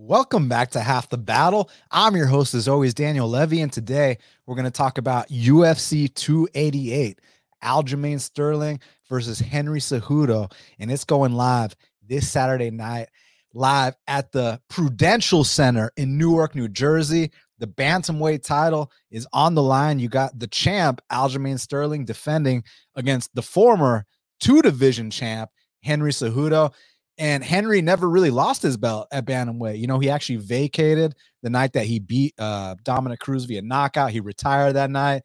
[0.00, 1.68] Welcome back to Half the Battle.
[1.90, 6.14] I'm your host, as always, Daniel Levy, and today we're going to talk about UFC
[6.14, 7.18] 288,
[7.64, 11.74] Aljamain Sterling versus Henry Cejudo, and it's going live
[12.06, 13.08] this Saturday night,
[13.54, 17.32] live at the Prudential Center in Newark, New Jersey.
[17.58, 19.98] The bantamweight title is on the line.
[19.98, 22.62] You got the champ Aljamain Sterling defending
[22.94, 24.06] against the former
[24.38, 25.50] two division champ
[25.82, 26.72] Henry Cejudo.
[27.18, 29.80] And Henry never really lost his belt at bantamweight.
[29.80, 34.12] You know, he actually vacated the night that he beat uh, Dominick Cruz via knockout.
[34.12, 35.22] He retired that night,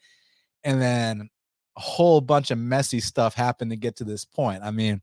[0.64, 1.30] and then
[1.78, 4.64] a whole bunch of messy stuff happened to get to this point.
[4.64, 5.02] I mean,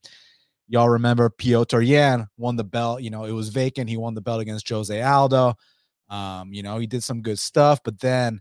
[0.68, 3.02] y'all remember Petr Yan won the belt.
[3.02, 3.88] You know, it was vacant.
[3.88, 5.54] He won the belt against Jose Aldo.
[6.08, 8.40] Um, you know, he did some good stuff, but then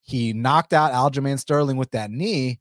[0.00, 2.60] he knocked out Aljamain Sterling with that knee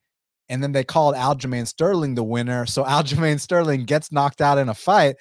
[0.51, 2.65] and then they called Aljamain Sterling the winner.
[2.65, 5.15] So Aljamain Sterling gets knocked out in a fight,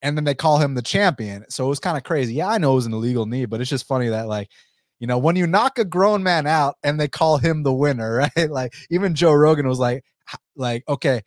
[0.00, 1.44] and then they call him the champion.
[1.50, 2.34] So it was kind of crazy.
[2.34, 4.48] Yeah, I know it was an illegal knee, but it's just funny that like,
[5.00, 8.28] you know, when you knock a grown man out and they call him the winner,
[8.36, 8.50] right?
[8.50, 10.04] Like even Joe Rogan was like,
[10.54, 11.22] like okay,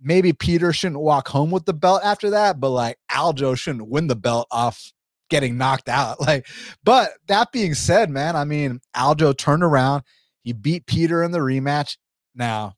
[0.00, 4.06] maybe Peter shouldn't walk home with the belt after that, but like Aljo shouldn't win
[4.06, 4.92] the belt off
[5.30, 6.18] getting knocked out.
[6.28, 6.46] Like,
[6.84, 10.02] but that being said, man, I mean, Aljo turned around.
[10.42, 11.96] He beat Peter in the rematch.
[12.34, 12.74] Now,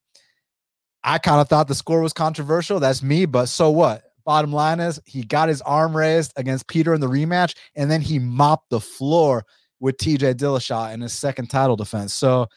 [1.02, 2.80] I kind of thought the score was controversial.
[2.80, 4.04] That's me, but so what?
[4.24, 8.00] Bottom line is he got his arm raised against Peter in the rematch, and then
[8.00, 9.44] he mopped the floor
[9.80, 12.12] with TJ Dillashaw in his second title defense.
[12.12, 12.48] So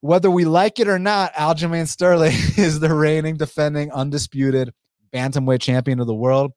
[0.00, 4.72] whether we like it or not, Aljamain Sterling is the reigning, defending, undisputed
[5.12, 6.52] bantamweight champion of the world.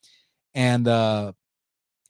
[0.53, 1.33] And uh,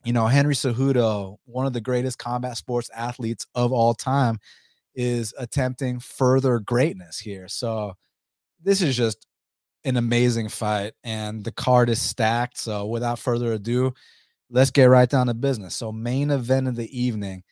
[0.04, 4.38] you know, Henry Cejudo, one of the greatest combat sports athletes of all time,
[4.94, 7.48] is attempting further greatness here.
[7.48, 7.94] So
[8.66, 9.26] this is just
[9.84, 12.58] an amazing fight, and the card is stacked.
[12.58, 13.94] So, without further ado,
[14.50, 15.76] let's get right down to business.
[15.76, 17.44] So, main event of the evening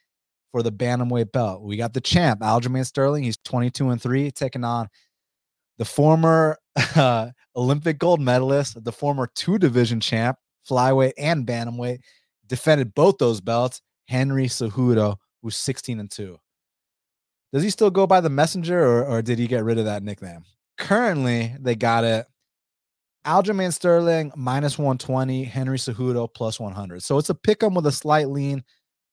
[0.51, 3.23] for the bantamweight belt, we got the champ Aljamain Sterling.
[3.23, 4.89] He's 22 and three, taking on
[5.79, 6.59] the former
[6.97, 10.37] uh, Olympic gold medalist, the former two division champ,
[10.69, 12.01] flyweight and bantamweight,
[12.49, 13.81] defended both those belts.
[14.09, 16.37] Henry Cejudo, who's 16 and two.
[17.55, 20.03] Does he still go by the messenger, or, or did he get rid of that
[20.03, 20.45] nickname?
[20.79, 22.27] Currently, they got it.
[23.27, 27.03] Aljamain Sterling minus 120, Henry Cejudo plus 100.
[27.03, 28.65] So it's a pick pick 'em with a slight lean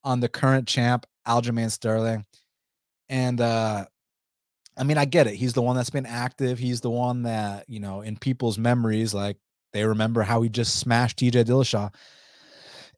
[0.04, 2.26] on the current champ, Aljamain Sterling.
[3.10, 3.86] And uh
[4.78, 5.36] I mean, I get it.
[5.36, 6.58] He's the one that's been active.
[6.60, 9.38] He's the one that, you know, in people's memories, like
[9.74, 11.94] they remember how he just smashed TJ Dillashaw.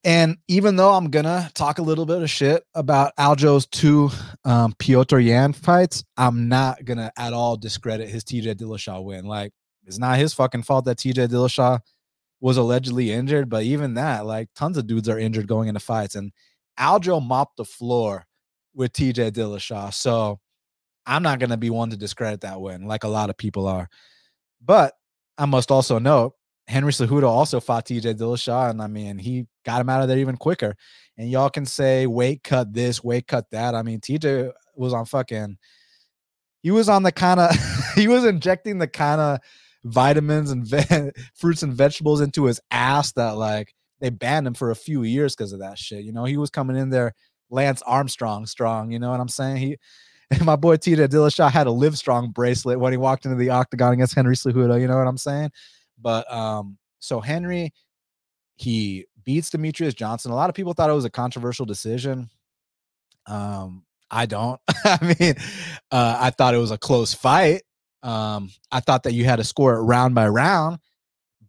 [0.03, 4.09] And even though I'm gonna talk a little bit of shit about Aljo's two
[4.43, 9.25] um, Petr Yan fights, I'm not gonna at all discredit his TJ Dillashaw win.
[9.25, 9.53] Like,
[9.85, 11.79] it's not his fucking fault that TJ Dillashaw
[12.41, 16.15] was allegedly injured, but even that, like, tons of dudes are injured going into fights,
[16.15, 16.33] and
[16.77, 18.25] Aljo mopped the floor
[18.75, 19.93] with TJ Dillashaw.
[19.93, 20.39] So
[21.05, 23.87] I'm not gonna be one to discredit that win, like a lot of people are.
[24.61, 24.95] But
[25.37, 26.33] I must also note
[26.67, 30.17] Henry Cejudo also fought TJ Dillashaw, and I mean, he got him out of there
[30.17, 30.75] even quicker.
[31.17, 33.75] And y'all can say weight cut this, weight cut that.
[33.75, 35.57] I mean, TJ was on fucking.
[36.61, 37.51] He was on the kind of.
[37.95, 39.39] he was injecting the kind of
[39.83, 44.71] vitamins and ve- fruits and vegetables into his ass that like they banned him for
[44.71, 46.03] a few years because of that shit.
[46.03, 47.13] You know, he was coming in there
[47.49, 48.91] Lance Armstrong strong.
[48.91, 49.57] You know what I'm saying?
[49.57, 49.77] He.
[50.31, 53.51] And my boy TJ Dillashaw had a live strong bracelet when he walked into the
[53.51, 54.81] octagon against Henry Cejudo.
[54.81, 55.51] You know what I'm saying?
[55.99, 57.73] But um, so Henry,
[58.55, 60.31] he beats Demetrius Johnson.
[60.31, 62.29] A lot of people thought it was a controversial decision.
[63.25, 64.59] Um, I don't.
[64.85, 65.35] I mean,
[65.91, 67.63] uh, I thought it was a close fight.
[68.03, 70.79] Um, I thought that you had to score it round by round,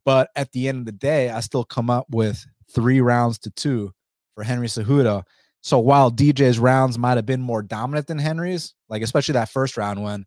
[0.05, 3.51] but at the end of the day, I still come up with three rounds to
[3.51, 3.93] two
[4.35, 5.25] for Henry Cejudo.
[5.63, 9.77] So while DJ's rounds might have been more dominant than Henry's, like especially that first
[9.77, 10.27] round when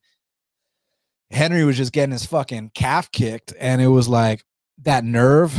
[1.32, 4.44] Henry was just getting his fucking calf kicked, and it was like
[4.84, 5.54] that nerve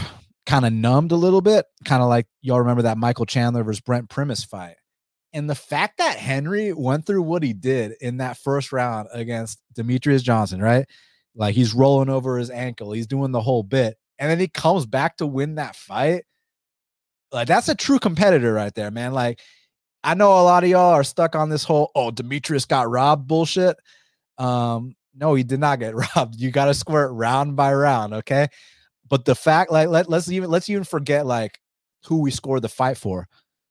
[0.46, 3.80] kind of numbed a little bit, kind of like y'all remember that Michael Chandler versus
[3.80, 4.76] Brent Primus fight.
[5.34, 9.60] And the fact that Henry went through what he did in that first round against
[9.74, 10.86] Demetrius Johnson, right?
[11.34, 14.86] Like he's rolling over his ankle, he's doing the whole bit, and then he comes
[14.86, 16.24] back to win that fight.
[17.30, 19.12] Like that's a true competitor right there, man.
[19.12, 19.40] Like
[20.02, 23.28] I know a lot of y'all are stuck on this whole oh Demetrius got robbed
[23.28, 23.76] bullshit.
[24.38, 26.36] Um, no, he did not get robbed.
[26.36, 28.48] You got to square it round by round, okay?
[29.08, 31.60] But the fact, like, let, let's even let's even forget like
[32.06, 33.26] who we scored the fight for.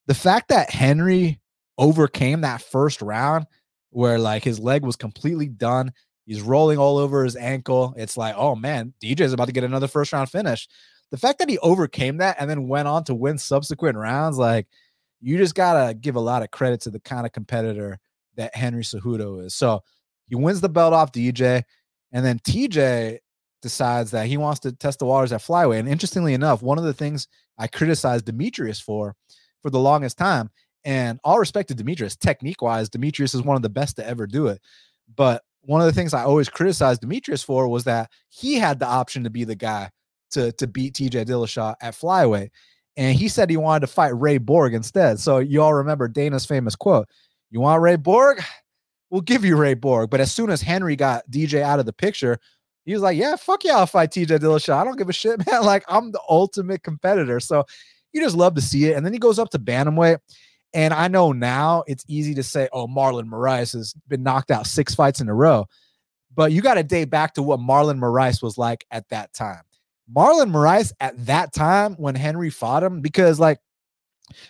[0.07, 1.39] The fact that Henry
[1.77, 3.45] overcame that first round
[3.91, 5.91] where like his leg was completely done.
[6.25, 7.93] He's rolling all over his ankle.
[7.97, 10.67] It's like, oh man, DJ is about to get another first round finish.
[11.11, 14.67] The fact that he overcame that and then went on to win subsequent rounds, like
[15.21, 18.00] you just gotta give a lot of credit to the kind of competitor
[18.35, 19.55] that Henry Cejudo is.
[19.55, 19.83] So
[20.27, 21.63] he wins the belt off DJ,
[22.12, 23.19] and then TJ
[23.62, 25.79] decides that he wants to test the waters at flyweight.
[25.79, 27.27] And interestingly enough, one of the things
[27.57, 29.15] I criticized Demetrius for
[29.62, 30.50] for the longest time,
[30.85, 34.27] and all respect to Demetrius, technique wise, Demetrius is one of the best to ever
[34.27, 34.62] do it.
[35.15, 38.88] But one of the things I always criticized Demetrius for was that he had the
[38.88, 39.89] option to be the guy
[40.31, 42.50] to, to beat TJ Dillashaw at flyweight.
[42.95, 45.19] And he said he wanted to fight Ray Borg instead.
[45.19, 47.07] So you all remember Dana's famous quote
[47.51, 48.41] You want Ray Borg?
[49.09, 50.09] We'll give you Ray Borg.
[50.09, 52.39] But as soon as Henry got DJ out of the picture,
[52.86, 54.74] he was like, Yeah, fuck yeah, I'll fight TJ Dillashaw.
[54.74, 55.63] I don't give a shit, man.
[55.63, 57.39] Like, I'm the ultimate competitor.
[57.39, 57.65] So
[58.13, 58.95] you just love to see it.
[58.95, 60.19] And then he goes up to Bantamweight.
[60.74, 64.68] And I know now it's easy to say, oh, Marlon Moraes has been knocked out
[64.68, 65.65] six fights in a row.
[66.36, 69.62] But you got to date back to what Marlon Moraes was like at that time.
[70.13, 73.60] Marlon Moraes at that time when Henry fought him, because like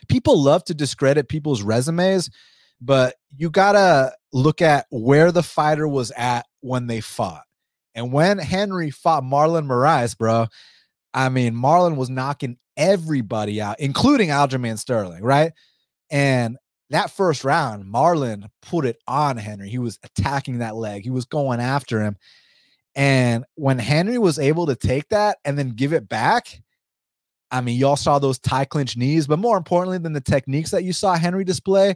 [0.07, 2.29] people love to discredit people's resumes,
[2.81, 7.43] but you got to look at where the fighter was at when they fought.
[7.95, 10.47] And when Henry fought Marlon Moraes, bro,
[11.13, 15.51] I mean, Marlon was knocking everybody out, including Aljamain Sterling, right?
[16.11, 16.57] And
[16.89, 19.69] that first round, Marlon put it on Henry.
[19.69, 22.17] He was attacking that leg, he was going after him.
[22.95, 26.61] And when Henry was able to take that and then give it back,
[27.51, 30.83] I mean, y'all saw those tie clinch knees, but more importantly than the techniques that
[30.83, 31.95] you saw Henry display,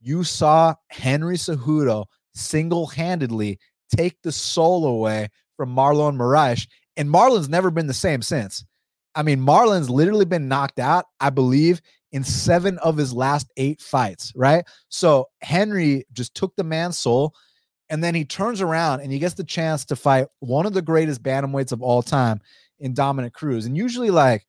[0.00, 3.58] you saw Henry Cejudo single handedly
[3.94, 6.66] take the soul away from Marlon Moraes.
[6.96, 8.64] And Marlon's never been the same since.
[9.14, 11.80] I mean, Marlon's literally been knocked out, I believe,
[12.12, 14.64] in seven of his last eight fights, right?
[14.88, 17.34] So Henry just took the man's soul
[17.88, 20.82] and then he turns around and he gets the chance to fight one of the
[20.82, 22.40] greatest bantamweights of all time
[22.78, 23.66] in Dominick Cruz.
[23.66, 24.46] And usually, like,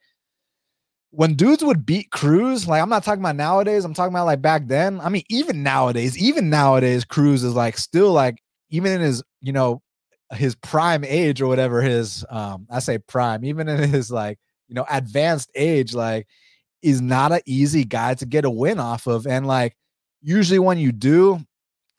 [1.12, 4.42] when dudes would beat Cruz, like I'm not talking about nowadays, I'm talking about like
[4.42, 5.00] back then.
[5.02, 9.52] I mean, even nowadays, even nowadays, Cruz is like still like even in his, you
[9.52, 9.82] know,
[10.34, 14.76] his prime age or whatever his um I say prime, even in his like, you
[14.76, 16.28] know, advanced age, like
[16.82, 19.28] is not an easy guy to get a win off of.
[19.28, 19.76] And like
[20.22, 21.42] usually when you do,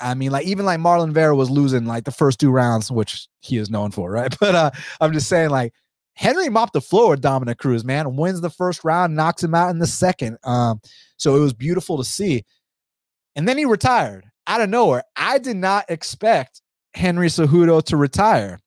[0.00, 3.29] I mean, like even like Marlon Vera was losing like the first two rounds, which
[3.41, 4.35] he is known for, right?
[4.41, 4.70] But uh
[5.03, 5.75] I'm just saying, like
[6.14, 9.70] Henry mopped the floor with Dominick Cruz, man, wins the first round, knocks him out
[9.70, 10.38] in the second.
[10.44, 10.81] Um,
[11.17, 12.44] so it was beautiful to see.
[13.35, 15.05] And then he retired out of nowhere.
[15.17, 16.61] I did not expect
[16.94, 18.61] Henry Cejudo to retire.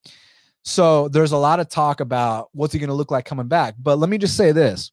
[0.63, 3.75] So there's a lot of talk about what's he going to look like coming back.
[3.79, 4.91] But let me just say this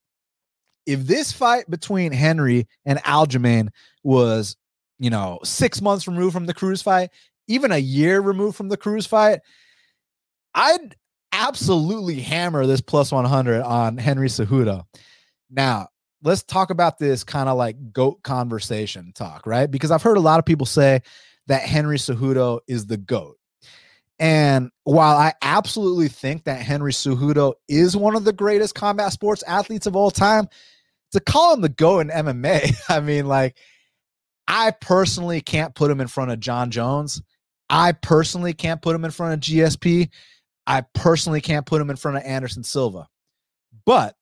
[0.84, 3.68] if this fight between Henry and Aljamain
[4.02, 4.56] was,
[4.98, 7.10] you know, six months removed from the Cruz fight,
[7.48, 9.40] even a year removed from the Cruz fight,
[10.54, 10.96] I'd
[11.32, 14.84] absolutely hammer this plus 100 on Henry Cejudo.
[15.50, 15.88] Now,
[16.22, 19.70] let's talk about this kind of like GOAT conversation talk, right?
[19.70, 21.02] Because I've heard a lot of people say
[21.46, 23.36] that Henry Cejudo is the GOAT.
[24.18, 29.42] And while I absolutely think that Henry Cejudo is one of the greatest combat sports
[29.46, 30.46] athletes of all time,
[31.12, 33.56] to call him the GOAT in MMA, I mean, like,
[34.46, 37.22] I personally can't put him in front of Jon Jones.
[37.68, 40.10] I personally can't put him in front of GSP.
[40.66, 43.08] I personally can't put him in front of Anderson Silva.
[43.84, 44.14] But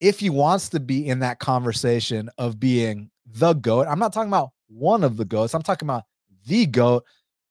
[0.00, 4.30] if he wants to be in that conversation of being the GOAT, I'm not talking
[4.30, 6.04] about one of the GOATs, I'm talking about
[6.46, 7.04] the GOAT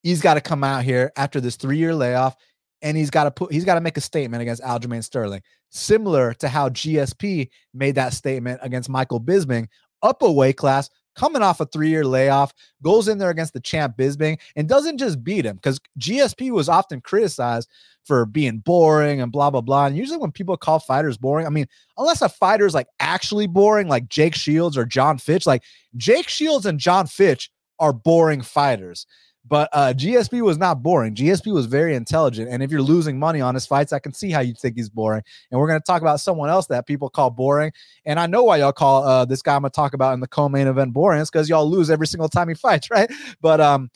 [0.07, 2.35] he's got to come out here after this three year layoff
[2.81, 6.33] and he's got to put he's got to make a statement against Aljamain Sterling, similar
[6.35, 9.67] to how GSP made that statement against Michael Bisping,
[10.03, 13.59] up a weight class, coming off a three year layoff, goes in there against the
[13.59, 17.69] champ Bisping and doesn't just beat him because GSP was often criticized
[18.05, 19.87] for being boring and blah blah blah.
[19.87, 23.89] And usually when people call fighters boring, I mean, unless a fighter's like actually boring,
[23.89, 25.63] like Jake Shields or John Fitch, like
[25.97, 29.05] Jake Shields and John Fitch are boring fighters.
[29.47, 31.15] But uh, GSP was not boring.
[31.15, 32.49] GSP was very intelligent.
[32.49, 34.89] And if you're losing money on his fights, I can see how you think he's
[34.89, 35.23] boring.
[35.51, 37.71] And we're going to talk about someone else that people call boring.
[38.05, 40.19] And I know why y'all call uh, this guy I'm going to talk about in
[40.19, 41.21] the co main event boring.
[41.21, 43.09] It's because y'all lose every single time he fights, right?
[43.41, 43.89] But um,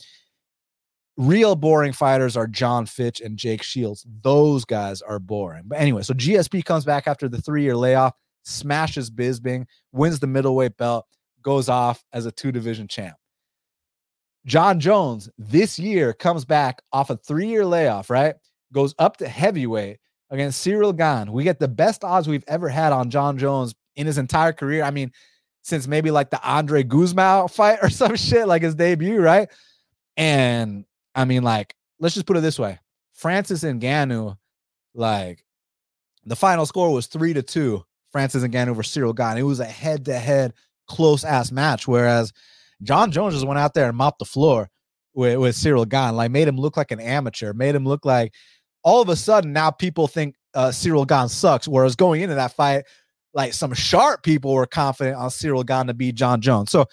[1.17, 4.05] real boring fighters are John Fitch and Jake Shields.
[4.22, 5.63] Those guys are boring.
[5.65, 10.27] But anyway, so GSP comes back after the three year layoff, smashes Bisping, wins the
[10.27, 11.05] middleweight belt,
[11.41, 13.15] goes off as a two division champ.
[14.45, 18.36] Jon Jones this year comes back off a three year layoff, right?
[18.74, 21.31] Goes up to heavyweight against Cyril Gane.
[21.31, 24.83] We get the best odds we've ever had on Jon Jones in his entire career.
[24.83, 25.12] I mean,
[25.62, 29.50] since maybe like the Andre Gusmão fight or some shit, like his debut, right?
[30.17, 32.79] And I mean, like, let's just put it this way
[33.13, 34.38] Francis Ngannou,
[34.93, 35.45] like,
[36.25, 37.83] the final score was three to two.
[38.12, 39.38] Francis Ngannou over Cyril Gane.
[39.38, 40.53] It was a head to head
[40.88, 41.88] close ass match.
[41.88, 42.33] Whereas
[42.83, 44.69] Jon Jones just went out there and mopped the floor
[45.13, 48.33] with, with Cyril Gane, like made him look like an amateur, made him look like
[48.83, 51.67] all of a sudden now people think uh, Cyril Gane sucks.
[51.67, 52.85] Whereas going into that fight,
[53.33, 56.71] like some sharp people were confident on Cyril Gane to beat Jon Jones.
[56.71, 56.85] So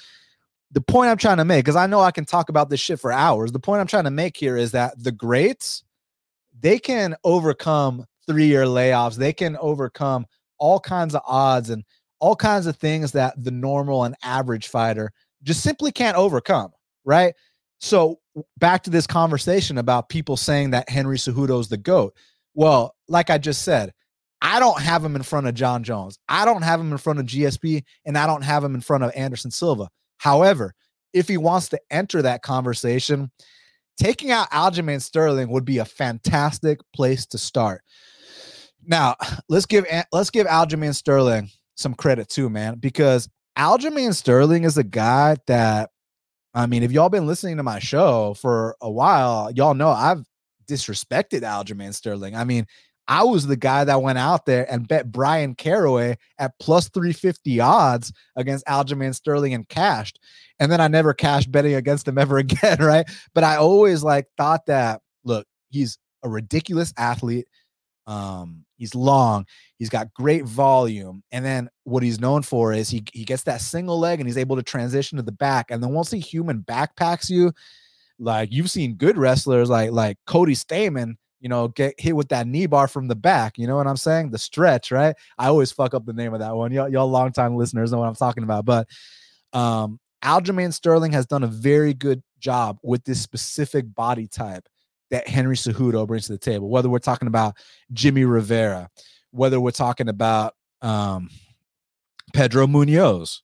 [0.71, 3.00] the point I'm trying to make, because I know I can talk about this shit
[3.00, 3.52] for hours.
[3.52, 5.83] The point I'm trying to make here is that the greats,
[6.61, 9.16] they can overcome three year layoffs.
[9.16, 10.26] They can overcome
[10.59, 11.85] all kinds of odds and
[12.21, 16.73] all kinds of things that the normal and average fighter just simply can't overcome.
[17.04, 17.35] Right.
[17.80, 18.18] So
[18.59, 22.14] back to this conversation about people saying that Henry Cejudo is the GOAT.
[22.54, 23.92] Well, like I just said,
[24.40, 26.18] I don't have him in front of Jon Jones.
[26.28, 29.04] I don't have him in front of GSP, and I don't have him in front
[29.04, 29.88] of Anderson Silva.
[30.18, 30.75] However,
[31.12, 33.30] if he wants to enter that conversation,
[33.99, 37.83] taking out Aljamain Sterling would be a fantastic place to start.
[38.85, 39.16] Now,
[39.49, 43.28] let's give let's give Aljamain Sterling some credit too, man, because
[43.59, 45.91] Aljamain Sterling is a guy that
[46.55, 50.25] I mean, if y'all been listening to my show for a while, y'all know I've
[50.69, 52.35] disrespected Aljamain Sterling.
[52.35, 52.67] I mean,
[53.07, 57.61] I was the guy that went out there and bet Bryan Caraway at plus 350
[57.61, 60.19] odds against Aljamain Sterling and cashed.
[60.61, 63.09] And then I never cashed betting against him ever again, right?
[63.35, 67.47] But I always like thought that look, he's a ridiculous athlete.
[68.07, 69.44] Um, he's long,
[69.76, 73.61] he's got great volume, and then what he's known for is he he gets that
[73.61, 75.70] single leg and he's able to transition to the back.
[75.70, 77.52] And then once he human backpacks you,
[78.18, 82.47] like you've seen good wrestlers like like Cody Stamann, you know, get hit with that
[82.47, 83.58] knee bar from the back.
[83.58, 84.30] You know what I'm saying?
[84.30, 85.14] The stretch, right?
[85.38, 86.73] I always fuck up the name of that one.
[86.73, 88.64] Y'all, y'all longtime listeners know what I'm talking about.
[88.64, 88.88] But
[89.52, 94.68] um, Aljamain Sterling has done a very good job with this specific body type
[95.11, 96.69] that Henry Cejudo brings to the table.
[96.69, 97.57] Whether we're talking about
[97.93, 98.91] Jimmy Rivera,
[99.31, 101.31] whether we're talking about um,
[102.35, 103.41] Pedro Munhoz,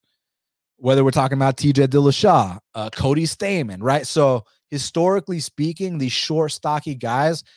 [0.76, 4.06] whether we're talking about TJ Dillashaw, uh, Cody Stamann, right?
[4.06, 7.42] So historically speaking, these short, stocky guys–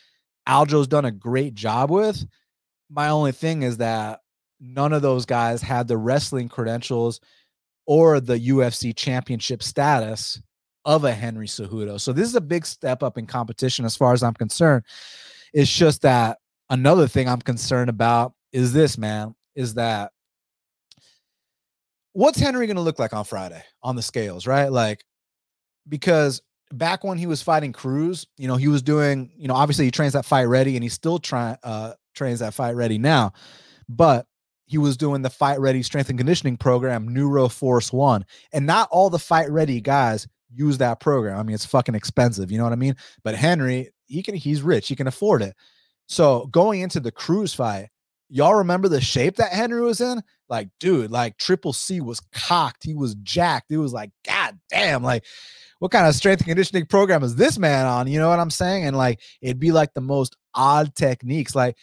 [0.47, 2.25] Aljo's done a great job with.
[2.89, 4.21] My only thing is that
[4.59, 7.19] none of those guys had the wrestling credentials
[7.85, 10.41] or the UFC championship status
[10.87, 11.99] of a Henry Cejudo.
[11.99, 14.85] So this is a big step up in competition as far as I'm concerned.
[15.53, 16.39] It's just that
[16.69, 20.13] another thing I'm concerned about is this, man, is that
[22.13, 24.71] what's Henry going to look like on Friday on the scales, right?
[24.71, 25.03] Like
[25.89, 26.41] because
[26.71, 29.91] back when he was fighting Cruz, you know, he was doing, you know, obviously he
[29.91, 33.33] trains that fight ready and he still trying uh trains that fight ready now.
[33.89, 34.25] But
[34.67, 38.25] he was doing the fight ready strength and conditioning program, Neuro Force One.
[38.53, 41.39] And not all the fight ready guys use that program.
[41.39, 42.95] I mean, it's fucking expensive, you know what I mean?
[43.23, 45.55] But Henry, he can he's rich, he can afford it.
[46.07, 47.89] So going into the Cruz fight,
[48.29, 50.21] y'all remember the shape that Henry was in?
[50.49, 53.71] Like, dude, like Triple C was cocked, he was jacked.
[53.71, 55.25] It was like, god damn, like
[55.79, 58.07] what kind of strength and conditioning program is this man on?
[58.07, 58.85] You know what I'm saying?
[58.85, 61.77] And like it'd be like the most odd techniques, like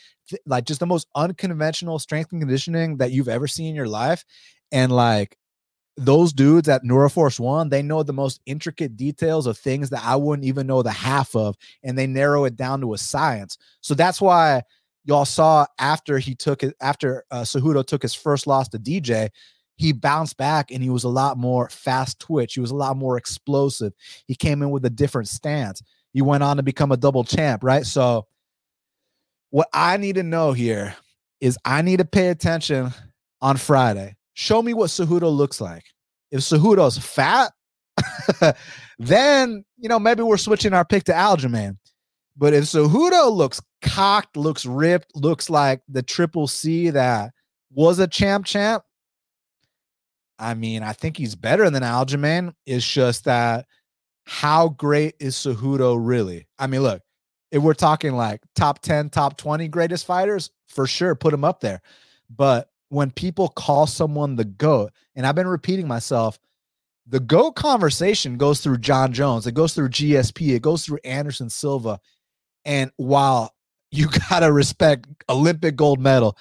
[0.47, 4.25] like just the most unconventional strength and conditioning that you've ever seen in your life.
[4.73, 5.37] And like
[5.97, 10.17] those dudes at Neuroforce One, they know the most intricate details of things that I
[10.17, 13.59] wouldn't even know the half of, and they narrow it down to a science.
[13.81, 14.63] So that's why
[15.05, 19.31] y'all saw after he took it, after uh, Cejudo took his first loss to DJ,
[19.77, 22.55] he bounced back and he was a lot more fast twitch.
[22.55, 23.93] He was a lot more explosive.
[24.27, 25.83] He came in with a different stance.
[26.13, 27.85] He went on to become a double champ, right?
[27.85, 28.27] So,
[29.51, 30.97] what I need to know here
[31.41, 32.93] is I need to pay attention
[33.41, 34.17] on Friday.
[34.35, 35.85] Show me what Cejudo looks like.
[36.31, 37.53] If Cejudo's fat,
[38.99, 41.77] then you know maybe we're switching our pick to Aljamain.
[42.37, 47.33] But if Cejudo looks cocked, looks ripped, looks like the triple C that
[47.71, 48.83] was a champ champ,
[50.39, 52.53] I mean, I think he's better than Aljamain.
[52.67, 53.67] It's just that
[54.27, 56.49] how great is Cejudo really?
[56.59, 57.03] I mean, look,
[57.51, 61.61] if we're talking like top 10, top 20 greatest fighters, for sure, put him up
[61.61, 61.81] there.
[62.29, 66.39] But when people call someone the GOAT, and I've been repeating myself,
[67.07, 71.51] the GOAT conversation goes through Jon Jones, it goes through GSP, it goes through Anderson
[71.51, 72.01] Silva.
[72.65, 73.55] And while
[73.91, 76.37] you got to respect Olympic gold medal,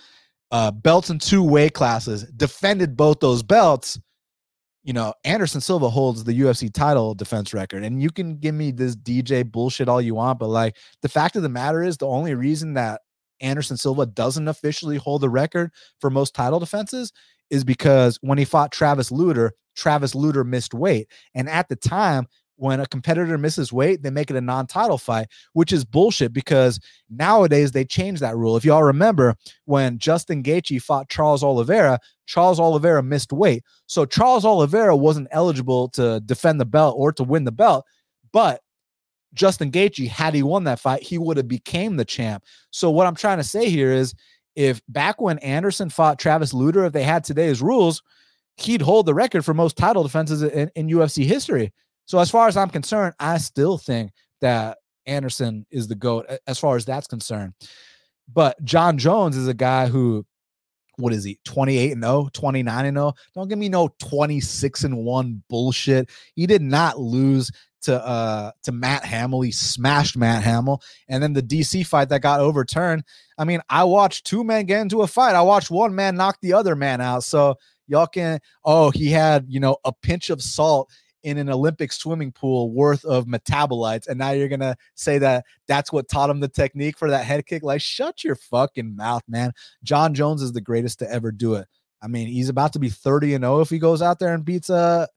[0.52, 4.00] uh, belts in two weight classes, defended both those belts.
[4.84, 7.84] You know, Anderson Silva holds the UFC title defense record.
[7.84, 11.36] And you can give me this DJ bullshit all you want, but like the fact
[11.36, 13.02] of the matter is, the only reason that
[13.44, 17.12] Anderson Silva doesn't officially hold the record for most title defenses
[17.50, 21.08] is because when he fought Travis Lutter, Travis Lutter missed weight.
[21.36, 25.28] And at the time, when a competitor misses weight, they make it a non-title fight,
[25.54, 28.56] which is bullshit because nowadays they changed that rule.
[28.56, 29.36] If y'all remember
[29.66, 33.64] when Justin Gaethje fought Charles Oliveira, Charles Oliveira missed weight.
[33.88, 37.86] So Charles Oliveira wasn't eligible to defend the belt or to win the belt,
[38.32, 38.62] but
[39.34, 42.44] Justin Gaethje, had he won that fight, he would have became the champ.
[42.72, 44.13] So what I'm trying to say here is
[44.56, 48.02] if back when Anderson fought Travis Lutter, if they had today's rules,
[48.58, 51.74] he'd hold the record for most title defenses in, in UFC history.
[52.06, 54.12] So as far as I'm concerned, I still think
[54.42, 57.54] that Anderson is the GOAT as far as that's concerned.
[58.32, 60.25] But Jon Jones is a guy who
[60.98, 64.96] what is he 28 and 0 29 and 0 don't give me no 26 and
[64.96, 67.50] 1 bullshit he did not lose
[67.84, 69.42] to uh to Matt Hamill.
[69.42, 70.82] He smashed Matt Hamill.
[71.08, 73.04] And then the DC fight that got overturned.
[73.38, 75.36] I mean, I watched two men get into a fight.
[75.36, 77.24] I watched one man knock the other man out.
[77.24, 77.56] So
[77.88, 80.92] y'all can oh, he had, you know, a pinch of salt
[81.24, 84.08] in an Olympic swimming pool worth of metabolites.
[84.08, 87.46] And now you're gonna say that that's what taught him the technique for that head
[87.46, 87.63] kick.
[87.63, 89.54] Like, shut your fucking mouth, man.
[89.84, 91.68] Jon Jones is the greatest to ever do it.
[92.02, 94.44] I mean, he's about to be 30 and 0 if he goes out there and
[94.44, 95.08] beats uh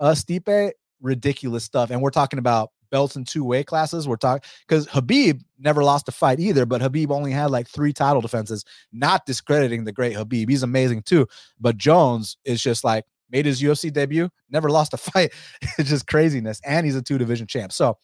[0.00, 1.90] uh Stipe ridiculous stuff.
[1.90, 4.06] And we're talking about belts in two weight classes.
[4.06, 7.92] We're talking because Khabib never lost a fight either, but Khabib only had like three
[7.92, 10.48] title defenses, not discrediting the great Khabib.
[10.48, 11.26] He's amazing too.
[11.60, 15.32] But Jones is just like made his UFC debut, never lost a fight.
[15.78, 16.60] it's just craziness.
[16.64, 17.72] And he's a two division champ.
[17.72, 17.98] So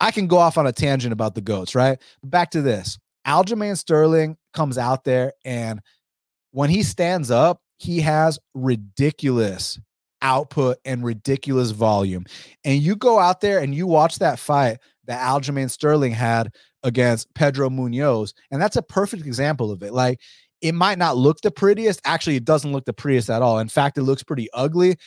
[0.00, 1.98] I can go off on a tangent about the GOATs, right?
[2.22, 2.98] Back to this.
[3.26, 5.80] Aljamain Sterling comes out there and
[6.52, 9.78] when he stands up, he has ridiculous
[10.22, 12.24] output and ridiculous volume.
[12.64, 17.32] And you go out there and you watch that fight that Aljamain Sterling had against
[17.34, 18.32] Pedro Munhoz.
[18.50, 19.92] and that's a perfect example of it.
[19.92, 20.20] Like
[20.62, 22.00] it might not look the prettiest.
[22.04, 23.58] Actually, it doesn't look the prettiest at all.
[23.58, 24.96] In fact, it looks pretty ugly.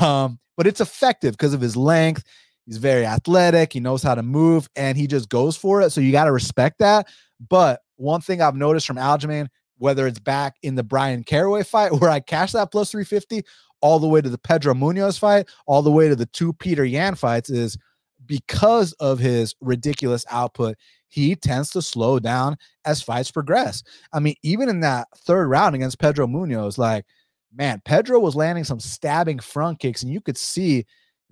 [0.00, 2.24] Um, but it's effective because of his length.
[2.64, 3.74] He's very athletic.
[3.74, 5.90] He knows how to move, and he just goes for it.
[5.90, 7.08] So you got to respect that.
[7.46, 11.92] But one thing I've noticed from Aljamain, whether it's back in the Bryan Caraway fight
[12.00, 13.42] where I cashed that plus 350
[13.82, 16.84] all the way to the Pedro Munhoz fight, all the way to the two Peter
[16.84, 17.76] Yan fights is
[18.24, 20.76] because of his ridiculous output,
[21.08, 23.82] he tends to slow down as fights progress.
[24.12, 27.04] I mean, even in that third round against Pedro Munhoz, like,
[27.54, 30.86] man, Pedro was landing some stabbing front kicks, and you could see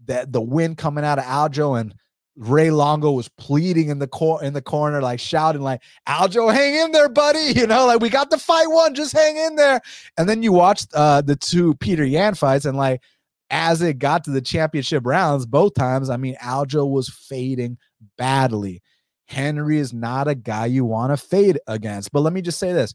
[0.04, 1.94] that the wind coming out of Aljo and
[2.40, 6.74] Ray Longo was pleading in the cor- in the corner, like shouting, like Aljo, hang
[6.74, 7.52] in there, buddy.
[7.60, 9.82] You know, like we got the fight one, just hang in there.
[10.16, 13.02] And then you watched uh the two Peter Yan fights, and like
[13.50, 17.76] as it got to the championship rounds, both times, I mean, Aljo was fading
[18.16, 18.80] badly.
[19.26, 22.10] Henry is not a guy you want to fade against.
[22.10, 22.94] But let me just say this.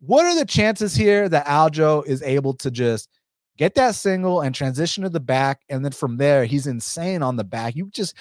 [0.00, 3.08] What are the chances here that Aljo is able to just
[3.56, 5.62] get that single and transition to the back?
[5.68, 7.74] And then from there, he's insane on the back.
[7.74, 8.14] You just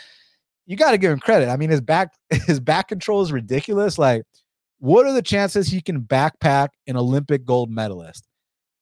[0.65, 1.49] you got to give him credit.
[1.49, 3.97] I mean, his back his back control is ridiculous.
[3.97, 4.23] Like,
[4.79, 8.27] what are the chances he can backpack an Olympic gold medalist?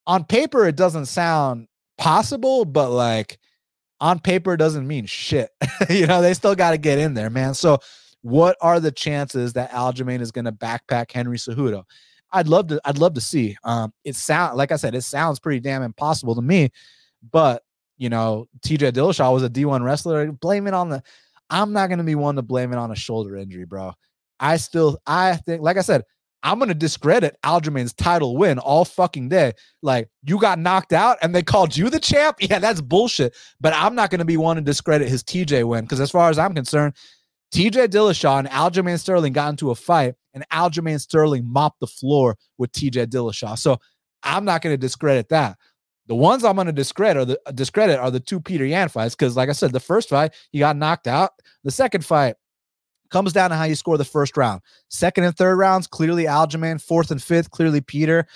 [0.08, 1.68] On paper, it doesn't sound
[1.98, 3.38] possible, but like
[4.00, 5.50] on paper, doesn't mean shit.
[5.90, 7.54] you know, they still got to get in there, man.
[7.54, 7.80] So,
[8.22, 11.84] what are the chances that Aljamain is going to backpack Henry Cejudo?
[12.32, 12.82] I'd love to.
[12.86, 13.58] I'd love to see.
[13.64, 16.72] Um, it sound like I said, it sounds pretty damn impossible to me,
[17.32, 17.64] but
[17.98, 20.32] you know, TJ Dillashaw was a D1 wrestler.
[20.32, 21.04] Blame it on the
[21.52, 23.94] I'm not going to be one to blame it on a shoulder injury, bro.
[24.40, 26.04] I still, I think, like I said,
[26.44, 29.54] I'm going to discredit Aljamain's title win all fucking day.
[29.84, 32.38] Like, you got knocked out and they called you the champ?
[32.42, 33.36] Yeah, that's bullshit.
[33.60, 36.30] But I'm not going to be one to discredit his TJ win because, as far
[36.32, 36.96] as I'm concerned,
[37.54, 42.38] TJ Dillashaw and Aljamain Sterling got into a fight and Aljamain Sterling mopped the floor
[42.58, 43.60] with TJ Dillashaw.
[43.60, 43.78] So
[44.24, 45.58] I'm not going to discredit that.
[46.12, 49.16] The ones I'm going to discredit are the discredit are the two Peter Yan fights
[49.16, 51.32] because, like I said, the first fight he got knocked out.
[51.64, 52.36] The second fight
[53.12, 54.60] comes down to how you score the first round.
[54.90, 56.82] Second and third rounds clearly Aljamain.
[56.82, 58.28] Fourth and fifth clearly Peter.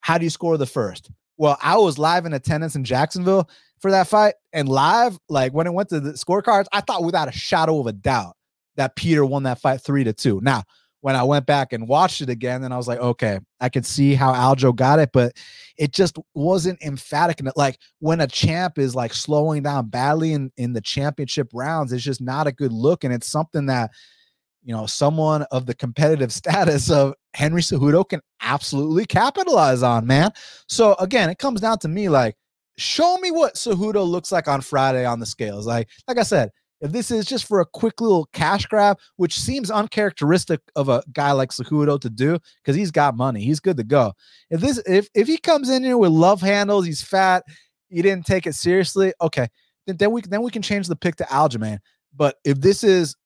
[0.00, 1.10] How do you score the first?
[1.36, 3.46] Well, I was live in attendance in Jacksonville
[3.80, 7.28] for that fight, and live, like when it went to the scorecards, I thought without
[7.28, 8.38] a shadow of a doubt
[8.76, 10.40] that Peter won that fight three to two.
[10.42, 10.62] Now
[11.02, 13.84] when I went back and watched it again, then I was like, okay, I could
[13.84, 15.36] see how Aljo got it, but
[15.76, 17.40] it just wasn't emphatic.
[17.40, 17.56] enough.
[17.56, 22.04] like when a champ is like slowing down badly in, in the championship rounds, it's
[22.04, 23.02] just not a good look.
[23.02, 23.90] And it's something that,
[24.62, 30.30] you know, someone of the competitive status of Henry Cejudo can absolutely capitalize on, man.
[30.68, 32.36] So again, it comes down to me like,
[32.78, 35.66] show me what Cejudo looks like on Friday on the scales.
[35.66, 36.50] Like, like I said,
[36.82, 41.02] if this is just for a quick little cash grab, which seems uncharacteristic of a
[41.12, 44.12] guy like Cejudo to do, because he's got money, he's good to go.
[44.50, 47.44] If this, if if he comes in here with love handles, he's fat,
[47.88, 49.48] he didn't take it seriously, okay,
[49.86, 51.78] then, then we then we can change the pick to Aljamain.
[52.14, 53.16] But if this is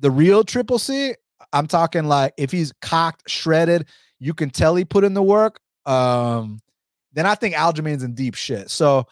[0.00, 1.14] the real Triple C,
[1.52, 3.86] I'm talking like if he's cocked, shredded,
[4.18, 5.60] you can tell he put in the work.
[5.86, 6.58] Um,
[7.12, 8.70] then I think Aljamain's in deep shit.
[8.70, 9.06] So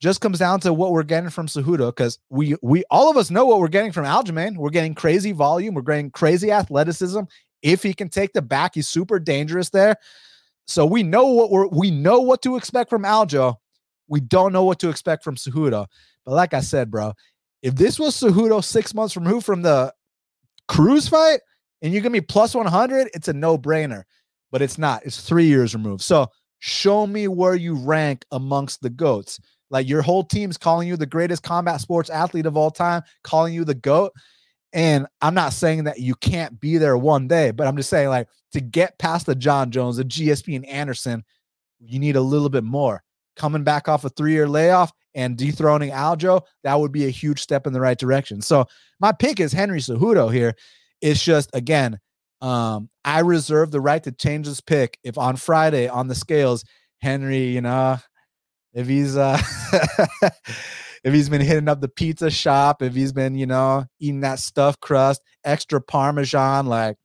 [0.00, 3.30] just comes down to what we're getting from Cejudo because we we all of us
[3.30, 4.56] know what we're getting from Aljamain.
[4.56, 7.20] We're getting crazy volume, we're getting crazy athleticism.
[7.62, 9.96] If he can take the back, he's super dangerous there.
[10.66, 13.56] So we know what we're we know what to expect from Aljo.
[14.08, 15.86] We don't know what to expect from Cejudo.
[16.24, 17.12] But like I said, bro,
[17.62, 19.92] if this was Cejudo six months removed from the
[20.68, 21.40] Cruz fight
[21.82, 24.04] and you give me plus 100, it's a no brainer.
[24.50, 25.04] But it's not.
[25.04, 26.02] It's three years removed.
[26.02, 26.28] So
[26.58, 29.40] show me where you rank amongst the goats.
[29.70, 33.54] Like your whole team's calling you the greatest combat sports athlete of all time, calling
[33.54, 34.12] you the GOAT.
[34.72, 38.08] And I'm not saying that you can't be there one day, but I'm just saying,
[38.08, 41.24] like, to get past the Jon Jones, the GSP, and Anderson,
[41.78, 43.02] you need a little bit more.
[43.36, 47.40] Coming back off a three year layoff and dethroning Aljo, that would be a huge
[47.40, 48.42] step in the right direction.
[48.42, 48.66] So,
[49.00, 50.54] my pick is Henry Cejudo here.
[51.00, 52.00] It's just, again,
[52.40, 56.64] um, I reserve the right to change this pick if on Friday on the scales,
[57.00, 57.98] Henry, you know,
[58.74, 59.40] if he's uh
[61.04, 64.38] if he's been hitting up the pizza shop, if he's been, you know, eating that
[64.38, 66.96] stuffed crust, extra parmesan, like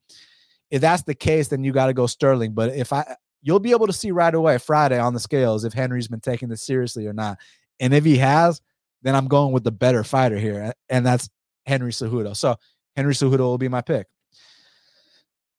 [0.70, 2.52] if that's the case, then you got to go Sterling.
[2.52, 5.72] But if I you'll be able to see right away Friday on the scales if
[5.72, 7.38] Henry's been taking this seriously or not.
[7.78, 8.60] And if he has,
[9.02, 11.30] then I'm going with the better fighter here, and that's
[11.64, 12.36] Henry Cejudo.
[12.36, 12.56] So
[12.96, 14.06] Henry Cejudo will be my pick.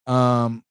[0.05, 0.63] Um,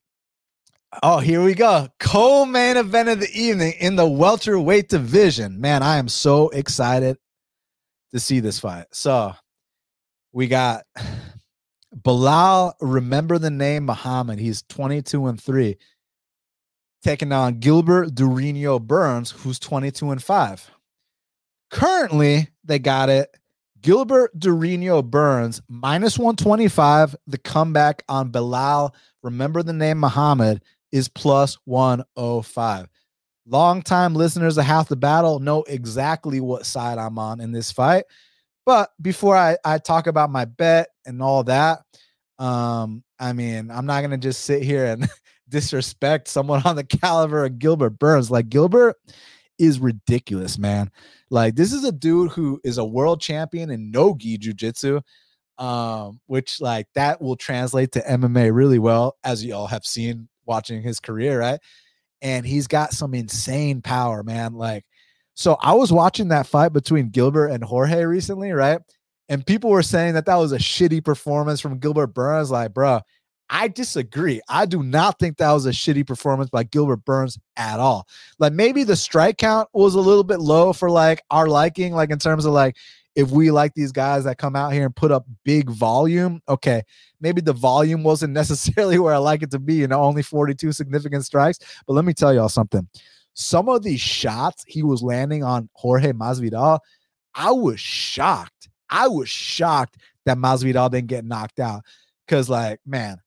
[1.03, 1.87] Oh, here we go.
[2.01, 5.61] Co-main event of the evening in the welterweight division.
[5.61, 7.17] Man, I am so excited
[8.13, 8.87] to see this fight.
[8.91, 9.35] So
[10.33, 10.85] we got
[11.97, 14.41] Belal, remember the name Muhammad.
[14.41, 15.77] He's 22 and 3.
[17.03, 20.71] Taking on Gilbert Durinho Burns, who's 22 and 5.
[21.71, 23.37] Currently, they got it.
[23.81, 27.17] Gilbert Durinho Burns minus 125.
[27.29, 28.93] The comeback on Belal.
[29.23, 32.89] Remember the name Muhammad is plus 105.
[33.47, 38.05] Longtime listeners of Half the Battle know exactly what side I'm on in this fight.
[38.67, 41.81] But before I, I talk about my bet and all that,
[42.39, 45.09] um, I mean, I'm not gonna just sit here and
[45.49, 48.31] disrespect someone on the caliber of Gilbert Burns.
[48.31, 48.97] Like Gilbert
[49.59, 50.91] is ridiculous, man.
[51.31, 55.01] Like this is a dude who is a world champion in no gi jiu-jitsu
[55.61, 60.27] um, which like that will translate to MMA really well, as you all have seen
[60.51, 61.61] watching his career, right?
[62.21, 64.53] And he's got some insane power, man.
[64.53, 64.85] Like,
[65.35, 68.81] so I was watching that fight between Gilbert and Jorge recently, right?
[69.31, 72.51] And people were saying that that was a shitty performance from Gilbert Burns.
[72.51, 73.01] Like, bro,
[73.49, 74.41] I disagree.
[74.49, 78.07] I do not think that was a shitty performance by Gilbert Burns at all.
[78.39, 82.11] Like maybe the strike count was a little bit low for like our liking, like
[82.11, 82.77] in terms of like
[83.15, 86.83] if we like these guys that come out here and put up big volume, okay,
[87.21, 90.73] maybe the volume wasn't necessarily where I like it to be, you know, only 42
[90.73, 91.59] significant strikes.
[91.87, 92.87] But let me tell y'all something.
[93.35, 96.81] Some of these shots he was landing on Jorge Masvidal,
[97.35, 98.69] I was shocked.
[98.91, 99.97] I was shocked
[100.27, 101.83] that Masvidal didn't get knocked out.
[102.27, 103.19] Cause, like, man,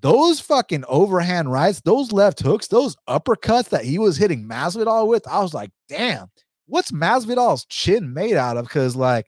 [0.00, 5.26] those fucking overhand rights, those left hooks, those uppercuts that he was hitting Masvidal with,
[5.28, 6.28] I was like, damn,
[6.66, 8.64] what's Masvidal's chin made out of?
[8.64, 9.26] Because like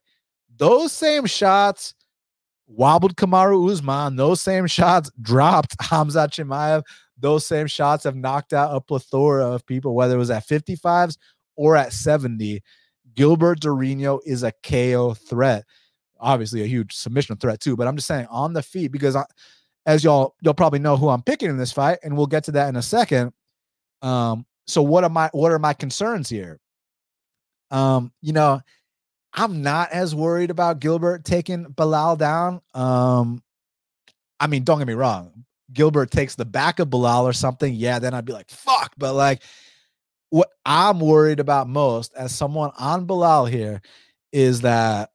[0.57, 1.95] those same shots
[2.67, 4.17] wobbled Kamaru Usman.
[4.17, 6.83] Those same shots dropped Khamzat Chimaev.
[7.19, 11.17] Those same shots have knocked out a plethora of people, whether it was at 55s
[11.57, 12.61] or at 70.
[13.15, 15.65] Gilbert Durinho is a KO threat.
[16.19, 17.77] Obviously, a huge submission threat too.
[17.77, 19.25] But I'm just saying on the feet because, I,
[19.87, 22.53] as y'all you'll probably know who I'm picking in this fight, and we'll get to
[22.53, 23.33] that in a second.
[24.03, 26.59] Um, so what are my what are my concerns here?
[27.75, 28.61] Um, you know,
[29.33, 32.61] I'm not as worried about Gilbert taking Belal down.
[32.73, 33.43] Um,
[34.39, 35.45] I mean, don't get me wrong.
[35.73, 38.93] Gilbert takes the back of Belal or something, yeah, then I'd be like, fuck.
[38.97, 39.43] But like,
[40.31, 43.83] what I'm worried about most as someone on Belal here
[44.33, 45.11] is that,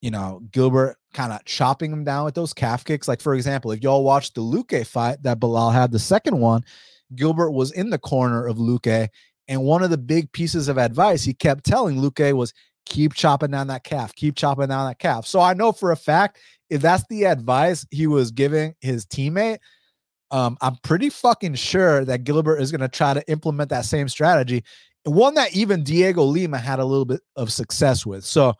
[0.00, 3.08] you know, Gilbert kind of chopping him down with those calf kicks.
[3.08, 6.64] Like, for example, if y'all watched the Luque fight that Belal had, the second one,
[7.16, 9.08] Gilbert was in the corner of Luque
[9.50, 12.54] and one of the big pieces of advice he kept telling Luque was
[12.86, 15.26] keep chopping down that calf, keep chopping down that calf.
[15.26, 16.38] So I know for a fact
[16.70, 19.58] if that's the advice he was giving his teammate,
[20.30, 24.08] um, I'm pretty fucking sure that Gilbert is going to try to implement that same
[24.08, 24.62] strategy,
[25.02, 28.24] one that even Dhiego Lima had a little bit of success with.
[28.24, 28.54] So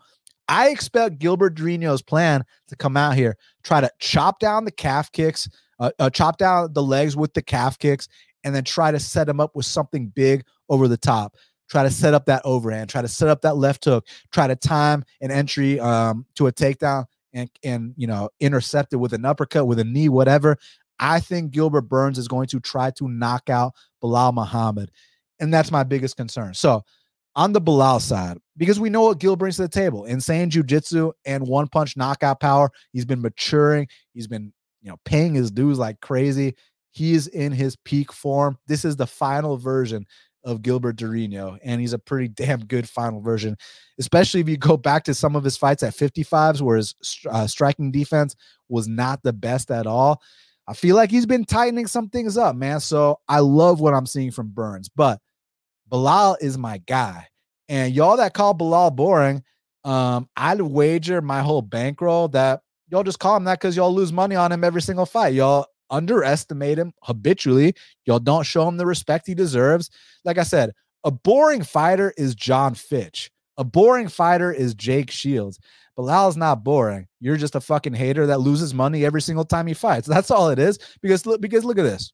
[0.49, 5.13] I expect Gilbert Durinho's plan to come out here, try to chop down the calf
[5.13, 5.49] kicks,
[5.79, 8.09] uh, uh, chop down the legs with the calf kicks,
[8.43, 11.37] and then try to set him up with something big over the top.
[11.69, 14.57] try to set up that overhand, try to set up that left hook, try to
[14.57, 19.25] time an entry um, to a takedown and and you know intercept it with an
[19.27, 20.57] uppercut, with a knee, whatever.
[20.99, 24.91] I think Gilbert Burns is going to try to knock out Belal Muhammad,
[25.39, 26.55] and that's my biggest concern.
[26.55, 26.85] So
[27.37, 31.13] on the Belal side, because we know what Gil brings to the table insane jujitsu
[31.25, 32.71] and one punch knockout power.
[32.93, 34.53] He's been maturing, he's been,
[34.83, 36.55] you know, paying his dues like crazy.
[36.93, 38.59] He's in his peak form.
[38.67, 40.07] This is the final version
[40.45, 43.57] of Gilbert Durinho, and he's a pretty damn good final version,
[43.99, 46.95] especially if you go back to some of his fights at 55s where his
[47.31, 48.35] uh, striking defense
[48.69, 50.21] was not the best at all.
[50.67, 52.81] I feel like he's been tightening some things up, man.
[52.81, 55.19] So I love what I'm seeing from Burns, but
[55.91, 57.27] Belal is my guy.
[57.69, 59.43] And y'all that call Belal boring,
[59.85, 64.13] um, I'd wager my whole bankroll that y'all just call him that because y'all lose
[64.13, 65.35] money on him every single fight.
[65.35, 67.75] Y'all underestimate him habitually.
[68.05, 69.91] Y'all don't show him the respect he deserves.
[70.25, 70.73] Like I said,
[71.05, 73.31] a boring fighter is John Fitch.
[73.57, 75.59] A boring fighter is Jake Shields.
[75.99, 77.07] Belal's not boring.
[77.21, 80.07] You're just a fucking hater that loses money every single time he fights.
[80.09, 80.79] That's all it is.
[81.03, 82.13] Because look, because look at this.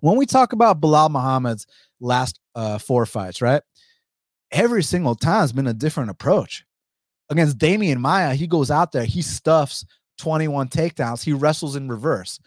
[0.00, 1.66] When we talk about Belal Muhammad's
[2.00, 3.62] last uh, four fights, right?
[4.52, 6.64] Every single time has been a different approach.
[7.30, 9.84] Against Demian Maya, he goes out there, he stuffs
[10.18, 12.38] 21 takedowns, he wrestles in reverse.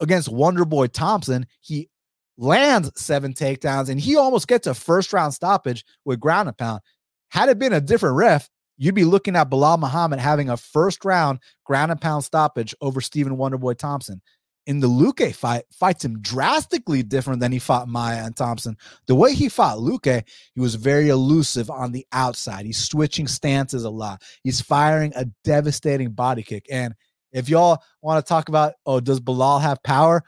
[0.00, 1.88] Against Wonderboy Thompson, he
[2.36, 6.80] lands seven takedowns and he almost gets a first round stoppage with ground and pound.
[7.28, 11.04] Had it been a different ref, you'd be looking at Belal Muhammad having a first
[11.04, 14.20] round ground and pound stoppage over Stephen Wonderboy Thompson
[14.66, 18.76] in the Luque fight fights him drastically different than he fought Maya and Thompson.
[19.06, 22.64] The way he fought Luque, he was very elusive on the outside.
[22.64, 24.22] He's switching stances a lot.
[24.42, 26.66] He's firing a devastating body kick.
[26.70, 26.94] And
[27.34, 30.24] if y'all want to talk about, oh, does Belal have power?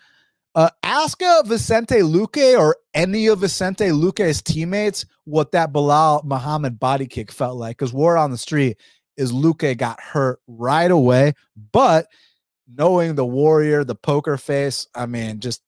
[0.55, 6.79] Uh, ask uh, Vicente Luque or any of Vicente Luque's teammates what that Belal Muhammad
[6.79, 7.79] body kick felt like.
[7.79, 8.77] Because word on the street
[9.17, 11.33] is Luque got hurt right away,
[11.73, 12.07] but–
[12.67, 15.63] knowing the warrior, the poker face, I mean, just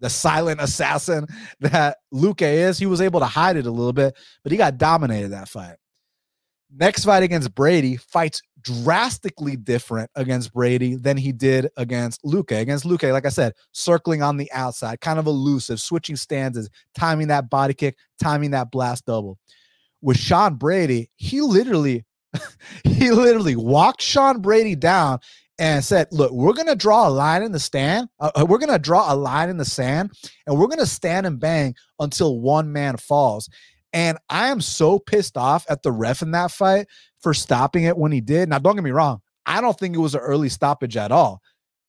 [0.00, 1.26] the silent assassin
[1.60, 4.78] that Luque is, he was able to hide it a little bit, but he got
[4.78, 5.76] dominated that fight.
[6.70, 12.58] Next fight against Brady fights drastically different against Brady than he did against Luque.
[12.58, 17.28] Against Luque, like I said, circling on the outside, kind of elusive, switching stances, timing
[17.28, 19.38] that body kick, timing that blast double.
[20.00, 22.04] With Sean Brady, he literally
[22.84, 25.20] he literally walked Sean Brady down
[25.58, 28.08] and said, "Look, we're going to draw a line in the stand.
[28.20, 30.12] Uh, uh we're going to draw a line in the sand,
[30.46, 33.48] and we're going to stand and bang until one man falls."
[33.92, 36.86] And I am so pissed off at the ref in that fight
[37.20, 38.48] for stopping it when he did.
[38.48, 39.20] Now, don't get me wrong.
[39.46, 41.42] I don't think it was an early stoppage at all.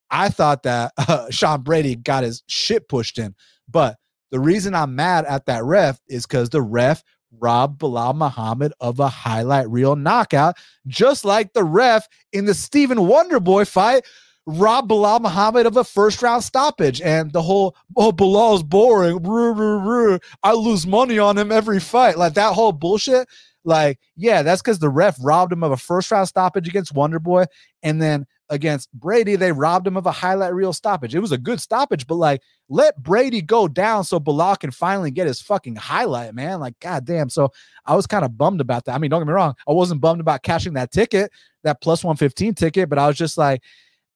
[0.10, 3.36] I thought that uh, Sean Brady got his shit pushed in.
[3.68, 3.98] But
[4.32, 9.00] the reason I'm mad at that ref is because the ref robbed Belal Muhammad of
[9.00, 14.06] a highlight reel knockout, just like the ref in the Stephen Wonderboy fight
[14.46, 17.02] robbed Belal Muhammad of a first round stoppage.
[17.02, 19.22] And the whole, oh, Belal's boring.
[19.22, 20.20] Roo, roo, roo.
[20.44, 22.18] I lose money on him every fight.
[22.18, 23.28] Like that whole bullshit.
[23.64, 27.20] Like, yeah, that's because the ref robbed him of a first round stoppage against Wonder
[27.20, 27.46] Boy.
[27.84, 31.14] And then against Brady, they robbed him of a highlight reel stoppage.
[31.14, 35.12] It was a good stoppage, but like let Brady go down so Belal can finally
[35.12, 36.60] get his fucking highlight, man.
[36.60, 37.30] Like, goddamn.
[37.30, 37.52] So
[37.86, 38.96] I was kind of bummed about that.
[38.96, 41.32] I mean, don't get me wrong, I wasn't bummed about cashing that ticket,
[41.64, 43.64] that plus 115 ticket, but I was just like,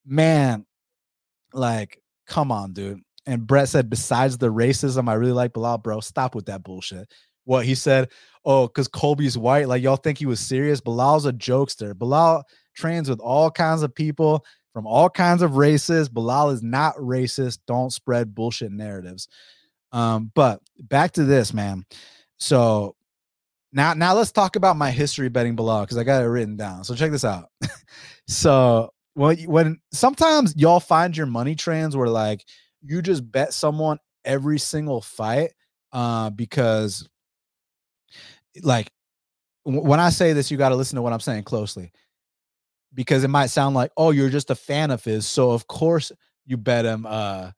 [0.06, 0.66] man,
[1.54, 3.02] like, come on, dude.
[3.26, 6.00] And Brett said, besides the racism, I really like Belal, bro.
[6.00, 7.08] Stop with that bullshit.
[7.46, 8.10] What he said,
[8.46, 9.68] oh, because Colby's white.
[9.68, 10.82] Like, y'all think he was serious?
[10.82, 11.94] Belal's a jokester.
[11.94, 12.44] Belal
[12.76, 16.10] trains with all kinds of people from all kinds of races.
[16.10, 17.60] Belal is not racist.
[17.68, 19.28] Don't spread bullshit narratives.
[19.92, 21.86] Um, but back to this, man.
[22.38, 22.96] So
[23.72, 26.84] now, now let's talk about my history betting Belal because I got it written down.
[26.84, 27.50] So check this out.
[28.28, 32.44] so when when sometimes y'all find your money trends where like
[32.82, 35.52] you just bet someone every single fight
[35.92, 37.08] uh, because
[38.62, 38.92] like
[39.64, 41.92] when I say this, you got to listen to what I'm saying closely
[42.94, 45.26] because it might sound like, oh, you're just a fan of his.
[45.26, 46.12] So of course
[46.46, 47.52] you bet him uh,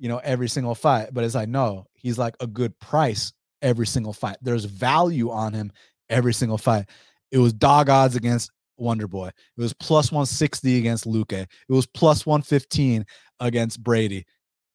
[0.00, 1.10] you know, every single fight.
[1.12, 3.32] But it's like, no, he's like a good price
[3.62, 4.38] every single fight.
[4.40, 5.70] There's value on him
[6.08, 6.88] every single fight.
[7.30, 9.28] It was dog odds against Wonder Boy.
[9.28, 11.42] It was plus 160 against Luque.
[11.42, 13.04] It was plus 115
[13.38, 14.24] against Brady.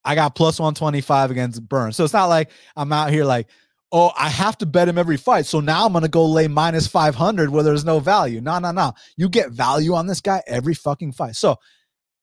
[0.04, 1.96] I got plus 125 against Burns.
[1.96, 3.48] So it's not like I'm out here like,
[3.92, 5.46] oh, I have to bet him every fight.
[5.46, 8.40] So now I'm going to go lay minus 500 where there's no value.
[8.40, 8.92] No, no, no.
[9.16, 11.36] You get value on this guy every fucking fight.
[11.36, 11.56] So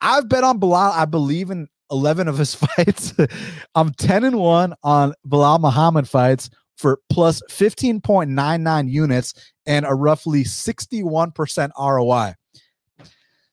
[0.02, 0.92] I've bet on Belal.
[0.92, 3.14] I believe in 11 of his fights.
[3.76, 9.34] I'm 10 and 1 on Belal Muhammad fights for plus 15.99 units
[9.66, 12.34] and a roughly 61% ROI.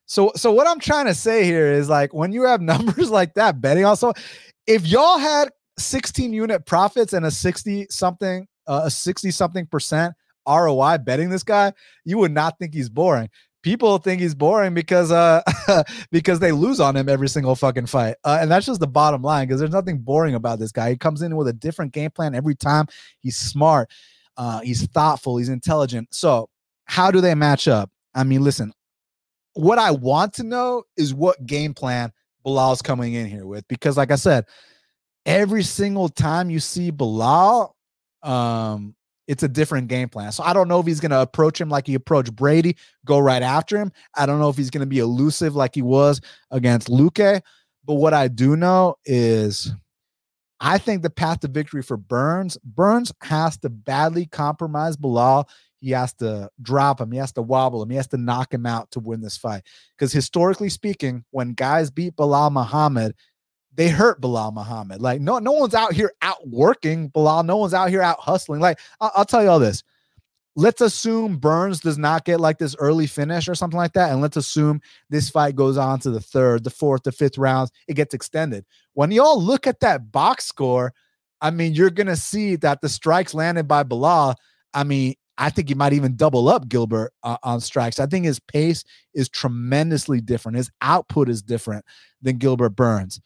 [0.07, 3.35] So, so what I'm trying to say here is like when you have numbers like
[3.35, 4.13] that, betting also,
[4.67, 10.15] if y'all had 16 unit profits and a 60 something, uh, a 60 something percent
[10.49, 11.73] ROI betting this guy,
[12.05, 13.29] you would not think he's boring.
[13.63, 15.43] People think he's boring because uh
[16.11, 19.21] because they lose on him every single fucking fight uh, and that's just the bottom
[19.21, 20.91] line because there's nothing boring about this guy.
[20.91, 22.87] He comes in with a different game plan every time.
[23.19, 23.91] He's smart
[24.39, 26.09] uh he's thoughtful he's intelligent.
[26.11, 26.49] So
[26.87, 27.91] how do they match up?
[28.15, 28.73] I mean listen
[29.55, 32.13] what i want to know is what game plan
[32.43, 34.45] belal's coming in here with because like i said
[35.27, 37.73] every single time you see belal
[38.23, 38.95] um
[39.31, 40.33] it's a different game plan.
[40.33, 43.21] So I don't know if he's going to approach him like he approached Brady, go
[43.21, 43.93] right after him.
[44.17, 47.41] I don't know if he's going to be elusive like he was against Luque.
[47.85, 49.73] But what I do know is
[50.59, 55.49] I think the path to victory for Burns, Burns has to badly compromise Belal.
[55.79, 57.13] He has to drop him.
[57.13, 57.91] He has to wobble him.
[57.91, 59.63] He has to knock him out to win this fight.
[59.97, 63.15] Because historically speaking, when guys beat Belal Muhammad,
[63.75, 65.01] they hurt Belal Muhammad.
[65.01, 67.45] Like no, no one's out here outworking Belal.
[67.45, 68.61] No one's out here out hustling.
[68.61, 69.83] Like I'll, I'll tell you all this.
[70.57, 74.21] Let's assume Burns does not get like this early finish or something like that, and
[74.21, 77.71] let's assume this fight goes on to the third, the fourth, the fifth rounds.
[77.87, 78.65] It gets extended.
[78.95, 80.93] When y'all look at that box score,
[81.41, 84.35] I mean, you're gonna see that the strikes landed by Belal.
[84.75, 87.99] I mean, I think he might even double up Gilbert uh, on strikes.
[87.99, 90.59] I think his pace is tremendously different.
[90.59, 91.85] His output is different
[92.21, 93.21] than Gilbert Burns.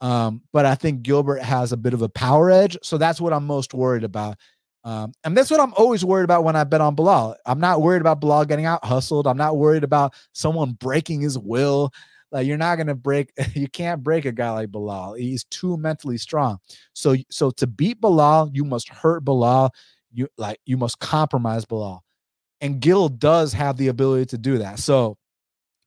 [0.00, 2.76] Um, but I think Gilbert has a bit of a power edge.
[2.82, 4.36] So that's what I'm most worried about.
[4.84, 7.34] Um, and that's what I'm always worried about when I bet on Belal.
[7.44, 9.26] I'm not worried about Belal getting out hustled.
[9.26, 11.90] I'm not worried about someone breaking his will.
[12.30, 15.18] Like you're not gonna break, you can't break a guy like Belal.
[15.18, 16.58] He's too mentally strong.
[16.94, 19.70] So, so to beat Belal, you must hurt Belal.
[20.12, 22.00] You like you must compromise Belal.
[22.60, 24.78] And Gil does have the ability to do that.
[24.78, 25.17] So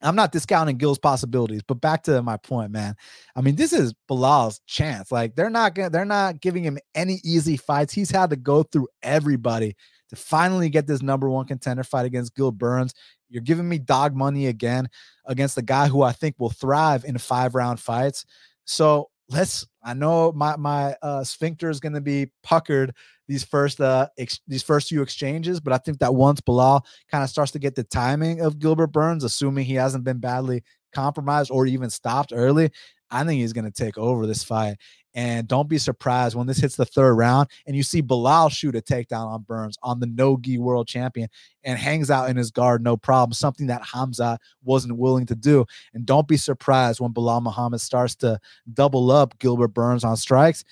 [0.02, 2.96] I'm not discounting Gil's possibilities, but back to my point, man.
[3.36, 5.12] I mean, this is Belal's chance.
[5.12, 7.92] Like they're not gonna, they're not giving him any easy fights.
[7.92, 9.76] He's had to go through everybody
[10.10, 12.92] to finally get this number one contender fight against Gil Burns.
[13.30, 14.88] You're giving me dog money again
[15.24, 18.26] against the guy who I think will thrive in five round fights.
[18.64, 22.94] So let's I know my my uh, sphincter is going to be puckered
[23.28, 27.24] these first uh ex- these first few exchanges, but I think that once Belal kind
[27.24, 31.50] of starts to get the timing of Gilbert Burns, assuming he hasn't been badly compromised
[31.50, 32.70] or even stopped early,
[33.10, 34.76] I think he's going to take over this fight.
[35.14, 38.74] And don't be surprised when this hits the third round and you see Belal shoot
[38.74, 41.28] a takedown on Burns on the no gi world champion
[41.64, 43.34] and hangs out in his guard, no problem.
[43.34, 45.66] Something that Khamzat wasn't willing to do.
[45.92, 48.38] And don't be surprised when Belal Muhammad starts to
[48.72, 50.64] double up Gilbert Burns on strikes.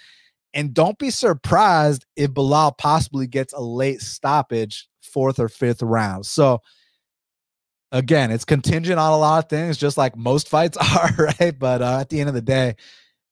[0.52, 6.26] And don't be surprised if Belal possibly gets a late stoppage, fourth or fifth round.
[6.26, 6.60] So,
[7.92, 11.10] again, it's contingent on a lot of things, just like most fights are,
[11.40, 11.56] right?
[11.58, 12.74] But uh, at the end of the day,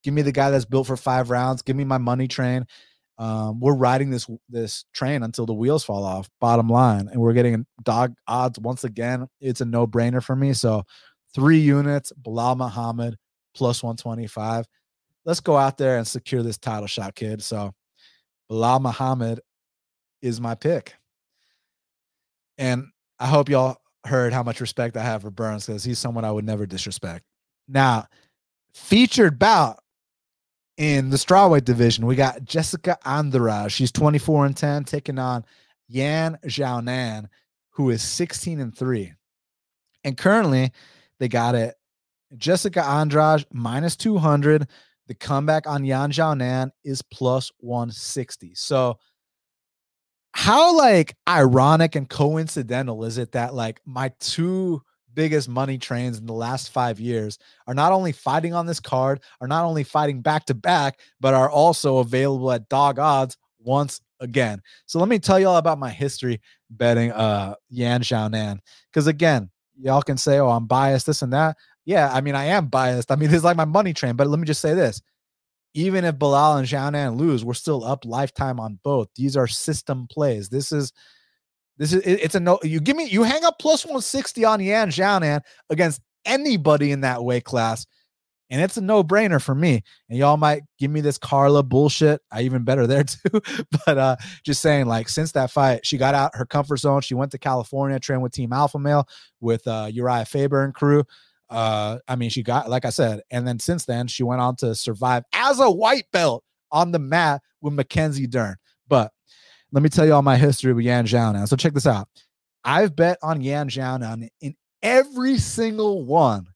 [0.04, 1.62] give me the guy that's built for five rounds.
[1.62, 2.66] Give me my money train.
[3.18, 6.30] Um, we're riding this this train until the wheels fall off.
[6.40, 9.26] Bottom line, and we're getting dog odds once again.
[9.40, 10.52] It's a no brainer for me.
[10.52, 10.84] So,
[11.34, 13.16] three units, Belal Muhammad
[13.54, 14.66] plus one twenty five.
[15.24, 17.42] Let's go out there and secure this title shot, kid.
[17.42, 17.74] So,
[18.50, 19.40] Belal Muhammad
[20.22, 20.94] is my pick,
[22.56, 22.86] and
[23.18, 26.32] I hope y'all heard how much respect I have for Burns because he's someone I
[26.32, 27.24] would never disrespect.
[27.68, 28.06] Now,
[28.72, 29.78] featured bout
[30.76, 33.72] in the strawweight division, we got Jessica Andrade.
[33.72, 35.44] She's 24 and 10, taking on
[35.88, 37.26] Yan Xiaonan,
[37.70, 39.12] who is 16 and 3.
[40.04, 40.72] And currently,
[41.18, 41.74] they got it
[42.36, 44.68] Jessica Andrade minus 200.
[45.08, 48.54] The comeback on Yan Xiaonan is plus 160.
[48.54, 48.98] So
[50.32, 54.82] how like ironic and coincidental is it that like my two
[55.14, 59.20] biggest money trains in the last five years are not only fighting on this card,
[59.40, 64.00] are not only fighting back to back, but are also available at dog odds once
[64.20, 64.62] again.
[64.86, 66.40] So let me tell you all about my history
[66.70, 68.58] betting uh Yan Xiaonan.
[68.92, 71.56] Because again, y'all can say, oh, I'm biased, this and that.
[71.88, 73.10] Yeah, I mean, I am biased.
[73.10, 75.00] I mean, this is like my money train, but let me just say this
[75.74, 79.08] even if Belal and Xiaonan lose, we're still up lifetime on both.
[79.16, 80.48] These are system plays.
[80.48, 80.92] This is
[81.78, 82.58] this is it's a no.
[82.62, 87.24] You give me you hang up plus 160 on Yan Xiaonan against anybody in that
[87.24, 87.86] weight class,
[88.50, 89.82] and it's a no-brainer for me.
[90.10, 92.20] And y'all might give me this Carla bullshit.
[92.30, 93.40] I even better there too.
[93.86, 97.00] but uh just saying, like, since that fight, she got out her comfort zone.
[97.00, 99.06] She went to California, trained with Team Alpha Male
[99.40, 101.04] with uh Uriah Faber and crew.
[101.50, 104.56] Uh, I mean, she got, like I said, and then since then, she went on
[104.56, 108.56] to survive as a white belt on the mat with Mackenzie Dern.
[108.86, 109.12] But
[109.72, 111.48] let me tell you all my history with Yan Xiaonan.
[111.48, 112.08] So check this out.
[112.64, 116.46] I've bet on Yan Xiaonan in every single one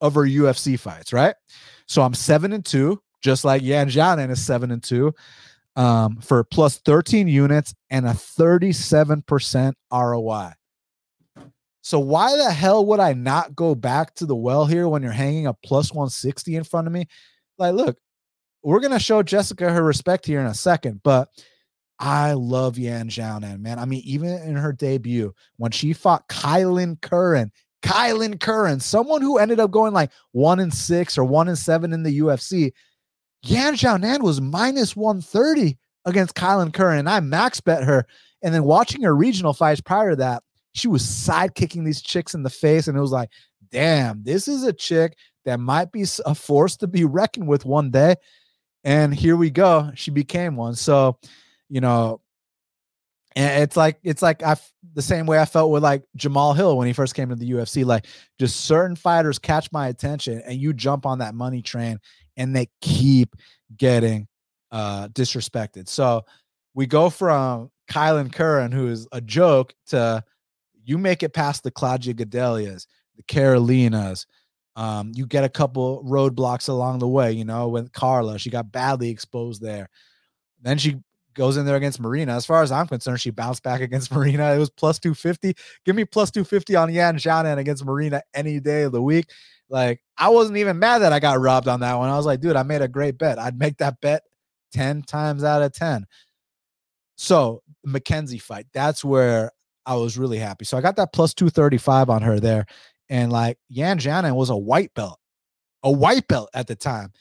[0.00, 1.34] of her UFC fights, right?
[1.86, 5.12] So I'm seven and two, just like Yan Xiaonan is seven and two,
[5.76, 10.52] um, for plus 13 units and a 37% ROI.
[11.86, 15.12] So why the hell would I not go back to the well here when you're
[15.12, 17.06] hanging a plus 160 in front of me?
[17.58, 17.96] Like, look,
[18.64, 21.28] we're gonna show Jessica her respect here in a second, but
[22.00, 23.78] I love Yan Xiaonan, man.
[23.78, 27.52] I mean, even in her debut, when she fought Kailin Curran,
[27.84, 31.92] Kailin Curran, someone who ended up going like one in six or one in seven
[31.92, 32.72] in the UFC,
[33.44, 36.98] Yan Xiaonan was minus 130 against Kailin Curran.
[36.98, 38.08] And I max bet her.
[38.42, 40.42] And then watching her regional fights prior to that,
[40.76, 42.86] she was sidekicking these chicks in the face.
[42.86, 43.30] And it was like,
[43.70, 45.16] damn, this is a chick
[45.46, 48.16] that might be a force to be reckoned with one day.
[48.84, 49.90] And here we go.
[49.94, 50.74] She became one.
[50.74, 51.18] So,
[51.68, 52.20] you know,
[53.34, 54.56] and it's like it's like I
[54.94, 57.50] the same way I felt with like Jamal Hill when he first came to the
[57.50, 57.84] UFC.
[57.84, 58.06] Like
[58.38, 61.98] just certain fighters catch my attention, and you jump on that money train,
[62.38, 63.34] and they keep
[63.76, 64.26] getting
[64.70, 65.86] uh disrespected.
[65.88, 66.24] So
[66.72, 70.24] we go from Kailin Curran, who is a joke, to
[70.86, 74.26] you make it past the Claudia Gadelhas, the Carolinas.
[74.76, 78.38] Um, you get a couple roadblocks along the way, you know, with Carla.
[78.38, 79.88] She got badly exposed there.
[80.62, 80.96] Then she
[81.34, 82.34] goes in there against Marina.
[82.36, 84.54] As far as I'm concerned, she bounced back against Marina.
[84.54, 85.54] It was plus 250.
[85.84, 89.30] Give me plus 250 on Yan Xiaonan against Marina any day of the week.
[89.68, 92.08] Like, I wasn't even mad that I got robbed on that one.
[92.08, 93.38] I was like, dude, I made a great bet.
[93.38, 94.22] I'd make that bet
[94.72, 96.06] 10 times out of 10.
[97.16, 99.50] So, Mackenzie fight, that's where
[99.86, 100.64] I was really happy.
[100.64, 102.66] So, I got that plus 235 on her there.
[103.08, 105.18] And like, Yan Xiaonan was a white belt,
[105.82, 107.12] a white belt at the time.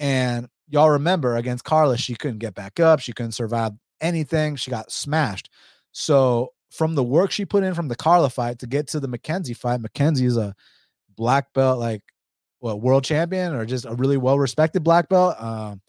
[0.00, 3.00] And y'all remember against Carla, she couldn't get back up.
[3.00, 4.56] She couldn't survive anything.
[4.56, 5.50] She got smashed.
[5.92, 9.08] So from the work she put in from the Carla fight to get to the
[9.08, 10.54] Mackenzie fight, Mackenzie is a
[11.16, 12.02] black belt, like
[12.58, 15.40] what world champion or just a really well respected black belt.
[15.40, 15.80] Um,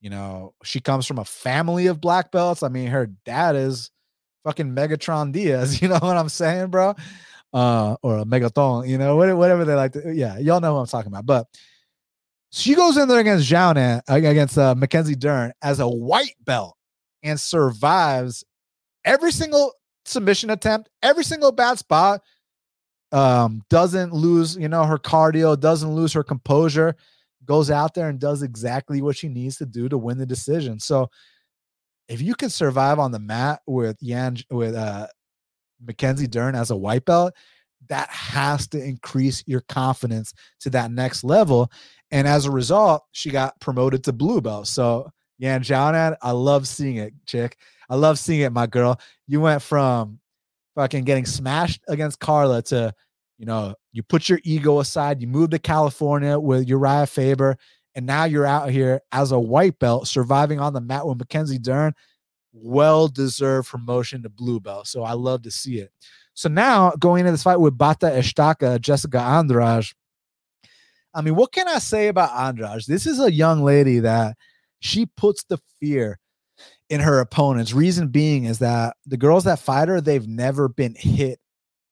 [0.00, 2.62] you know, she comes from a family of black belts.
[2.62, 3.90] I mean, her dad is
[4.44, 5.82] fucking Megatron Diaz.
[5.82, 6.94] You know what I'm saying, bro?
[7.52, 10.12] Uh, or a Megaton, you know, whatever they like to.
[10.14, 11.26] Yeah, y'all know what I'm talking about.
[11.26, 11.46] But
[12.50, 16.76] she goes in there against Zhao against uh, Mackenzie Dern as a white belt
[17.22, 18.44] and survives
[19.04, 19.72] every single
[20.04, 22.20] submission attempt, every single bad spot.
[23.12, 26.96] Um, doesn't lose, you know, her cardio, doesn't lose her composure,
[27.44, 30.80] goes out there and does exactly what she needs to do to win the decision.
[30.80, 31.10] So
[32.08, 35.06] if you can survive on the mat with Yan with uh
[35.84, 37.34] Mackenzie Dern as a white belt,
[37.88, 41.70] that has to increase your confidence to that next level.
[42.10, 44.66] And as a result, she got promoted to blue belt.
[44.68, 47.58] So Yan Xiaonan, I love seeing it, chick.
[47.90, 48.98] I love seeing it, my girl.
[49.26, 50.20] You went from
[50.74, 52.94] fucking getting smashed against Carla to,
[53.38, 57.56] you know, you put your ego aside, you moved to California with Uriah Faber,
[57.94, 61.58] and now you're out here as a white belt surviving on the mat with Mackenzie
[61.58, 61.92] Dern.
[62.52, 64.86] Well deserved promotion to blue belt.
[64.86, 65.90] So I love to see it.
[66.34, 69.86] So now going into this fight with Bate Estaca, Jessica Andrade.
[71.14, 72.82] I mean, what can I say about Andrade?
[72.88, 74.36] This is a young lady that
[74.80, 76.18] she puts the fear
[76.90, 77.72] in her opponents.
[77.72, 81.38] Reason being is that the girls that fight her, they've never been hit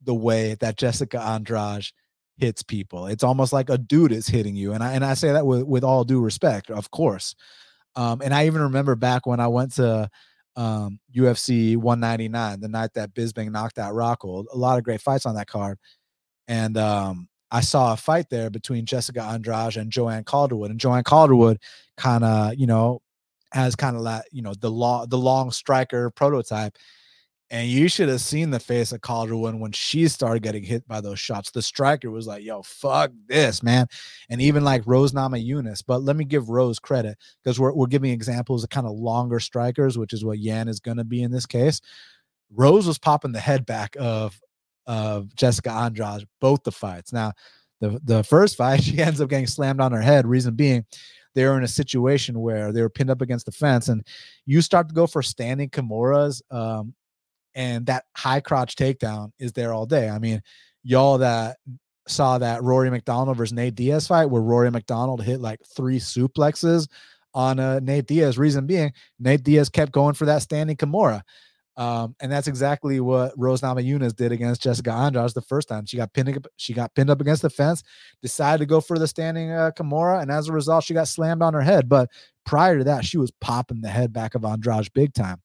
[0.03, 1.87] the way that Jessica Andrade
[2.43, 3.07] hits people.
[3.07, 4.73] It's almost like a dude is hitting you.
[4.73, 7.37] And I and I say that with, with all due respect, of course.
[7.95, 10.11] Um, and I even remember back when I went to
[10.57, 14.47] um, UFC 199, the night that Bisping knocked out Rockhold.
[14.53, 15.79] A lot of great fights on that card.
[16.49, 20.71] And um, I saw a fight there between Jessica Andrade and Joanne Calderwood.
[20.71, 21.59] And Joanne Calderwood
[21.97, 23.03] kind of, you know,
[23.53, 26.77] has kind of that, you know, the long, the long striker prototype.
[27.53, 31.03] And you should have seen the face of Calderwood when she started getting hit by
[31.03, 31.51] those shots.
[31.51, 33.89] The striker was like, yo, fuck this, man.
[34.31, 35.85] And even like Rose Namajunas.
[35.87, 39.39] But let me give Rose credit because we're, we're giving examples of kind of longer
[39.39, 41.83] strikers, which is what Yan is going to be in this case.
[42.51, 44.41] Rose was popping the head back of
[44.87, 47.13] of Jessica Andrade, both the fights.
[47.13, 47.33] Now,
[47.81, 50.27] the, the first fight, she ends up getting slammed on her head.
[50.27, 50.87] Reason being,
[51.35, 54.07] they were in a situation where they were pinned up against the fence, and
[54.47, 56.41] you start to go for standing Kimuras.
[56.51, 56.95] Um,
[57.55, 60.09] and that high crotch takedown is there all day.
[60.09, 60.43] I mean,
[60.83, 61.59] y'all that
[62.09, 66.89] saw that Rory MacDonald versus Nate Diaz fight where Rory MacDonald hit like three suplexes
[67.35, 68.39] on uh, Nate Diaz.
[68.39, 71.23] Reason being, Nate Diaz kept going for that standing Kimura.
[71.75, 75.87] Um, and that's exactly what Rose Namajunas did against Jessica Andrade the first time.
[75.87, 76.47] She got pinned.
[76.59, 77.83] She got pinned up against the fence,
[78.21, 81.41] decided to go for the standing uh, Kimura, and as a result, she got slammed
[81.41, 81.89] on her head.
[81.89, 82.11] But
[82.45, 85.41] prior to that, she was popping the head back of Andrade big time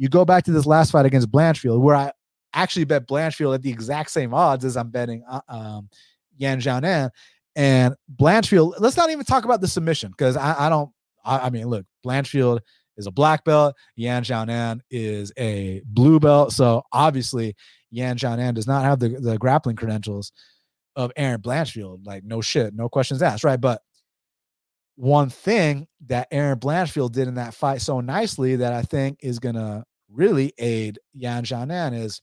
[0.00, 2.10] You go back to this last fight against Blanchfield, where I
[2.54, 5.90] actually bet Blanchfield at the exact same odds as I'm betting uh, um,
[6.38, 7.10] Yan Xiaonan.
[7.54, 10.88] And Blanchfield, let's not even talk about the submission because I, I, don't,
[11.22, 12.60] I, I, mean, look, Blanchfield
[12.96, 13.74] is a black belt.
[13.96, 16.54] Yan Xiaonan is a blue belt.
[16.54, 17.54] So obviously,
[17.90, 20.32] Yan Xiaonan does not have the, the grappling credentials
[20.96, 22.06] of Erin Blanchfield.
[22.06, 23.60] Like, no shit, no questions asked, right?
[23.60, 23.82] But
[24.96, 29.38] one thing that Erin Blanchfield did in that fight so nicely that I think is
[29.38, 32.20] going to really aid Yan Xiaonan is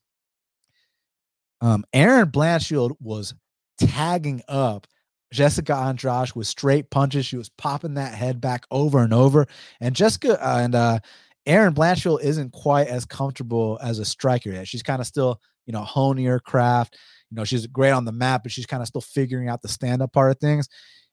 [1.62, 3.34] um, Erin Blanchfield was
[3.80, 4.88] tagging up
[5.34, 7.26] Jessica Andrade with straight punches.
[7.26, 9.48] She was popping that head back over and over.
[9.82, 11.00] And Jessica uh, and uh,
[11.46, 14.68] Erin Blanchfield isn't quite as comfortable as a striker yet.
[14.68, 16.98] She's kind of still, you know, honing her craft.
[17.30, 19.68] You know, she's great on the map, but she's kind of still figuring out the
[19.68, 20.70] stand up part of things.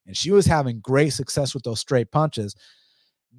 [0.06, 2.54] And she was having great success with those straight punches.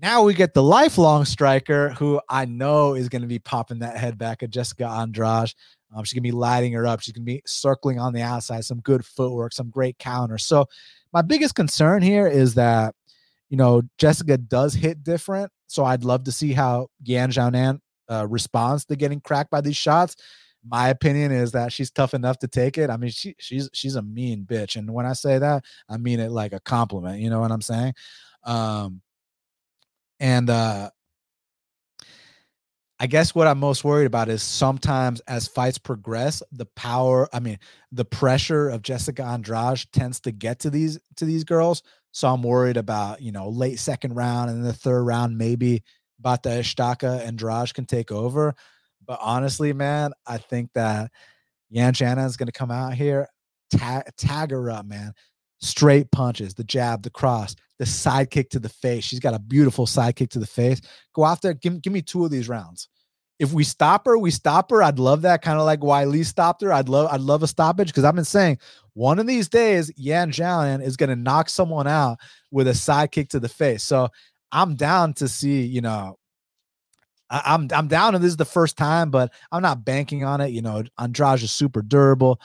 [0.02, 3.98] Now we get the lifelong striker who I know is going to be popping that
[3.98, 5.54] head back at Jessica Andrade.
[5.96, 7.00] Um, she's gonna be lighting her up.
[7.00, 10.44] She's gonna be circling on the outside, some good footwork, some great counters.
[10.44, 10.68] So
[11.14, 12.94] my biggest concern here is that
[13.50, 15.52] you know Jessica does hit different.
[15.68, 17.80] So I'd love to see how Yan Xiaonan
[18.10, 20.16] uh, responds to getting cracked by these shots.
[20.68, 22.90] My opinion is that she's tough enough to take it.
[22.90, 26.20] I mean, she she's she's a mean bitch, and when I say that, I mean
[26.20, 27.22] it like a compliment.
[27.22, 27.94] You know what I'm saying?
[28.44, 29.02] Um,
[30.26, 30.90] and uh,
[33.00, 37.40] I guess what I'm most worried about is sometimes as fights progress, the power, I
[37.40, 37.60] mean,
[37.92, 41.84] the pressure of Jessica Andrade tends to get to these to these girls.
[42.12, 45.84] So I'm worried about, you know, late second round and the third round, maybe
[46.20, 48.56] Bate Estaca and Andrade can take over.
[49.06, 51.12] But honestly, man, I think that
[51.70, 53.28] Yan Xiaonan is going to come out here,
[53.70, 55.14] tag, tag her up, man.
[55.60, 59.04] Straight punches, the jab, the cross, the sidekick to the face.
[59.04, 60.82] She's got a beautiful sidekick to the face.
[61.14, 62.90] Go out there, give, give me two of these rounds.
[63.38, 64.82] If we stop her, we stop her.
[64.82, 66.72] I'd love that, kind of like Weili stopped her.
[66.72, 68.60] I'd love, I'd love a stoppage because I've been saying
[68.94, 72.18] one of these days, Yan Xiaonan is going to knock someone out
[72.50, 73.84] with a sidekick to the face.
[73.84, 74.08] So
[74.54, 76.18] I'm down to see, you know,
[77.30, 80.24] I, am I'm, I'm down, and this is the first time, but I'm not banking
[80.24, 80.52] on it.
[80.52, 82.40] You know, Andrade is super durable,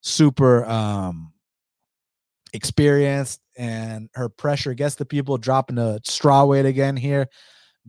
[0.00, 1.32] super um
[2.52, 7.28] experienced and her pressure gets the people dropping the straw weight again here.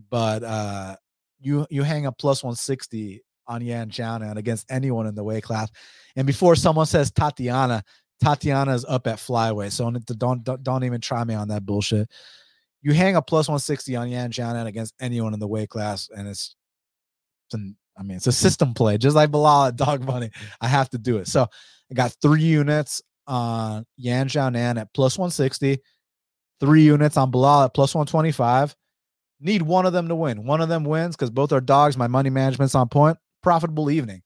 [0.09, 0.95] But uh
[1.39, 5.69] you you hang a plus 160 on Yan and against anyone in the weight class.
[6.15, 7.83] And before someone says Tatiana,
[8.23, 9.71] Tatiana is up at flyweight.
[9.71, 12.09] So don't, don't don't even try me on that bullshit.
[12.81, 16.27] You hang a plus 160 on Yan Xiaonan against anyone in the weight class, and
[16.27, 16.55] it's,
[17.45, 20.31] it's an, I mean, it's a system play, just like Belal at Dog Money.
[20.61, 21.27] I have to do it.
[21.27, 21.45] So
[21.91, 23.01] I got three units
[23.31, 25.79] on Yan Xiaonan at plus 160,
[26.59, 28.75] three units on Belal at plus 125.
[29.39, 30.45] Need one of them to win.
[30.45, 31.97] One of them wins because both are dogs.
[31.97, 33.17] My money management's on point.
[33.41, 34.21] Profitable evening.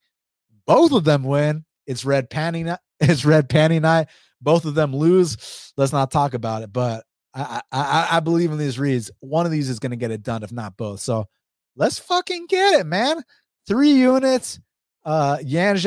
[0.66, 1.64] Both of them win.
[1.86, 2.80] It's red panty night.
[3.02, 4.08] It's red panty night.
[4.42, 5.74] Both of them lose.
[5.76, 6.74] Let's not talk about it.
[6.74, 7.04] But
[7.34, 9.12] I I, I believe in these reads.
[9.20, 11.02] One of these is going to get it done, if not both.
[11.02, 11.28] So
[11.76, 13.22] let's fucking get it, man.
[13.68, 14.60] Three units.
[15.04, 15.78] Uh, Yan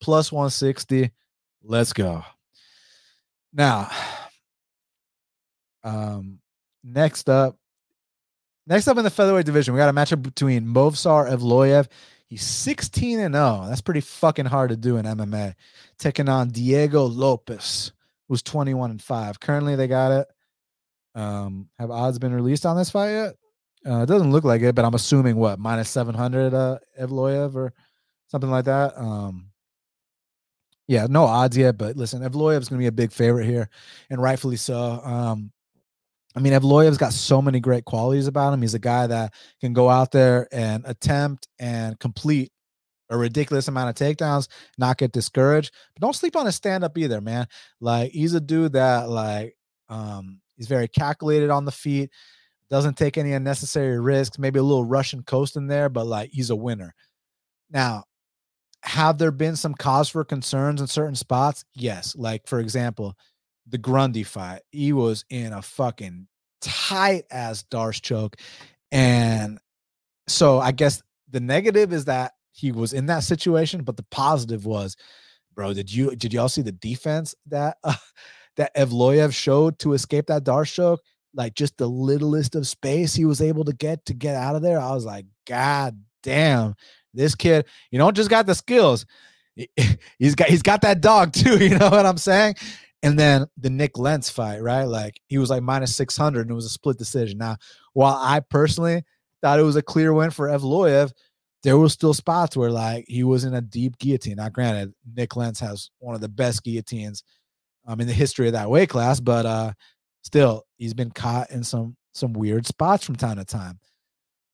[0.00, 1.10] plus 160.
[1.62, 2.24] Let's go.
[3.52, 3.90] Now,
[5.84, 6.38] um,
[6.82, 7.56] next up,
[8.66, 11.88] next up in the featherweight division, we got a matchup between Movsar Evloev.
[12.26, 13.66] He's 16 and 0.
[13.68, 15.54] That's pretty fucking hard to do in MMA.
[15.98, 17.92] Taking on Diego Lopes,
[18.28, 19.38] who's 21 and 5.
[19.38, 20.28] Currently, they got it.
[21.14, 23.34] Um, have odds been released on this fight yet?
[23.86, 27.74] Uh, it doesn't look like it, but I'm assuming what minus 700 uh Evloev or
[28.28, 28.96] something like that.
[28.96, 29.51] Um,
[30.92, 33.70] yeah, no odds yet, but listen, Evloev's going to be a big favorite here,
[34.10, 35.00] and rightfully so.
[35.02, 35.50] Um,
[36.36, 38.60] I mean, Evloev's got so many great qualities about him.
[38.60, 42.52] He's a guy that can go out there and attempt and complete
[43.08, 45.72] a ridiculous amount of takedowns, not get discouraged.
[45.94, 47.46] But don't sleep on his stand up either, man.
[47.80, 49.56] Like he's a dude that like
[49.88, 52.10] um he's very calculated on the feet,
[52.68, 56.50] doesn't take any unnecessary risks, maybe a little Russian coast in there, but like he's
[56.50, 56.94] a winner.
[57.70, 58.04] Now,
[58.82, 61.64] have there been some cause for concerns in certain spots?
[61.74, 62.16] Yes.
[62.16, 63.16] Like, for example,
[63.68, 66.26] the Grundy fight, he was in a fucking
[66.60, 68.36] tight ass Darce choke.
[68.90, 69.58] And
[70.26, 74.66] so I guess the negative is that he was in that situation, but the positive
[74.66, 74.96] was,
[75.54, 77.94] bro, did you did y'all see the defense that uh,
[78.56, 81.00] that Evloev showed to escape that Darce choke?
[81.34, 84.62] Like just the littlest of space he was able to get to get out of
[84.62, 84.78] there.
[84.78, 86.74] I was like, God damn,
[87.14, 89.06] this kid, you know, just got the skills.
[90.18, 91.62] He's got he's got that dog too.
[91.62, 92.54] You know what I'm saying?
[93.02, 94.84] And then the Nik Lentz fight, right?
[94.84, 97.36] Like he was like minus 600 and it was a split decision.
[97.38, 97.56] Now,
[97.92, 99.02] while I personally
[99.42, 101.12] thought it was a clear win for Evloev,
[101.62, 104.36] there were still spots where like he was in a deep guillotine.
[104.36, 107.24] Now, granted, Nik Lentz has one of the best guillotines
[107.86, 109.72] um, in the history of that weight class, but uh,
[110.22, 113.78] still, he's been caught in some some weird spots from time to time.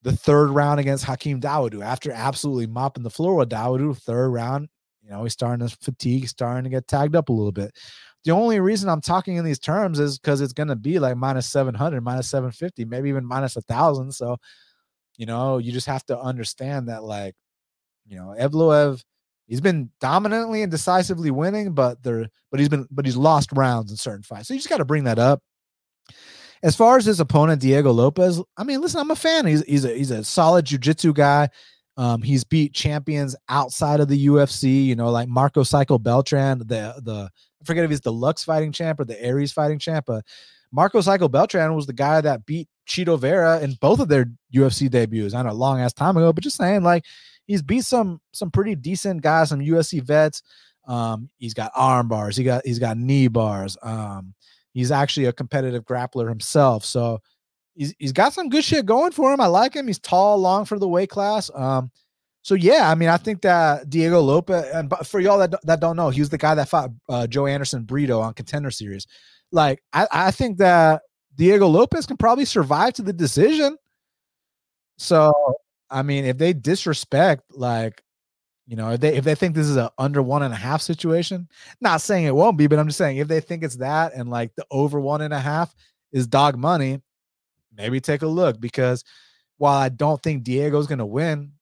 [0.02, 4.68] The third round against Hakeem Dawodu, after absolutely mopping the floor with Dawodu, third round,
[5.02, 7.76] you know, he's starting to fatigue, starting to get tagged up a little bit.
[8.24, 11.16] The only reason I'm talking in these terms is because it's going to be like
[11.16, 14.12] minus 700, minus 750, maybe even minus a thousand.
[14.12, 14.36] So,
[15.16, 17.34] you know, you just have to understand that, like,
[18.06, 19.02] you know, Evloev,
[19.46, 23.90] he's been dominantly and decisively winning, but there, but he's been, but he's lost rounds
[23.90, 24.48] in certain fights.
[24.48, 25.42] So you just got to bring that up.
[26.62, 29.46] As far as his opponent Diego Lopes, I mean, listen, I'm a fan.
[29.46, 31.48] He's he's a he's a solid jiu-jitsu guy.
[31.96, 36.94] Um, he's beat champions outside of the UFC, you know, like Marco Psycho Beltran, the
[37.02, 37.30] the
[37.60, 40.24] I forget if he's the Lux fighting champ or the Aries fighting champ, but
[40.70, 44.90] Marco Psycho Beltran was the guy that beat Chito Vera in both of their UFC
[44.90, 45.34] debuts.
[45.34, 47.04] I know a long ass time ago, but just saying, like,
[47.46, 50.42] he's beat some some pretty decent guys, some UFC vets.
[50.86, 53.76] Um, he's got arm bars, he got he's got knee bars.
[53.82, 54.34] Um,
[54.78, 56.84] he's actually a competitive grappler himself.
[56.84, 57.20] So
[57.74, 59.40] he's he's got some good shit going for him.
[59.40, 59.86] I like him.
[59.86, 61.50] He's tall, long for the weight class.
[61.54, 61.90] Um,
[62.42, 65.96] so yeah, I mean, I think that Diego Lopes, and for y'all that that don't
[65.96, 69.06] know, he was the guy that fought uh, Joanderson Brito on Contender Series.
[69.50, 71.02] Like, I, I think that
[71.34, 73.76] Diego Lopes can probably survive to the decision.
[74.98, 75.32] So,
[75.90, 78.02] I mean, if they disrespect, like,
[78.68, 80.82] you know, if they if they think this is a under one and a half
[80.82, 81.48] situation,
[81.80, 84.28] not saying it won't be, but I'm just saying if they think it's that and
[84.28, 85.74] like the over one and a half
[86.12, 87.00] is dog money,
[87.74, 89.04] maybe take a look because
[89.56, 91.52] while I don't think Diego's gonna win,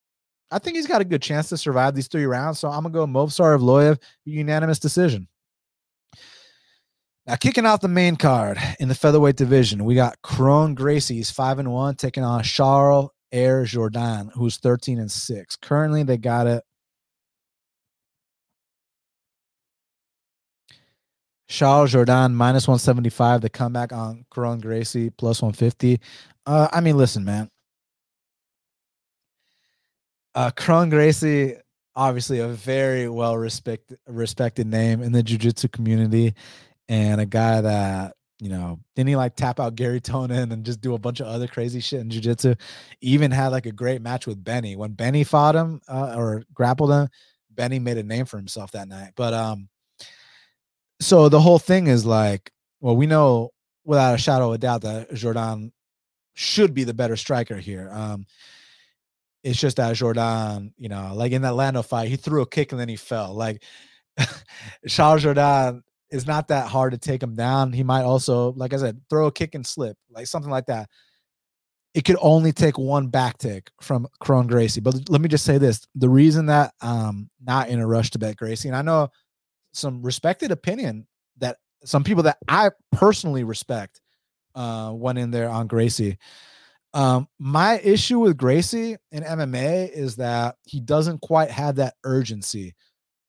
[0.51, 2.59] I think he's got a good chance to survive these three rounds.
[2.59, 5.29] So I'm gonna go Movsar Evloev, unanimous decision.
[7.25, 11.57] Now, kicking off the main card in the featherweight division, we got Kron Gracie's five
[11.57, 15.55] and one taking on Charles Air Jordan, who's 13 and six.
[15.55, 16.63] Currently, they got it.
[21.47, 23.41] Charles Jourdain minus 175.
[23.41, 25.99] The comeback on Kron Gracie plus 150.
[26.45, 27.49] Uh, I mean, listen, man.
[30.35, 31.55] Uh, Gracie,
[31.97, 36.33] obviously a very well respected respected name in the jiu-jitsu community
[36.87, 40.79] and a guy that you know didn't he like tap out Garry Tonon and just
[40.79, 42.53] do a bunch of other crazy shit in jiu-jitsu
[43.01, 46.91] even had like a great match with Benny when Benny fought him uh, or grappled
[46.91, 47.09] him
[47.49, 49.67] Benny made a name for himself that night but um
[50.99, 53.49] so the whole thing is like well we know
[53.83, 55.71] without a shadow of a doubt that Jourdain
[56.33, 58.25] should be the better striker here um
[59.47, 62.71] it's just that Jourdain, you know, like in that Lando fight, he threw a kick
[62.73, 63.33] and then he fell.
[63.33, 63.63] Like
[64.87, 65.81] Charles Jourdain
[66.11, 67.71] is not that hard to take him down.
[67.71, 70.89] He might also, like I said, throw a kick and slip, like something like that.
[71.93, 74.81] It could only take one back tick from Kron Gracie.
[74.81, 78.19] But let me just say this: the reason that um not in a rush to
[78.19, 79.09] bet Gracie, and I know
[79.77, 81.07] some respected opinion
[81.37, 84.01] that some people that I personally respect
[84.55, 86.17] uh went in there on Gracie.
[86.93, 92.73] Um, my issue with Gracie in MMA is that he doesn't quite have that urgency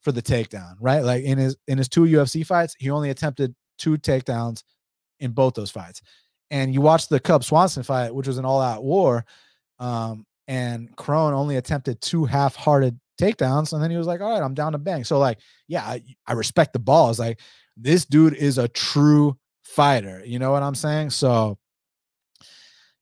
[0.01, 1.01] for the takedown, right?
[1.01, 4.62] Like in his in his two UFC fights, he only attempted two takedowns
[5.20, 6.01] in both those fights.
[6.51, 9.26] And you watch the Cub Swanson fight, which was an all-out war,
[9.78, 14.42] um, and Kron only attempted two half-hearted takedowns, and then he was like, "All right,
[14.42, 17.18] I'm down to bang." So like, yeah, I, I respect the balls.
[17.18, 17.40] Like
[17.76, 20.22] this dude is a true fighter.
[20.24, 21.10] You know what I'm saying?
[21.10, 21.58] So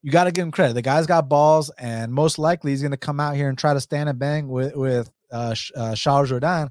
[0.03, 0.75] you got to give him credit.
[0.75, 3.75] The guy's got balls, and most likely he's going to come out here and try
[3.75, 6.69] to stand and bang with with uh, uh, Charles Jourdain,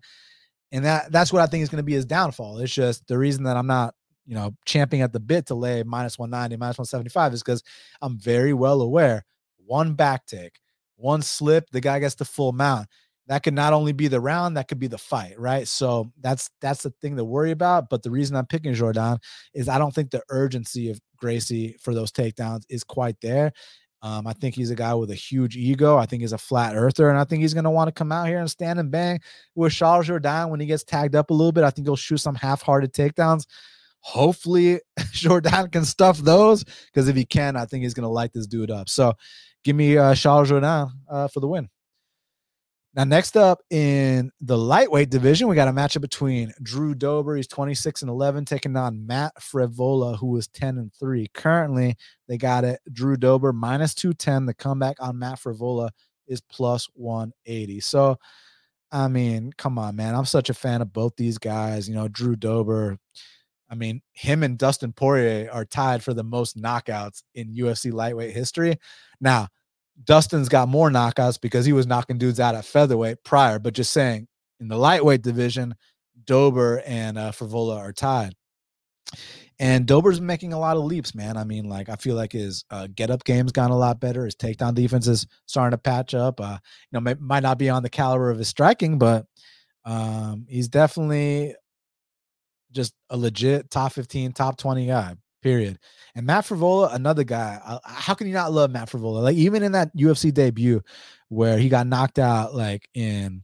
[0.71, 2.59] and that that's what I think is going to be his downfall.
[2.59, 5.83] It's just the reason that I'm not you know champing at the bit to lay
[5.83, 7.63] minus 190, minus 175 is because
[8.01, 9.25] I'm very well aware
[9.65, 10.59] one back take,
[10.95, 12.87] one slip, the guy gets the full mount.
[13.27, 15.67] That could not only be the round, that could be the fight, right?
[15.67, 17.89] So that's that's the thing to worry about.
[17.89, 19.17] But the reason I'm picking Jourdain
[19.53, 23.51] is I don't think the urgency of Gracie for those takedowns is quite there.
[24.05, 25.97] Um, I think he's a guy with a huge ego.
[25.97, 28.11] I think he's a flat earther, and I think he's going to want to come
[28.11, 29.19] out here and stand and bang
[29.55, 31.63] with Charles Jourdain when he gets tagged up a little bit.
[31.63, 33.47] I think he'll shoot some half-hearted takedowns.
[34.01, 38.31] Hopefully, Jourdain can stuff those because if he can, I think he's going to light
[38.31, 38.89] this dude up.
[38.89, 39.13] So,
[39.63, 41.67] give me uh, Charles Jourdain uh, for the win.
[42.95, 47.47] Now, next up in the lightweight division, we got a matchup between Drew Dober, he's
[47.47, 51.27] 26 and 11, taking on Matt Frevola, who is 10 and 3.
[51.33, 51.97] Currently,
[52.29, 54.45] they got it Drew Dober minus 210.
[54.45, 55.89] The comeback on Matt Frevola
[56.27, 57.81] is plus 180.
[57.81, 58.15] So,
[58.93, 60.15] I mean, come on, man.
[60.15, 61.89] I'm such a fan of both these guys.
[61.89, 62.97] You know, Drew Dober,
[63.69, 68.33] I mean, him and Dustin Poirier are tied for the most knockouts in UFC lightweight
[68.33, 68.77] history.
[69.19, 69.49] Now,
[70.03, 73.91] Dustin's got more knockouts because he was knocking dudes out at featherweight prior, but just
[73.91, 74.27] saying
[74.59, 75.75] in the lightweight division,
[76.25, 78.35] Dober and uh, Frevola are tied.
[79.57, 81.37] And Dober's making a lot of leaps, man.
[81.37, 84.25] I mean, like I feel like his uh, get up game's gone a lot better.
[84.25, 86.41] His takedown defense is starting to patch up.
[86.41, 89.25] Uh, you know, may, might not be on the caliber of his striking, but
[89.85, 91.55] um, he's definitely
[92.71, 95.15] just a legit top 15, top 20 guy,
[95.45, 95.77] period.
[96.15, 97.59] And Matt Frevola, another guy.
[97.63, 99.21] Uh, how can you not love Matt Frevola?
[99.21, 100.81] Like, even in that UFC debut
[101.29, 103.43] where he got knocked out, like in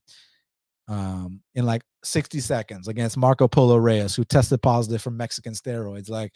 [0.88, 6.10] um in like 60 seconds against Marco Polo Reyes, who tested positive for Mexican steroids.
[6.10, 6.34] Like,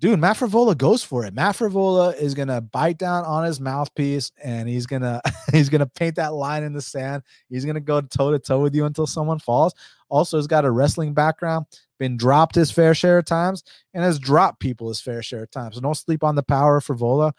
[0.00, 0.40] dude, Matt
[0.78, 1.34] goes for it.
[1.34, 5.20] Matt is gonna bite down on his mouthpiece and he's gonna
[5.52, 7.22] he's gonna paint that line in the sand.
[7.48, 9.74] He's gonna go toe to toe with you until someone falls.
[10.08, 11.66] Also, has got a wrestling background,
[11.98, 13.62] been dropped his fair share of times,
[13.94, 15.76] and has dropped people his fair share of times.
[15.76, 17.32] So don't sleep on the power of Frevola.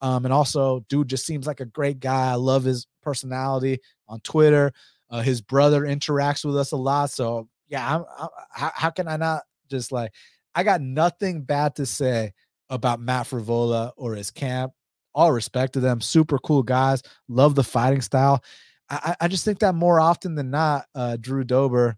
[0.00, 2.30] Um, and also, dude just seems like a great guy.
[2.30, 4.72] I love his personality on Twitter.
[5.10, 7.10] Uh, his brother interacts with us a lot.
[7.10, 10.12] So yeah, I'm, I'm, how, how can I not just like
[10.56, 12.32] I got nothing bad to say
[12.70, 14.72] about Matt Frevola or his camp.
[15.14, 17.02] All respect to them, super cool guys.
[17.28, 18.42] Love the fighting style.
[18.88, 21.96] I, I just think that more often than not, uh, Drew Dober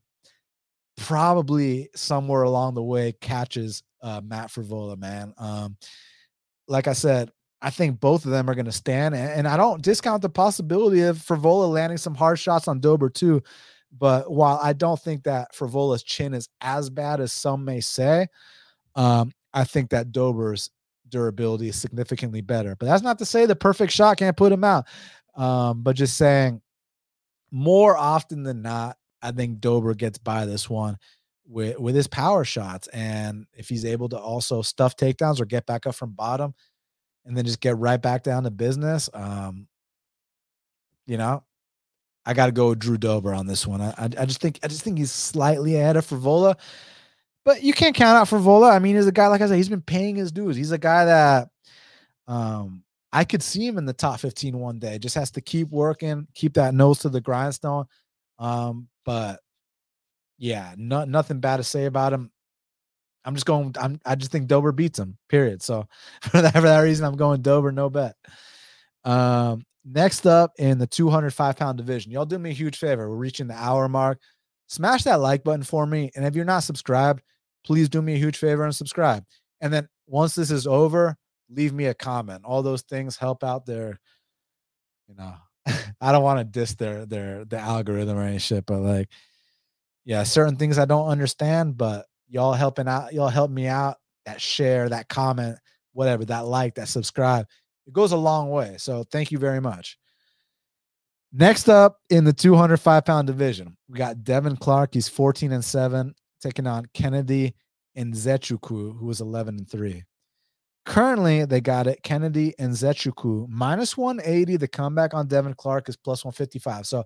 [0.97, 5.33] probably somewhere along the way catches uh, Matt Frevola, man.
[5.39, 5.77] Um,
[6.67, 7.31] like I said,
[7.63, 10.29] I think both of them are going to stand, and, and, I don't discount the
[10.29, 13.43] possibility of Frevola landing some hard shots on Dober too.
[13.97, 18.29] But while I don't think that Frevola's chin is as bad as some may say,
[18.95, 20.71] um, I think that Dober's
[21.09, 22.77] durability is significantly better.
[22.77, 24.87] But that's not to say the perfect shot can't put him out.
[25.35, 26.61] Um, but just saying,
[27.51, 30.99] more often than not, I think Dober gets by this one
[31.47, 35.67] with with his power shots, and if he's able to also stuff takedowns or get
[35.67, 36.55] back up from bottom,
[37.25, 39.09] and then just get right back down to business.
[39.15, 39.67] Um,
[41.07, 41.43] you know,
[42.29, 43.81] I got to go with Drew Dober on this one.
[43.81, 46.57] I, I, I just think I just think he's slightly ahead of Frevola,
[47.43, 48.71] but you can't count out Frevola.
[48.71, 50.55] I mean, he's a guy like I said, he's been paying his dues.
[50.55, 51.49] He's a guy that
[52.27, 54.99] um, I could see him in the top 15 one day.
[54.99, 57.87] Just has to keep working, keep that nose to the grindstone.
[58.39, 59.41] Um, but
[60.37, 62.31] yeah, no, nothing bad to say about him.
[63.25, 63.75] I'm just going.
[63.81, 64.01] I'm.
[64.05, 65.17] I just think Dober beats him.
[65.31, 65.63] Period.
[65.63, 65.89] So
[66.23, 67.73] for that, for that reason, I'm going Dober.
[67.73, 68.17] No bet.
[69.05, 73.09] Um, next up in the 205 pound division, y'all do me a huge favor.
[73.09, 74.21] We're reaching the hour mark.
[74.67, 77.23] Smash that like button for me, and if you're not subscribed,
[77.65, 79.25] please do me a huge favor and subscribe.
[79.61, 81.17] And then once this is over,
[81.49, 82.43] leave me a comment.
[82.45, 83.99] All those things help out their,
[85.09, 85.35] you know,
[86.01, 89.09] I don't want to diss their their the algorithm or any shit, but like,
[90.05, 93.97] yeah, certain things I don't understand, but y'all helping out, y'all help me out.
[94.27, 95.59] That share, that comment,
[95.93, 97.47] whatever, that like, that subscribe,
[97.89, 98.77] it goes a long way.
[98.79, 99.99] So thank you very much.
[101.33, 104.95] Next up in the 205 pound division, we got Devin Clark.
[104.95, 107.55] He's 14 and 7, taking on Kennedy
[107.97, 110.05] Nzechukwu, who was 11 and 3.
[110.87, 114.57] Currently, they got it Kennedy Nzechukwu minus 180.
[114.57, 116.87] The comeback on Devin Clark is plus 155.
[116.87, 117.05] So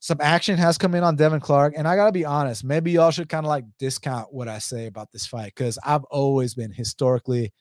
[0.00, 1.74] some action has come in on Devin Clark.
[1.76, 4.58] And I got to be honest, maybe y'all should kind of like discount what I
[4.58, 7.52] say about this fight because I've always been historically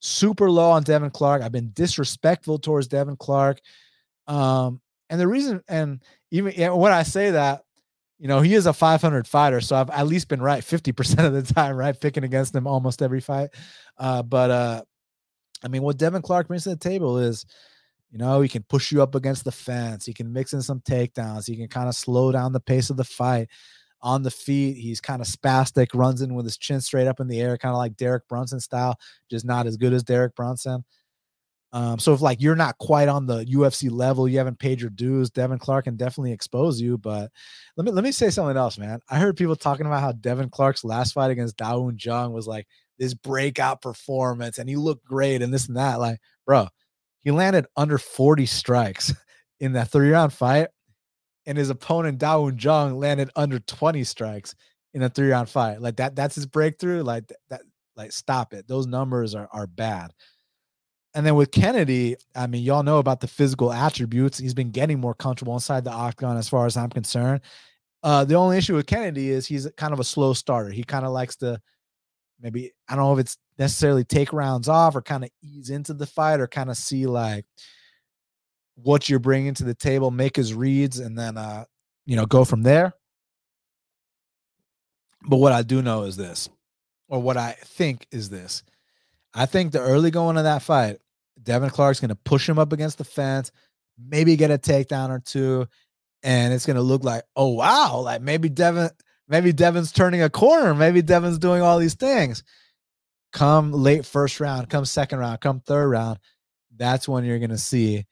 [0.00, 1.42] super low on Devin Clark.
[1.42, 3.60] I've been disrespectful towards Devin Clark.
[4.26, 7.64] Um, and the reason, and even when I say that,
[8.18, 9.60] you know, he is a 500 fighter.
[9.60, 11.98] So I've at least been right 50% of the time, right?
[11.98, 13.50] Picking against him almost every fight.
[13.96, 14.82] Uh, but uh,
[15.64, 17.46] I mean, what Devin Clark brings to the table is
[18.10, 20.04] you know, he can push you up against the fence.
[20.04, 21.46] He can mix in some takedowns.
[21.46, 23.48] He can kind of slow down the pace of the fight.
[24.02, 27.28] On the feet, he's kind of spastic, runs in with his chin straight up in
[27.28, 28.98] the air, kind of like Derek Brunson style,
[29.30, 30.84] just not as good as Derek Brunson.
[31.72, 34.90] Um, so if like you're not quite on the UFC level, you haven't paid your
[34.90, 36.98] dues, Devin Clark can definitely expose you.
[36.98, 37.30] But
[37.76, 39.00] let me let me say something else, man.
[39.08, 42.66] I heard people talking about how Devin Clark's last fight against Dawoon Jung was like
[42.98, 46.00] this breakout performance and he looked great and this and that.
[46.00, 46.66] Like, bro,
[47.22, 49.14] he landed under 40 strikes
[49.60, 50.68] in that three round fight,
[51.46, 54.54] and his opponent Dawoon Jung landed under 20 strikes
[54.94, 55.80] in a three round fight.
[55.80, 57.02] Like that, that's his breakthrough.
[57.02, 57.62] Like that,
[57.96, 58.66] like stop it.
[58.66, 60.12] Those numbers are are bad.
[61.14, 64.38] And then with Kennedy, I mean, y'all know about the physical attributes.
[64.38, 67.40] He's been getting more comfortable inside the octagon, as far as I'm concerned.
[68.02, 70.70] Uh, the only issue with Kennedy is he's kind of a slow starter.
[70.70, 71.60] He kind of likes to
[72.40, 75.94] maybe I don't know if it's necessarily take rounds off or kind of ease into
[75.94, 77.44] the fight or kind of see like
[78.82, 81.64] what you're bringing to the table, make his reads, and then uh,
[82.06, 82.92] you know go from there.
[85.28, 86.48] But what I do know is this,
[87.08, 88.62] or what I think is this.
[89.34, 90.98] I think the early going of that fight,
[91.42, 93.52] Devin Clark's going to push him up against the fence,
[93.98, 95.66] maybe get a takedown or two,
[96.22, 98.90] and it's going to look like, oh wow, like maybe Devin,
[99.28, 102.42] maybe Devin's turning a corner, maybe Devin's doing all these things.
[103.32, 106.18] Come late first round, come second round, come third round,
[106.76, 108.06] that's when you're going to see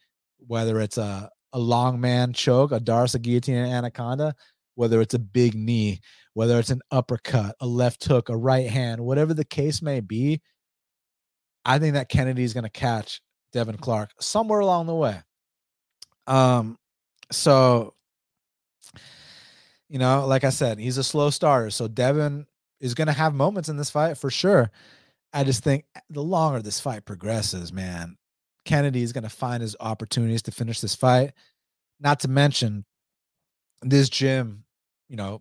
[0.48, 4.34] whether it's a a long man choke, a Darce, a guillotine, an anaconda,
[4.74, 6.00] whether it's a big knee,
[6.34, 10.42] whether it's an uppercut, a left hook, a right hand, whatever the case may be.
[11.64, 13.22] I think that Kennedy is going to catch
[13.52, 15.20] Devin Clark somewhere along the way.
[16.26, 16.76] Um,
[17.30, 17.94] so
[19.88, 21.70] you know, like I said, he's a slow starter.
[21.70, 22.46] So Devin
[22.80, 24.70] is going to have moments in this fight for sure.
[25.32, 28.16] I just think the longer this fight progresses, man,
[28.68, 31.32] Kennedy is going to find his opportunities to finish this fight.
[32.00, 32.84] Not to mention
[33.80, 34.64] this gym,
[35.08, 35.40] you know,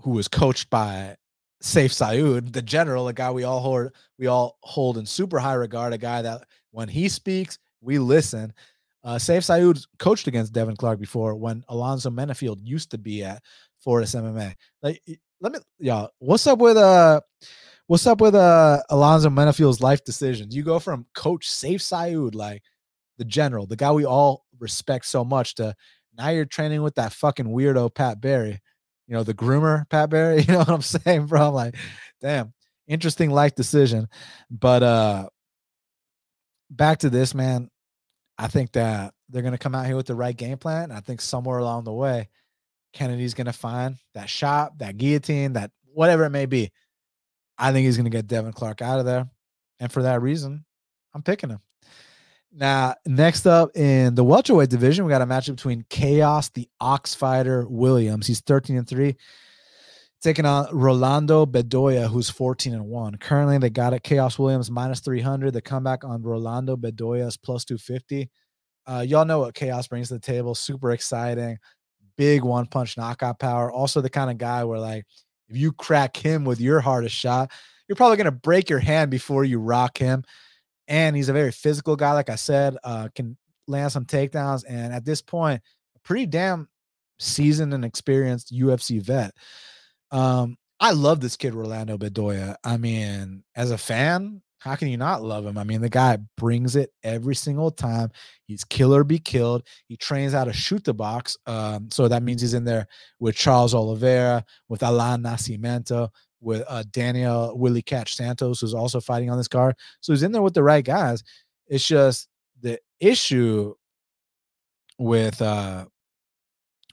[0.00, 1.14] who was coached by
[1.62, 5.54] Sayif Saud, the general, a guy we all hold we all hold in super high
[5.54, 8.50] regard, a guy that when he speaks, we listen.
[9.04, 13.42] Uh, Sayif Saud coached against Devin Clark before when Alonzo Menifield used to be at
[13.78, 14.54] Fortis MMA.
[14.82, 15.02] Like,
[15.42, 17.20] let me, y'all, what's up with uh,
[17.86, 20.54] what's up with uh Alonzo Menifield's life decisions?
[20.54, 22.62] You go from Coach Sayif Saud, like
[23.18, 25.74] the general, the guy we all respect so much, to
[26.16, 28.60] now you're training with that fucking weirdo Pat Barry,
[29.06, 30.42] you know, the groomer Pat Barry.
[30.48, 31.48] You know what I'm saying, bro?
[31.48, 31.76] I'm like,
[32.20, 32.52] damn,
[32.86, 34.08] interesting life decision.
[34.50, 35.28] But uh
[36.70, 37.70] back to this, man.
[38.36, 40.90] I think that they're gonna come out here with the right game plan.
[40.90, 42.28] I think somewhere along the way,
[42.92, 46.72] Kennedy's gonna find that shot, that guillotine, that whatever it may be.
[47.58, 49.28] I think he's gonna get Devin Clark out of there.
[49.80, 50.64] And for that reason,
[51.14, 51.60] I'm picking him.
[52.56, 57.12] Now, next up in the welterweight division, we got a matchup between Khaos, the Ox
[57.12, 58.28] Fighter Williams.
[58.28, 59.16] He's 13 and 3,
[60.22, 63.16] taking on Rolando Bedoya, who's 14 and 1.
[63.16, 65.52] Currently, they got it Khaos Williams minus 300.
[65.52, 68.30] The comeback on Rolando Bedoya is plus 250.
[68.86, 70.54] Uh, y'all know what Khaos brings to the table.
[70.54, 71.58] Super exciting,
[72.16, 73.72] big one punch knockout power.
[73.72, 75.06] Also, the kind of guy where, like,
[75.48, 77.50] if you crack him with your hardest shot,
[77.88, 80.24] you're probably going to break your hand before you rock him
[80.88, 82.12] and he's a very physical guy.
[82.12, 83.36] Like I said, uh, can
[83.66, 85.62] land some takedowns, and at this point,
[85.96, 86.68] a pretty damn
[87.18, 89.32] seasoned and experienced UFC vet.
[90.10, 92.56] Um, I love this kid, Rolando Bedoya.
[92.62, 95.58] I mean, as a fan, how can you not love him?
[95.58, 98.10] I mean, the guy brings it every single time.
[98.46, 99.62] He's killer be killed.
[99.88, 101.36] He trains how to Chute Boxe.
[101.46, 102.86] Um, so that means he's in there
[103.20, 106.08] with Charles Oliveira, with Allan Nascimento,
[106.40, 109.76] with uh, Daniel Willycat Santos, who's also fighting on this card.
[110.00, 111.22] So he's in there with the right guys.
[111.66, 112.28] It's just
[112.62, 113.74] the issue
[114.98, 115.84] with uh,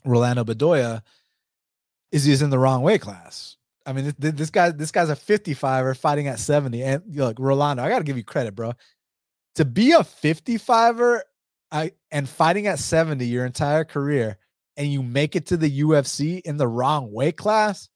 [0.04, 1.04] Rolando Bedoya
[2.12, 3.56] is he's in the wrong weight class.
[3.86, 6.84] I mean, this, this guy, this guy's a 55er fighting at 70.
[6.84, 8.74] And look, Rolando, I got to give you credit, bro.
[9.56, 11.22] To be a 55er
[11.72, 14.38] I, and fighting at 70 your entire career,
[14.78, 17.90] and you make it to the UFC in the wrong weight class,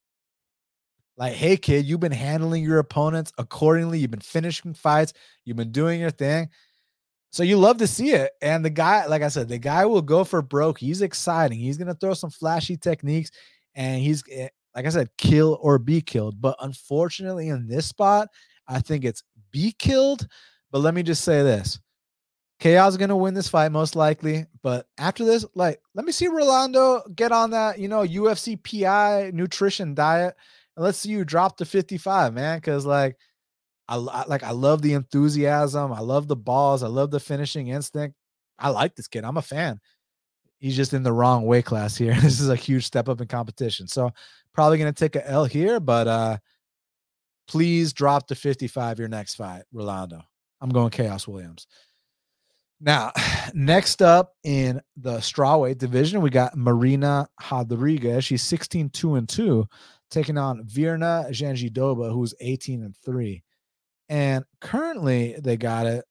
[1.17, 3.99] like, hey, kid, you've been handling your opponents accordingly.
[3.99, 5.13] You've been finishing fights.
[5.45, 6.49] You've been doing your thing.
[7.31, 8.31] So you love to see it.
[8.41, 10.77] And the guy, like I said, the guy will go for broke.
[10.77, 11.59] He's exciting.
[11.59, 13.31] He's going to throw some flashy techniques
[13.75, 16.41] and he's, eh, like I said, kill or be killed.
[16.41, 18.27] But unfortunately, in this spot,
[18.67, 20.27] I think it's be killed.
[20.71, 21.79] But let me just say this
[22.59, 24.45] Khaos is going to win this fight most likely.
[24.63, 29.31] But after this, like, let me see Rolando get on that, you know, UFC PI
[29.33, 30.35] nutrition diet
[30.75, 32.59] and let's see you drop to 55, man.
[32.61, 33.17] Cause like
[33.87, 37.67] I, I like I love the enthusiasm, I love the balls, I love the finishing
[37.67, 38.15] instinct.
[38.57, 39.25] I like this kid.
[39.25, 39.79] I'm a fan.
[40.59, 42.15] He's just in the wrong weight class here.
[42.21, 43.87] this is a huge step up in competition.
[43.87, 44.11] So
[44.53, 46.37] probably gonna take a L here, but uh
[47.47, 50.21] please drop to 55 your next fight, Rolando.
[50.61, 51.67] I'm going Khaos Williams.
[52.79, 53.11] Now,
[53.53, 58.25] next up in the strawweight division, we got Marina Rodriguez.
[58.25, 59.67] She's 16 2 and 2
[60.11, 63.43] taking on Virna Jandiroba, who's 18 and 3.
[64.09, 66.05] And currently they got it.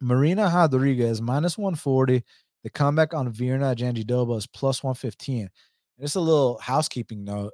[0.00, 2.24] Marina Rodriguez minus 140.
[2.66, 5.42] The comeback on Virna Jandiroba is plus 115.
[5.42, 5.50] And
[6.00, 7.52] just a little housekeeping note.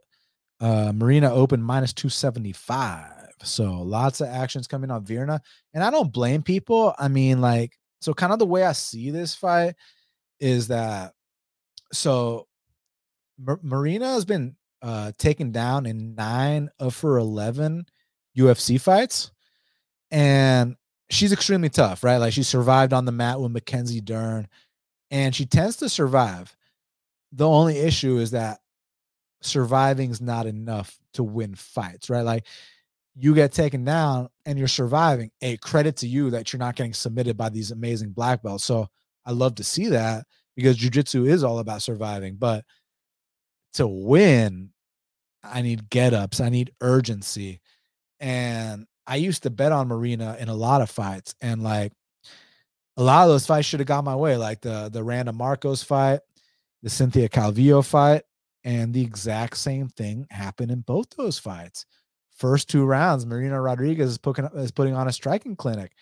[0.59, 3.11] Uh, Marina opened minus 275.
[3.43, 5.41] So lots of actions coming on Virna.
[5.75, 6.95] And I don't blame people.
[6.99, 9.75] I mean, like, so kind of the way I see this fight
[10.41, 11.13] is that
[11.93, 12.49] so
[13.39, 17.85] Marina has been uh, taken down in nine of her 11
[18.39, 19.31] UFC fights.
[20.11, 20.75] And
[21.11, 22.17] she's extremely tough, right?
[22.17, 24.49] Like she survived on the mat with Mackenzie Dern
[25.13, 26.57] and she tends to survive.
[27.33, 28.61] The only issue is that
[29.43, 32.23] surviving is not enough to win fights, right?
[32.23, 32.47] Like
[33.15, 35.31] you get taken down and you're surviving.
[35.43, 38.65] A credit to you that you're not getting submitted by these amazing black belts.
[38.65, 38.89] So
[39.27, 40.25] I love to see that
[40.57, 42.37] because jujitsu is all about surviving.
[42.37, 42.65] But
[43.75, 44.71] to win,
[45.45, 47.61] I need get ups, I need urgency.
[48.19, 51.35] And I used to bet on Marina in a lot of fights.
[51.43, 51.93] And like
[52.97, 55.82] a lot of those fights should have gone my way, like the the Randa Marcos
[55.82, 56.20] fight,
[56.82, 58.22] the Cynthia Calvillo fight,
[58.64, 61.86] and the exact same thing happened in both those fights.
[62.36, 65.93] First two rounds, Marina Rodriguez is putting is putting on a striking clinic.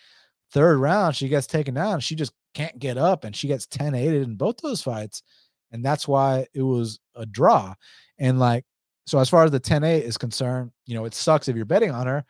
[0.53, 2.01] Third round, she gets taken down.
[2.01, 5.23] She just can't get up, and she gets 10 aided in both those fights,
[5.71, 7.75] and that's why it was a draw.
[8.19, 8.65] And like,
[9.07, 11.65] so as far as the 10 8 is concerned, you know, it sucks if you're
[11.65, 12.25] betting on her,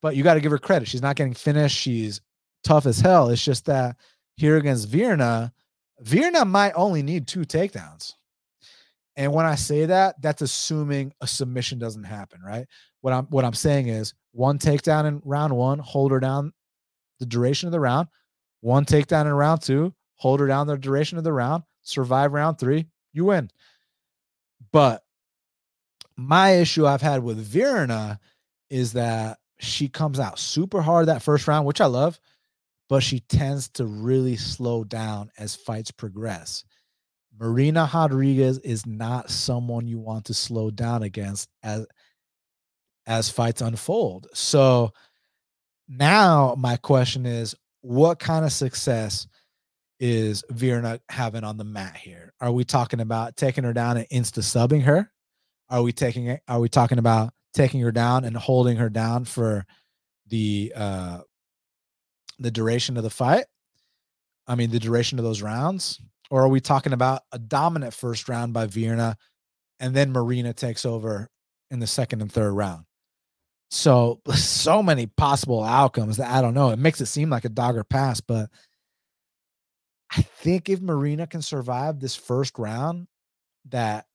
[0.00, 0.88] but you got to give her credit.
[0.88, 1.76] She's not getting finished.
[1.76, 2.22] She's
[2.64, 3.28] tough as hell.
[3.28, 3.96] It's just that
[4.36, 5.52] here against Virna,
[6.02, 8.14] Virna might only need two takedowns.
[9.16, 12.66] And when I say that, that's assuming a submission doesn't happen, right?
[13.02, 16.52] What I'm what I'm saying is one takedown in round one, hold her down
[17.18, 18.08] the duration of the round.
[18.60, 22.58] One takedown in round two, hold her down the duration of the round, survive round
[22.58, 23.50] three, you win.
[24.72, 25.02] But
[26.16, 28.18] my issue I've had with Virna
[28.68, 32.20] is that she comes out super hard that first round, which I love
[32.90, 36.64] but she tends to really slow down as fights progress.
[37.38, 41.86] Marina Rodriguez is not someone you want to slow down against as
[43.06, 44.26] as fights unfold.
[44.34, 44.92] So
[45.88, 49.26] now my question is what kind of success
[50.00, 52.32] is Virna having on the mat here?
[52.40, 55.10] Are we talking about taking her down and insta subbing her?
[55.68, 56.38] Are we taking?
[56.48, 59.64] Are we talking about taking her down and holding her down for
[60.26, 61.20] the uh
[62.40, 63.44] the duration of the fight?
[64.46, 66.00] I mean, the duration of those rounds?
[66.30, 69.14] Or are we talking about a dominant first round by Virna
[69.78, 71.28] and then Marina takes over
[71.70, 72.84] in the second and third round?
[73.70, 76.70] So, so many possible outcomes that I don't know.
[76.70, 78.50] It makes it seem like a dogger pass, but
[80.10, 83.06] I think if Marina can survive this first round,
[83.68, 84.06] that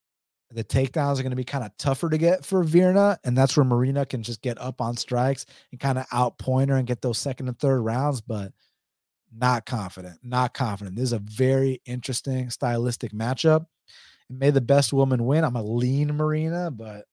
[0.55, 3.57] the takedowns are going to be kind of tougher to get for Virna, and that's
[3.57, 7.01] where Marina can just get up on strikes and kind of outpoint her and get
[7.01, 8.21] those second and third rounds.
[8.21, 8.53] But
[9.35, 10.95] not confident, not confident.
[10.95, 13.65] This is a very interesting stylistic matchup.
[14.29, 15.43] May the best woman win.
[15.43, 17.03] I'm a lean Marina, but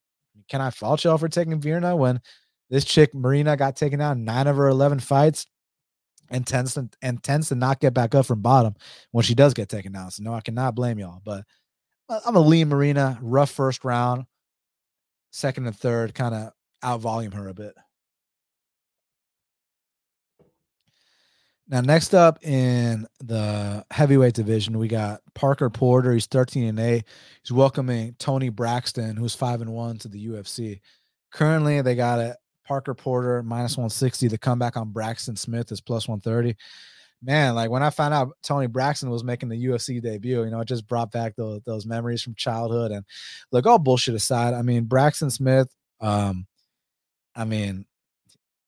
[0.49, 2.20] can I fault y'all for taking Virna when
[2.70, 5.47] this chick Marina got taken out nine of her eleven fights
[6.30, 8.76] and tends to and tends to not get back up from bottom
[9.11, 10.12] when she does get taken down.
[10.12, 11.20] So no, I cannot blame y'all.
[11.24, 11.45] But
[12.26, 14.26] I'm a lean Marina, rough first round,
[15.30, 16.52] second and third, kind of
[16.82, 17.74] out volume her a bit.
[21.68, 26.12] Now, next up in the heavyweight division, we got Parker Porter.
[26.12, 27.04] He's 13 and 8.
[27.42, 30.80] He's welcoming Tony Braxton, who's 5 and 1 to the UFC.
[31.32, 32.36] Currently, they got it
[32.66, 34.28] Parker Porter minus 160.
[34.28, 36.56] The comeback on Braxton Smith is plus 130
[37.22, 40.60] man, like when I found out Tony Braxton was making the UFC debut, you know,
[40.60, 42.90] it just brought back those, those memories from childhood.
[42.90, 43.04] And
[43.52, 46.46] look, all bullshit aside, I mean, Braxton Smith, um,
[47.34, 47.86] I mean,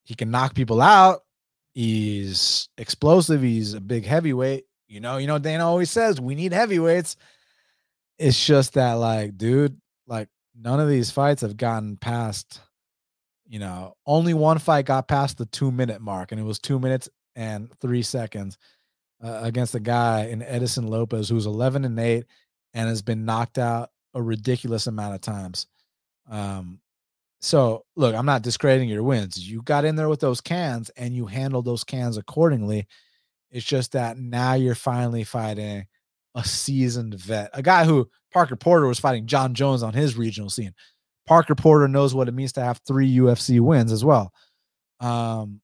[0.05, 1.21] he can knock people out.
[1.75, 3.43] He's explosive.
[3.43, 4.65] He's a big heavyweight.
[4.87, 7.17] You know, you know, Dana always says we need heavyweights.
[8.19, 10.29] It's just that, like, dude, like
[10.59, 12.61] none of these fights have gotten past,
[13.49, 16.79] you know, only one fight got past the two minute mark, and it was two
[16.79, 18.59] minutes and three seconds
[19.23, 22.25] uh, against a guy in Edison Lopez who's 11 and 8
[22.75, 25.67] and has been knocked out a ridiculous amount of times.
[26.31, 26.81] Um,
[27.41, 29.39] so look, I'm not discrediting your wins.
[29.39, 32.87] You got in there with those cans and you handled those cans accordingly.
[33.51, 35.87] It's just that now you're finally fighting
[36.35, 40.51] a seasoned vet, a guy who Parker Porter was fighting Jon Jones on his regional
[40.51, 40.75] scene.
[41.27, 44.33] Parker Porter knows what it means to have three UFC wins as well.
[45.01, 45.61] Um,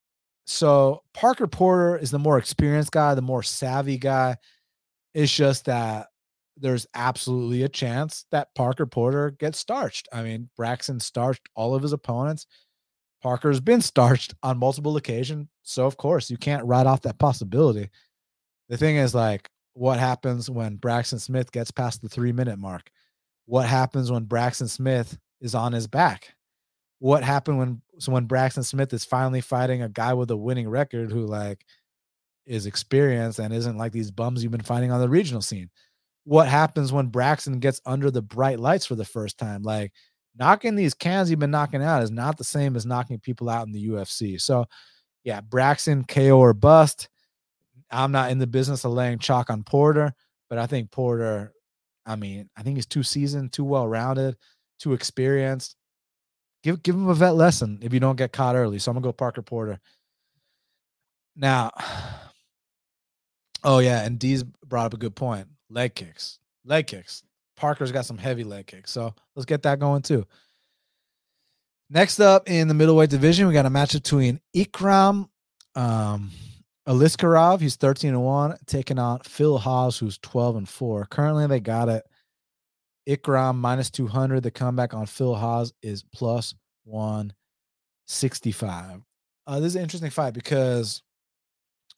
[0.47, 4.37] so Parker Porter is the more experienced guy, the more savvy guy.
[5.15, 6.09] It's just that
[6.57, 10.09] there's absolutely a chance that Parker Porter gets starched.
[10.13, 12.47] I mean, Braxton starched all of his opponents.
[13.23, 15.49] Parker's been starched on multiple occasions.
[15.63, 17.91] So, of course, you can't write off that possibility.
[18.69, 22.91] The thing is, like, what happens when Braxton Smith gets past the three minute mark?
[23.47, 26.35] What happens when Braxton Smith is on his back?
[27.01, 30.69] What happened when so when Braxton Smith is finally fighting a guy with a winning
[30.69, 31.65] record who like
[32.47, 35.71] is experienced and isn't like these bums you've been fighting on the regional scene.
[36.25, 39.63] What happens when Braxton gets under the bright lights for the first time?
[39.63, 39.93] Like
[40.39, 43.67] knocking these cans you've been knocking out is not the same as knocking people out
[43.67, 44.41] in the UFC.
[44.41, 44.67] So
[45.25, 47.09] yeah, Braxton KO or bust.
[47.91, 50.13] I'm not in the business of laying chalk on Porter,
[50.51, 51.53] but I think Porter,
[52.05, 54.37] I mean, I think he's too seasoned, too well rounded,
[54.79, 55.77] too experienced
[56.63, 58.79] Give give him a vet lesson if you don't get caught early.
[58.79, 59.81] So I'm gonna go Parker Porter.
[61.37, 61.71] Now,
[63.65, 65.49] oh yeah, and D's brought up a good point.
[65.71, 67.23] Leg kicks, leg kicks.
[67.57, 70.27] Parker's got some heavy leg kicks, so let's get that going too.
[71.89, 75.29] Next up in the middleweight division, we got a match between Ikram
[75.75, 76.31] um,
[76.87, 77.61] Aliskerov.
[77.61, 81.07] He's 13 and 1, taking on Phil Hawes, who's 12 and 4.
[81.07, 82.05] Currently, they got it.
[83.09, 84.43] Ikram minus 200.
[84.43, 89.01] The comeback on Phil Hawes is plus 165.
[89.47, 91.03] Uh, this is an interesting fight because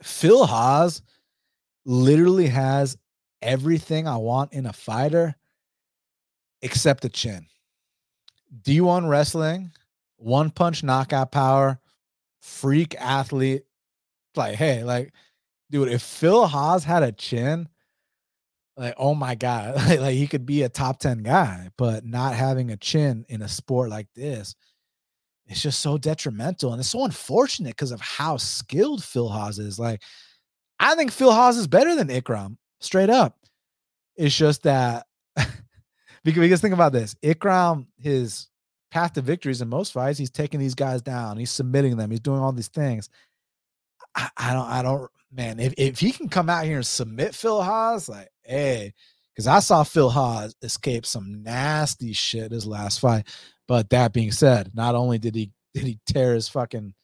[0.03, 1.03] Phil Hawes
[1.85, 2.97] literally has
[3.41, 5.35] everything I want in a fighter
[6.63, 7.47] except the chin.
[8.63, 9.73] D1 wrestling,
[10.17, 11.81] one punch knockout power,
[12.41, 13.65] freak athlete.
[14.37, 15.13] Like, hey, like,
[15.71, 17.69] dude, if Phil Hawes had a chin,
[18.77, 22.35] like, oh my God, like, like he could be a top 10 guy, but not
[22.35, 24.55] having a chin in a sport like this,
[25.47, 26.73] it's just so detrimental.
[26.73, 29.79] And it's so unfortunate because of how skilled Phil Hawes is.
[29.79, 30.03] Like,
[30.79, 33.39] I think Phil Hawes is better than Ikram, straight up.
[34.17, 35.07] It's just that
[35.37, 38.49] because, because think about this Ikram, his
[38.91, 42.21] path to victories in most fights, he's taking these guys down, he's submitting them, he's
[42.21, 43.09] doing all these things.
[44.15, 45.59] I, I don't, I don't, man.
[45.59, 48.93] If if he can come out here and submit Phil haas like, hey,
[49.33, 53.27] because I saw Phil Hawes escape some nasty shit his last fight.
[53.69, 56.95] But that being said, not only did he did he tear his fucking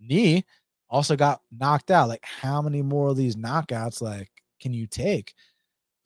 [0.00, 0.44] knee,
[0.90, 2.08] also got knocked out.
[2.08, 4.30] Like, how many more of these knockouts like
[4.60, 5.34] can you take?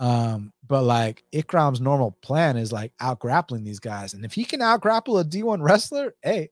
[0.01, 4.15] Um, but like Ikram's normal plan is like out grappling these guys.
[4.15, 6.51] And if he can out grapple a D1 wrestler, hey,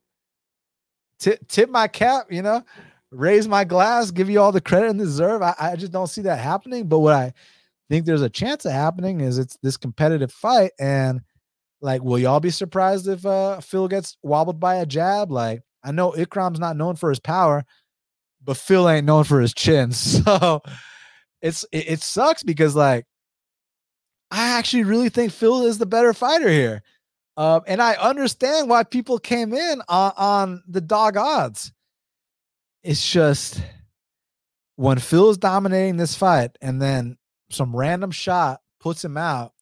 [1.18, 2.62] tip, tip my cap, you know,
[3.10, 5.42] raise my glass, give you all the credit and deserve.
[5.42, 6.86] I, I just don't see that happening.
[6.86, 7.32] But what I
[7.90, 10.70] think there's a chance of happening is it's this competitive fight.
[10.78, 11.20] And
[11.82, 15.30] like, will y'all be surprised if uh Phil gets wobbled by a jab?
[15.30, 17.64] Like, I know Ikram's not known for his power,
[18.42, 19.92] but Phil ain't known for his chin.
[20.00, 20.62] So
[21.42, 23.06] it's it, it sucks because like
[24.30, 26.82] I actually really think Phil is the better fighter here.
[27.36, 31.72] Uh, and I understand why people came in on, on the dog odds.
[32.84, 33.62] It's just
[34.76, 37.16] when Phil's dominating this fight and then
[37.50, 39.52] some random shot puts him out,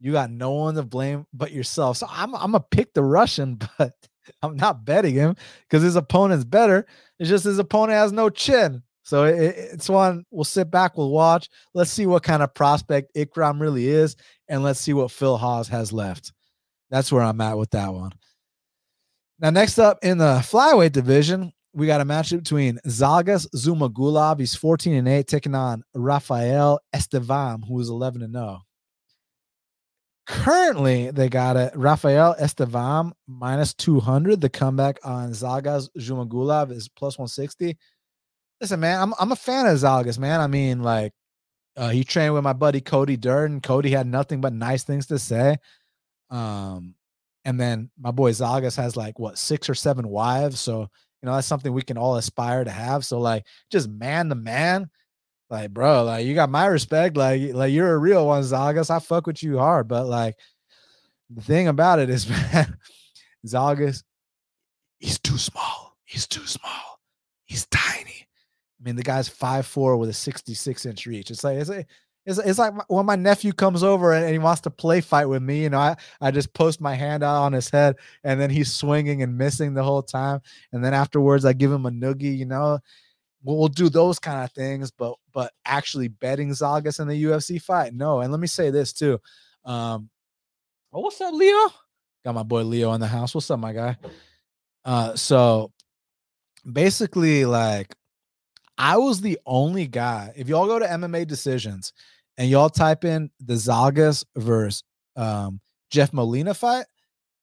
[0.00, 1.96] you got no one to blame but yourself.
[1.96, 3.92] So I'm I'm gonna pick the Russian, but
[4.42, 6.86] I'm not betting him because his opponent's better.
[7.18, 8.82] It's just his opponent has no chin.
[9.02, 11.48] So it, it's one we'll sit back, we'll watch.
[11.74, 14.16] Let's see what kind of prospect Ikram really is,
[14.48, 16.32] and let's see what Phil Hawes has left.
[16.90, 18.12] That's where I'm at with that one.
[19.38, 24.40] Now, next up in the flyweight division, we got a matchup between Zhalgas Zhumagulov.
[24.40, 28.62] He's 14 and 8, taking on Rafael Estevam, who is 11 and 0.
[30.26, 31.76] Currently, they got it.
[31.76, 34.40] Rafael Estevam minus 200.
[34.40, 37.76] The comeback on Zhalgas Zhumagulov is plus 160.
[38.62, 40.40] Listen, man, I'm I'm a fan of Zagas, man.
[40.40, 41.12] I mean, like,
[41.76, 43.60] uh, he trained with my buddy Cody Durden.
[43.60, 45.58] Cody had nothing but nice things to say.
[46.30, 46.94] Um,
[47.44, 50.88] and then my boy Zagas has like what six or seven wives, so
[51.22, 53.04] you know that's something we can all aspire to have.
[53.04, 54.90] So like, just man to man,
[55.50, 57.16] like, bro, like you got my respect.
[57.16, 58.90] Like, like you're a real one, Zhalgas.
[58.90, 60.36] I fuck with you hard, but like,
[61.30, 62.76] the thing about it is, man,
[63.46, 64.02] Zhalgas,
[64.98, 65.96] he's too small.
[66.04, 67.00] He's too small.
[67.44, 68.26] He's tiny.
[68.80, 71.30] I mean, the guy's five four with a 66 inch reach.
[71.30, 71.86] It's like it's like,
[72.26, 75.26] it's, it's like when my nephew comes over and, and, he wants to play fight
[75.26, 78.40] with me, you know, I, I just post my hand out on his head and
[78.40, 80.40] then he's swinging and missing the whole time.
[80.72, 82.80] And then afterwards, I give him a noogie, you know.
[83.44, 87.62] We'll, we'll do those kind of things, but but actually betting Zagas in the UFC
[87.62, 88.20] fight, no.
[88.20, 89.20] And let me say this too.
[89.64, 90.10] Um,
[90.92, 91.70] oh, what's up, Leo?
[92.24, 93.34] Got my boy Leo in the house.
[93.34, 93.96] What's up, my guy?
[94.84, 95.70] Uh, so
[96.70, 97.94] basically, like
[98.76, 100.32] I was the only guy.
[100.34, 101.92] If y'all go to MMA decisions
[102.38, 104.82] and y'all type in the Zagas versus
[105.16, 105.60] um,
[105.90, 106.86] Jeff Molina fight,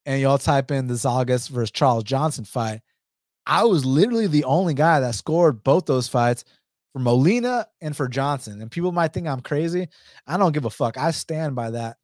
[0.06, 2.82] and y'all type in the Zagas versus Charles Johnson fight,
[3.45, 6.45] I was literally the only guy that scored both those fights
[6.94, 8.61] for Molina and for Johnson.
[8.61, 9.90] And people might think I'm crazy.
[10.28, 10.98] I don't give a fuck.
[10.98, 11.98] I stand by that.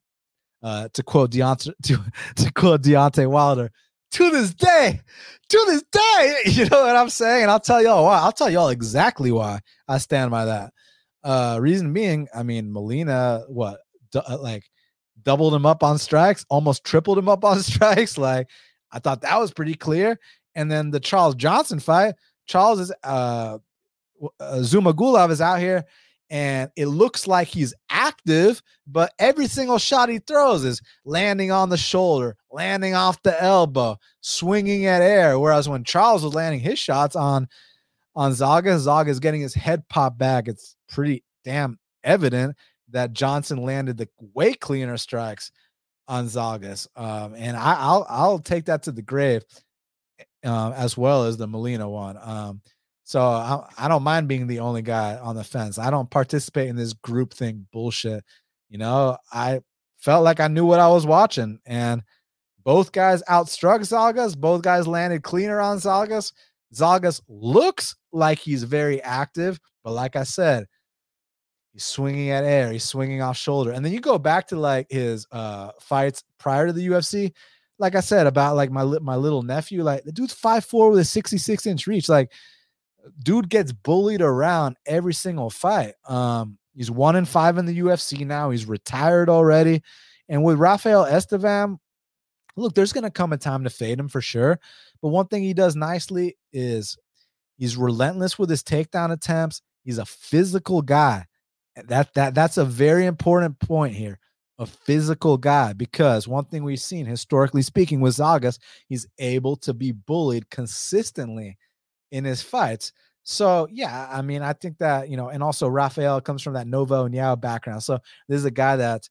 [0.61, 2.03] Uh, to quote Deontay, to,
[2.35, 3.71] to quote Deontay Wilder,
[4.11, 4.99] to this day,
[5.47, 7.43] to this day, you know what I'm saying?
[7.43, 8.19] And I'll tell y'all why.
[8.19, 10.73] I'll tell y'all exactly why I stand by that.
[11.23, 13.79] Uh, reason being, I mean, Molina, what,
[14.11, 14.63] d- uh, like,
[15.23, 18.17] doubled him up on strikes, almost tripled him up on strikes.
[18.17, 18.47] Like,
[18.91, 20.19] I thought that was pretty clear.
[20.55, 22.15] And then the Charles Johnson fight,
[22.45, 23.59] Charles is, uh,
[24.39, 25.85] uh Zhumagulov is out here
[26.29, 31.69] and it looks like he's active, but every single shot he throws is landing on
[31.69, 35.39] the shoulder, landing off the elbow, swinging at air.
[35.39, 37.47] Whereas when Charles was landing his shots on
[38.15, 40.47] on Zaga, Zaga is getting his head popped back.
[40.47, 42.55] It's pretty damn evident
[42.91, 45.51] that Johnson landed the way cleaner strikes
[46.07, 49.43] on Zagas, um, and I, will I'll take that to the grave,
[50.43, 52.17] uh, as well as the Molina one.
[52.19, 52.61] Um,
[53.03, 55.77] so I, I don't mind being the only guy on the fence.
[55.77, 58.23] I don't participate in this group thing bullshit.
[58.69, 59.61] You know, I
[59.97, 62.01] felt like I knew what I was watching, and
[62.63, 64.37] both guys outstruck Zhalgas.
[64.37, 66.33] Both guys landed cleaner on Zhalgas.
[66.73, 70.65] Zhalgas looks like he's very active, but like I said,
[71.73, 72.71] he's swinging at air.
[72.71, 76.67] He's swinging off shoulder, and then you go back to like his uh fights prior
[76.67, 77.33] to the UFC.
[77.77, 80.99] Like I said about like my my little nephew, like the dude's five four with
[80.99, 82.31] a sixty six inch reach, like
[83.23, 85.93] dude gets bullied around every single fight.
[86.07, 88.49] Um, he's one in five in the UFC now.
[88.49, 89.81] He's retired already.
[90.27, 91.77] And with Rafael Estevam,
[92.55, 94.59] look, there's to come a time to fade him for sure.
[95.01, 96.97] But one thing he does nicely is
[97.57, 99.61] he's relentless with his takedown attempts.
[99.83, 101.25] He's a physical guy.
[101.87, 104.19] That that that's a very important point here.
[104.57, 109.73] A physical guy because one thing we've seen historically speaking with Zagas, he's able to
[109.73, 111.57] be bullied consistently
[112.11, 112.91] in his fights.
[113.23, 116.67] So yeah, I mean, I think that you know, and also Rafael comes from that
[116.67, 117.83] Nova União background.
[117.83, 119.09] So this is a guy that's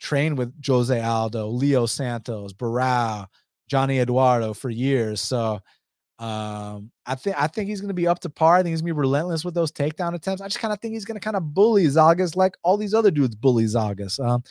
[0.00, 3.26] trained with Jose Aldo, Leo Santos, Barao,
[3.68, 5.20] Johnny Eduardo for years.
[5.20, 5.60] So
[6.22, 8.56] um, I think I think he's going to be up to par.
[8.56, 10.40] I think he's going to be relentless with those takedown attempts.
[10.40, 12.94] I just kind of think he's going to kind of bully Zagas like all these
[12.94, 14.24] other dudes bully Zagas.
[14.24, 14.44] Um,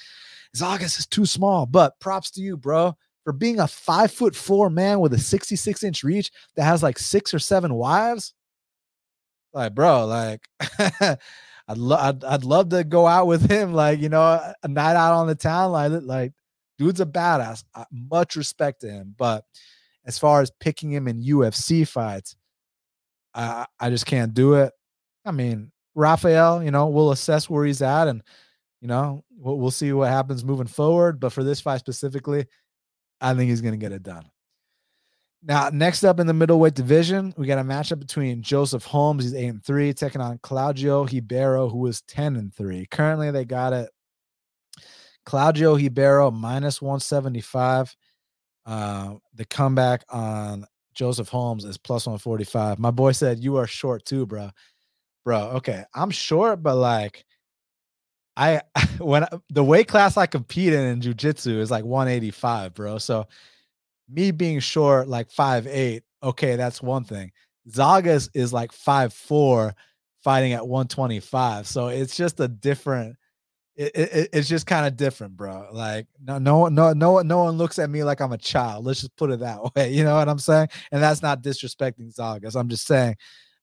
[0.55, 4.69] Zagas is too small, but props to you, bro for being a five foot four
[4.69, 8.33] man with a 66 inch reach that has like six or seven wives.
[9.53, 10.41] Like, bro, like
[10.79, 11.17] I'd,
[11.67, 14.21] I'd, I'd love to go out with him, like, you know,
[14.63, 15.71] a night out on the town.
[15.71, 16.33] Like, like
[16.77, 17.63] dude's a badass.
[17.75, 19.13] I, much respect to him.
[19.17, 19.45] But
[20.05, 22.35] as far as picking him in UFC fights,
[23.33, 24.73] I, I just can't do it.
[25.25, 28.23] I mean, Rafael, you know, we'll assess where he's at and,
[28.81, 31.19] you know, we'll, we'll see what happens moving forward.
[31.19, 32.45] But for this fight specifically,
[33.19, 34.25] I think he's going to get it done.
[35.43, 39.33] Now, next up in the middleweight division, we got a matchup between Joseph Holmes, he's
[39.33, 42.85] eight and three, taking on Claudio Ribeiro, who is 10 and three.
[42.91, 43.89] Currently, they got it.
[45.25, 47.95] Claudio Ribeiro minus 175.
[48.65, 52.79] Uh, the comeback on Joseph Holmes is plus 145.
[52.79, 54.49] My boy said, You are short too, bro.
[55.23, 55.83] Bro, okay.
[55.93, 57.25] I'm short, but like
[58.37, 58.61] I
[58.99, 62.97] when the weight class I compete in in jujitsu is like 185, bro.
[62.97, 63.27] So
[64.09, 67.31] me being short, like five eight, okay, that's one thing.
[67.69, 69.75] Zagas is like five four,
[70.23, 71.67] fighting at 125.
[71.67, 73.15] So it's just a different.
[73.75, 75.67] It, it, it's just kind of different, bro.
[75.71, 78.85] Like no, no, no, no, no one looks at me like I'm a child.
[78.85, 79.91] Let's just put it that way.
[79.91, 80.67] You know what I'm saying?
[80.91, 82.55] And that's not disrespecting Zagas.
[82.55, 83.15] I'm just saying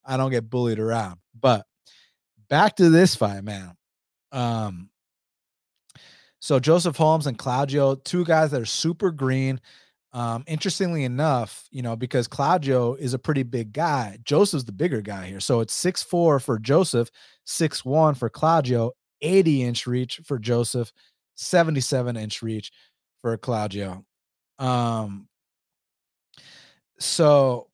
[0.05, 1.19] I don't get bullied around.
[1.39, 1.67] But
[2.49, 3.75] back to this fight, man.
[4.33, 4.91] Um,
[6.41, 9.61] so Joseph Holmes and Claudio, two guys that are super green.
[10.13, 15.03] Um, interestingly enough, you know, because Claudio is a pretty big guy, Joseph's the bigger
[15.03, 15.41] guy here.
[15.41, 17.11] So it's six four for Joseph,
[17.45, 20.93] six one for Claudio, 80 inch reach for Joseph,
[21.37, 22.73] 77 inch reach
[23.21, 24.05] for Claudio.
[24.59, 25.29] Um,
[26.99, 27.69] so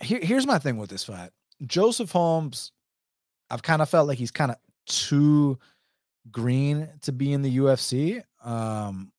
[0.00, 1.30] here, here's my thing with this fight.
[1.66, 2.72] Joseph Holmes,
[3.50, 5.58] I've kind of felt like he's kind of too
[6.30, 8.22] green to be in the UFC.
[8.44, 9.12] Um,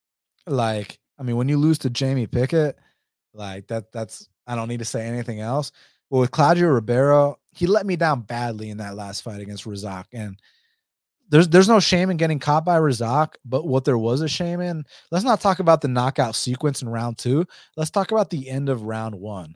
[0.46, 2.78] like, I mean, when you lose to Jamie Pickett,
[3.34, 5.72] like that, that's I don't need to say anything else.
[6.10, 10.06] But with Claudio Ribeiro, he let me down badly in that last fight against Razak.
[10.14, 10.40] And
[11.30, 14.62] there's there's no shame in getting caught by Razak, but what there was a shame
[14.62, 17.46] in, let's not talk about the knockout sequence in round two.
[17.76, 19.56] Let's talk about the end of round one.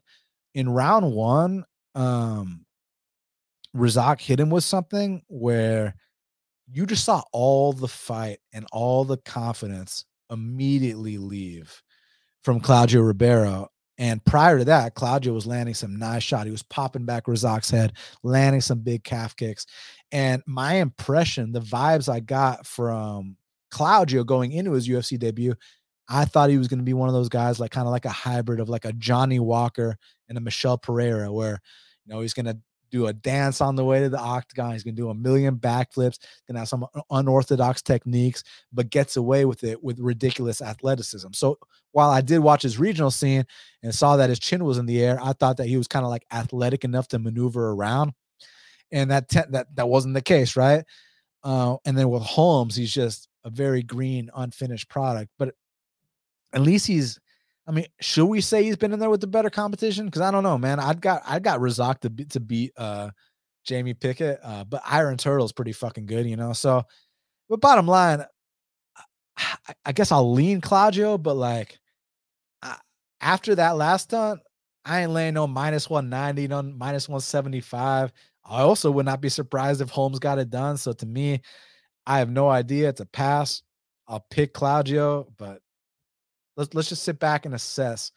[0.53, 1.65] In round one,
[1.95, 2.65] um,
[3.75, 5.95] Razak hit him with something where
[6.69, 11.81] you just saw all the fight and all the confidence immediately leave
[12.43, 13.69] from Claudio Ribeiro.
[14.01, 16.47] And prior to that, Claudio was landing some nice shot.
[16.47, 19.67] He was popping back Razak's head, landing some big calf kicks.
[20.11, 23.37] And my impression, the vibes I got from
[23.69, 25.53] Claudio going into his UFC debut,
[26.09, 28.05] I thought he was going to be one of those guys, like kind of like
[28.05, 29.97] a hybrid of like a Johnny Walker
[30.27, 31.61] and a Michel Pereira, where
[32.03, 32.57] you know he's going to
[32.91, 34.73] do a dance on the way to the octagon.
[34.73, 39.15] He's going to do a million backflips, going to have some unorthodox techniques, but gets
[39.15, 41.29] away with it with ridiculous athleticism.
[41.33, 41.57] So
[41.93, 43.45] while I did watch his regional scene
[43.81, 46.05] and saw that his chin was in the air, I thought that he was kind
[46.05, 48.13] of like athletic enough to maneuver around.
[48.91, 50.83] and that te- that that wasn't the case, right?
[51.43, 55.31] Uh, and then with Holmes, he's just a very green, unfinished product.
[55.39, 55.55] But
[56.53, 57.19] at least he's.
[57.67, 60.05] I mean, should we say he's been in there with the better competition?
[60.05, 60.79] Because I don't know, man.
[60.79, 63.11] I've got I got Razak to be, to beat uh,
[63.63, 66.53] Jamie Pickett, uh, but Iron Turtle's pretty fucking good, you know.
[66.53, 66.83] So,
[67.49, 68.25] but bottom line,
[69.37, 71.79] I, I guess I'll lean Claudio, but like
[72.61, 72.77] I,
[73.21, 74.41] after that last stunt,
[74.83, 78.11] I ain't laying no minus 190, no minus 175.
[78.43, 80.77] I also would not be surprised if Holmes got it done.
[80.77, 81.41] So to me,
[82.07, 82.89] I have no idea.
[82.89, 83.61] It's a pass.
[84.07, 85.61] I'll pick Claudio, but
[86.57, 88.11] let's let's just sit back and assess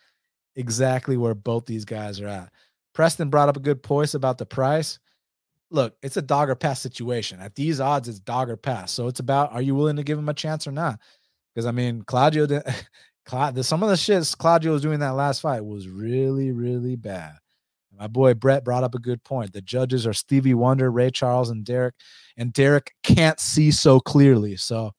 [0.56, 2.52] exactly where both these guys are at.
[2.94, 4.98] Preston brought up a good point about the price.
[5.70, 7.40] Look, it's a dog or pass situation.
[7.40, 8.92] At these odds, it's dog or pass.
[8.92, 11.00] So it's about are you willing to give him a chance or not?
[11.54, 12.46] Because I mean, Claudio,
[13.26, 17.34] Cla- some of the shit Claudio was doing that last fight was really, really bad.
[17.96, 19.52] My boy Brett brought up a good point.
[19.52, 21.94] The judges are Stevie Wonder, Ray Charles, and Derek,
[22.36, 24.56] and Derek can't see so clearly.
[24.56, 24.92] So,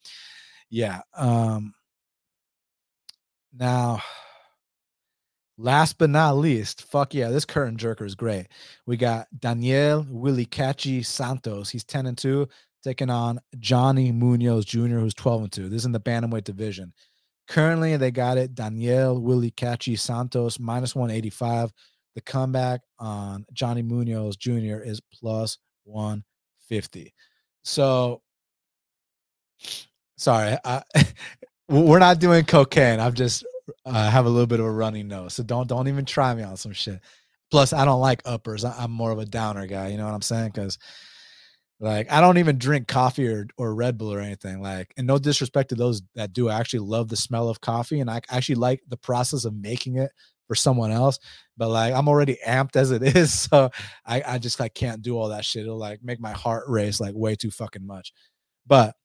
[0.69, 1.01] yeah.
[1.15, 1.73] Um,
[3.57, 4.01] now,
[5.57, 8.47] last but not least, fuck yeah, this curtain jerker is great.
[8.85, 11.69] We got Daniel Willie Catchy Santos.
[11.69, 12.47] He's 10 and 2,
[12.83, 15.69] taking on Johnny Munoz Jr., who's 12 and 2.
[15.69, 16.93] This is in the bantamweight division.
[17.47, 21.71] Currently, they got it Daniel Willie Catchy Santos minus 185.
[22.15, 24.79] The comeback on Johnny Munoz Jr.
[24.83, 27.13] is plus 150.
[27.63, 28.21] So,
[30.17, 30.81] sorry, I,
[31.67, 32.99] we're not doing cocaine.
[32.99, 33.45] I'm just
[33.85, 36.43] uh, have a little bit of a running nose, so don't don't even try me
[36.43, 36.99] on some shit.
[37.51, 38.65] Plus, I don't like uppers.
[38.65, 39.89] I, I'm more of a downer guy.
[39.89, 40.51] You know what I'm saying?
[40.53, 40.77] Because
[41.79, 44.61] like I don't even drink coffee or, or Red Bull or anything.
[44.61, 46.49] Like, and no disrespect to those that do.
[46.49, 49.97] I actually love the smell of coffee and I actually like the process of making
[49.97, 50.11] it
[50.47, 51.19] for someone else.
[51.57, 53.33] But like I'm already amped as it is.
[53.33, 53.69] So
[54.05, 55.63] I, I just like can't do all that shit.
[55.63, 58.13] It'll like make my heart race like way too fucking much.
[58.65, 58.95] But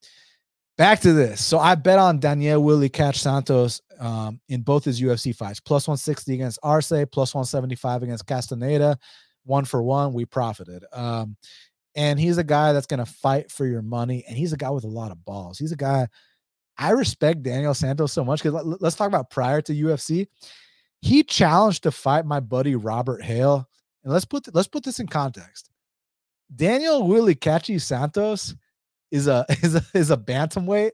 [0.80, 1.44] back to this.
[1.44, 5.60] So I bet on Daniel Willycat Santos um, in both his UFC fights.
[5.60, 8.98] Plus 160 against Arce, plus 175 against Castaneda.
[9.44, 10.86] One for one, we profited.
[10.94, 11.36] Um,
[11.96, 14.24] and he's a guy that's going to fight for your money.
[14.26, 15.58] And he's a guy with a lot of balls.
[15.58, 16.08] He's a guy
[16.78, 20.28] I respect Daniel Santos so much because let's talk about prior to UFC.
[21.02, 23.68] He challenged to fight my buddy Robert Hale.
[24.02, 25.68] And let's put let's put this in context.
[26.56, 28.54] Daniel Willie Catchy Santos
[29.10, 30.92] is a is a is a bantamweight.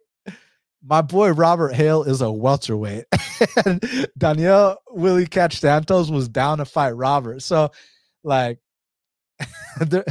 [0.85, 3.07] My boy Robert Hale is a welterweight.
[3.67, 7.43] and Daniel Willycat Santos was down to fight Robert.
[7.43, 7.71] So
[8.23, 8.59] like
[9.81, 10.05] and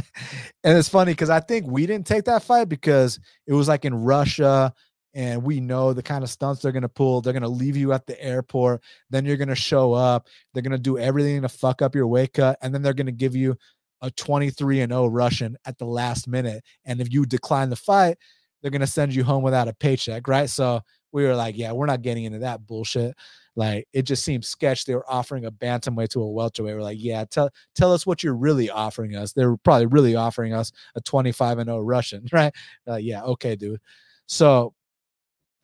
[0.64, 3.94] it's funny because I think we didn't take that fight because it was like in
[3.94, 4.72] Russia
[5.14, 7.22] and we know the kind of stunts they're going to pull.
[7.22, 8.82] They're going to leave you at the airport.
[9.10, 10.28] Then you're going to show up.
[10.52, 12.58] They're going to do everything to fuck up your weight cut.
[12.60, 13.56] And then they're going to give you
[14.02, 16.62] a 23 and 0 Russian at the last minute.
[16.84, 18.18] And if you decline the fight,
[18.60, 20.28] they're going to send you home without a paycheck.
[20.28, 20.50] Right.
[20.50, 20.80] So
[21.12, 23.14] we were like, yeah, we're not getting into that bullshit.
[23.54, 24.84] Like it just seems sketch.
[24.84, 26.74] They were offering a bantamweight to a welterweight.
[26.74, 29.32] We're like, yeah, tell tell us what you're really offering us.
[29.32, 32.52] They're probably really offering us a 25 and 0 Russian, right?
[32.86, 33.80] Uh, yeah, okay, dude.
[34.26, 34.74] So,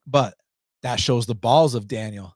[0.07, 0.35] but
[0.83, 2.35] that shows the balls of Daniel.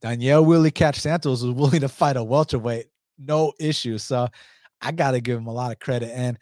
[0.00, 2.86] Daniel Willycat Santos was willing to fight a welterweight,
[3.18, 3.98] no issue.
[3.98, 4.28] So
[4.86, 6.10] I got to give him a lot of credit.
[6.14, 6.38] And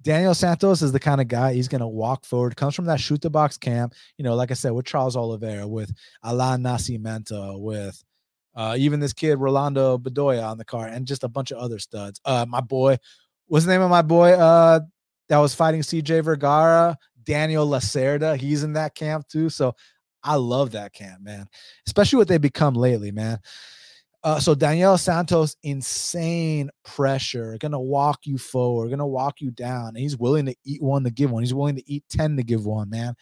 [0.00, 3.00] Daniel Santos is the kind of guy he's going to walk forward, comes from that
[3.00, 3.94] Chute Boxe camp.
[4.16, 5.92] You know, like I said, with Charles Oliveira, with
[6.24, 8.02] Allan Nascimento, with
[8.54, 11.78] uh, even this kid, Rolando Bedoya on the car, and just a bunch of other
[11.78, 12.20] studs.
[12.24, 12.96] Uh, my boy,
[13.46, 14.80] what's the name of my boy uh,
[15.28, 16.96] that was fighting CJ Vergara?
[17.24, 18.36] Daniel Lacerda.
[18.36, 19.48] He's in that camp too.
[19.48, 19.74] So
[20.24, 21.46] I love that camp, man,
[21.86, 23.38] especially what they become lately, man.
[24.24, 29.88] Uh, so Daniel Santos, insane pressure, gonna walk you forward, gonna walk you down.
[29.88, 31.42] And he's willing to eat one to give one.
[31.42, 33.14] He's willing to eat 10 to give one, man.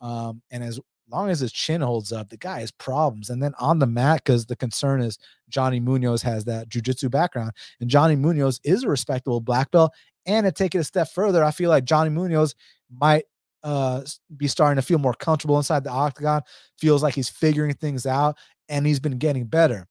[0.00, 0.80] Um, and as
[1.10, 3.30] long as his chin holds up, the guy has problems.
[3.30, 5.18] And then on the mat, because the concern is
[5.48, 9.92] Johnny Munoz has that jujitsu background, and Johnny Munoz is a respectable black belt.
[10.26, 12.54] And to take it a step further, I feel like Johnny Munoz
[12.90, 13.24] might
[13.64, 14.02] uh
[14.36, 16.42] be starting to feel more comfortable inside the octagon,
[16.78, 18.36] feels like he's figuring things out,
[18.68, 19.86] and he's been getting better.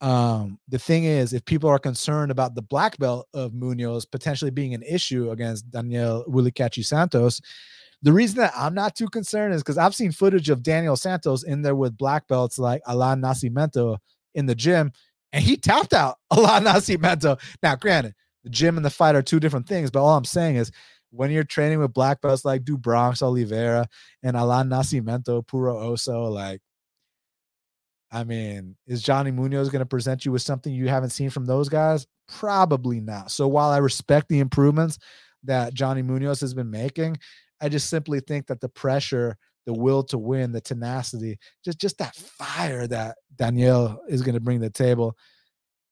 [0.00, 4.50] Um, the thing is, if people are concerned about the black belt of Munoz potentially
[4.50, 7.40] being an issue against Daniel Willicachi Santos,
[8.02, 11.44] the reason that I'm not too concerned is because I've seen footage of Daniel Santos
[11.44, 13.98] in there with black belts like Allan Nascimento
[14.34, 14.92] in the gym,
[15.32, 17.40] and he tapped out Allan Nascimento.
[17.62, 18.14] Now, granted,
[18.44, 20.70] the gym and the fight are two different things, but all I'm saying is
[21.10, 23.88] when you're training with black belts like Do Bronx Oliveira
[24.22, 26.60] and Allan Nascimento, Puro Osso, like
[28.12, 31.44] I mean, is Johnny Munoz going to present you with something you haven't seen from
[31.44, 32.06] those guys?
[32.28, 33.30] Probably not.
[33.30, 34.98] So while I respect the improvements
[35.46, 37.16] that Johnny Munoz has been making.
[37.60, 41.98] I just simply think that the pressure, the will to win, the tenacity, just just
[41.98, 45.16] that fire that Daniel is going to bring to the table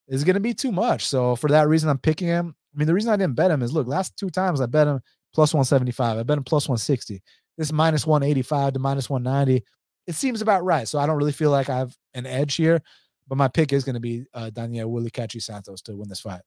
[0.06, 1.06] is going to be too much.
[1.06, 2.54] So for that reason, I'm picking him.
[2.74, 4.86] I mean, the reason I didn't bet him is look, last two times I bet
[4.86, 5.00] him
[5.32, 6.18] plus 175.
[6.18, 7.22] I bet him plus 160.
[7.56, 9.64] This minus 185 to minus 190.
[10.06, 10.86] It seems about right.
[10.86, 12.82] So I don't really feel like I have an edge here,
[13.28, 16.20] but my pick is going to be uh, Daniel Willie Catchy Santos to win this
[16.20, 16.42] fight.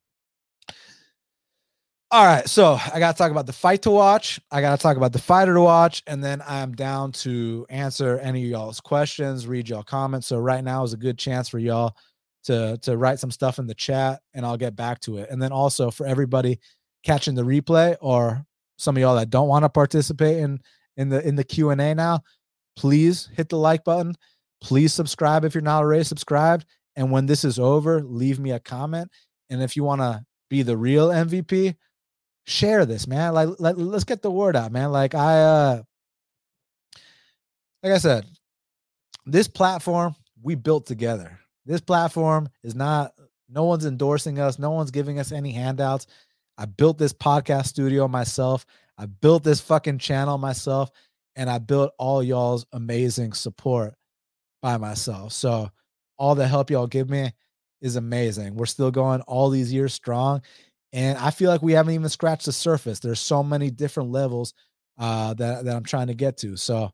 [2.09, 4.39] All right, so I got to talk about the fight to watch.
[4.49, 8.17] I got to talk about the fighter to watch, and then I'm down to answer
[8.19, 10.27] any of y'all's questions, read y'all comments.
[10.27, 11.97] So right now is a good chance for y'all
[12.45, 15.29] to to write some stuff in the chat, and I'll get back to it.
[15.29, 16.59] And then also for everybody
[17.03, 18.45] catching the replay, or
[18.77, 20.61] some of y'all that don't want to participate in
[20.95, 22.21] in the in the Q and A now,
[22.77, 24.15] please hit the like button.
[24.61, 26.65] Please subscribe if you're not already subscribed.
[26.95, 29.11] And when this is over, leave me a comment.
[29.49, 31.75] And if you want to be the real MVP,
[32.45, 33.33] share this, man.
[33.33, 34.91] Like, let, let's get the word out, man.
[34.91, 35.81] Like I uh
[37.83, 38.25] like I said,
[39.25, 41.39] this platform we built together.
[41.65, 43.11] This platform is not
[43.49, 46.07] no one's endorsing us, no one's giving us any handouts.
[46.57, 48.65] I built this podcast studio myself.
[48.97, 50.91] I built this fucking channel myself
[51.37, 53.93] and I built all y'all's amazing support
[54.61, 55.31] by myself.
[55.31, 55.69] So
[56.17, 57.31] all the help y'all give me
[57.79, 58.55] is amazing.
[58.55, 60.41] We're still going all these years strong
[60.93, 62.99] and I feel like we haven't even scratched the surface.
[62.99, 64.53] There's so many different levels
[64.97, 66.55] uh, that that I'm trying to get to.
[66.57, 66.91] So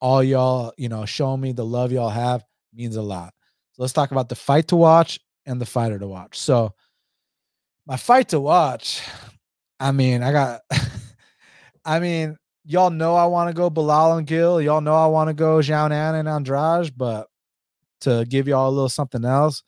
[0.00, 3.34] all y'all, you know, showing me the love y'all have means a lot.
[3.72, 6.38] So let's talk about the fight to watch and the fighter to watch.
[6.38, 6.74] So
[7.86, 9.02] my fight to watch,
[9.80, 10.60] I mean, I got
[11.84, 12.36] I mean,
[12.68, 14.60] y'all know I want to go Belal and Gil.
[14.60, 17.28] Y'all know I want to go Xiaonan and Andrade, but
[18.02, 19.62] to give y'all a little something else,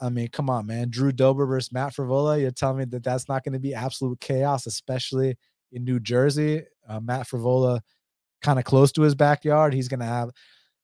[0.00, 0.90] I mean, come on, man.
[0.90, 2.40] Drew Dober versus Matt Frevola.
[2.40, 5.38] You're telling me that that's not going to be absolute chaos, especially
[5.70, 6.64] in New Jersey.
[6.86, 7.80] Uh, Matt Frevola,
[8.42, 9.72] kind of close to his backyard.
[9.72, 10.30] He's going to have,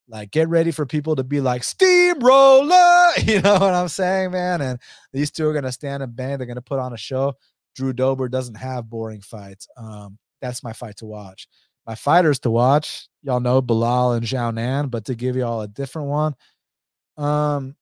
[0.07, 2.87] like, get ready for people to be like, steamroller.
[3.25, 4.61] You know what I'm saying, man?
[4.61, 4.79] And
[5.13, 6.39] these two are going to stand and bang.
[6.39, 7.35] They're going to put on a show.
[7.75, 9.67] Drew Dober doesn't have boring fights.
[9.77, 11.49] Um, that's my fight to watch.
[11.87, 16.09] My fighters to watch, y'all know Belal and Xiaonan, but to give y'all a different
[16.09, 16.35] one,
[17.17, 17.75] um,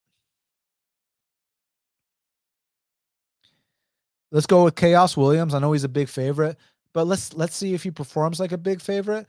[4.31, 5.53] Let's go with Khaos Williams.
[5.53, 6.57] I know he's a big favorite,
[6.93, 9.25] but let's let's see if he performs like a big favorite.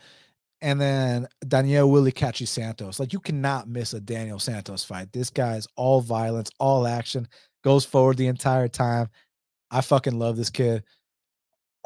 [0.61, 2.99] And then Daniel Willie Catchy Santos.
[2.99, 5.13] Like you cannot miss a Daniel Santos fight.
[5.13, 7.29] This guy's all violence, all action,
[7.63, 9.09] goes forward the entire time.
[9.71, 10.83] I fucking love this kid.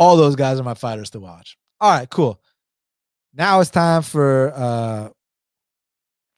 [0.03, 1.57] All those guys are my fighters to watch.
[1.81, 2.43] All right, cool.
[3.33, 5.11] Now it's time for uh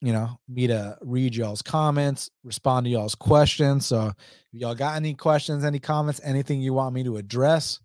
[0.03, 3.87] you know, me to read y'all's comments, respond to y'all's questions.
[3.87, 4.09] So
[4.53, 7.81] if y'all got any questions, any comments, anything you want me to address,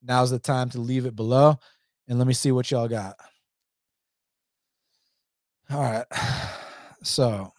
[0.00, 1.58] now's the time to leave it below.
[2.06, 3.16] And let me see what y'all got.
[5.70, 6.06] All right.
[7.04, 7.52] So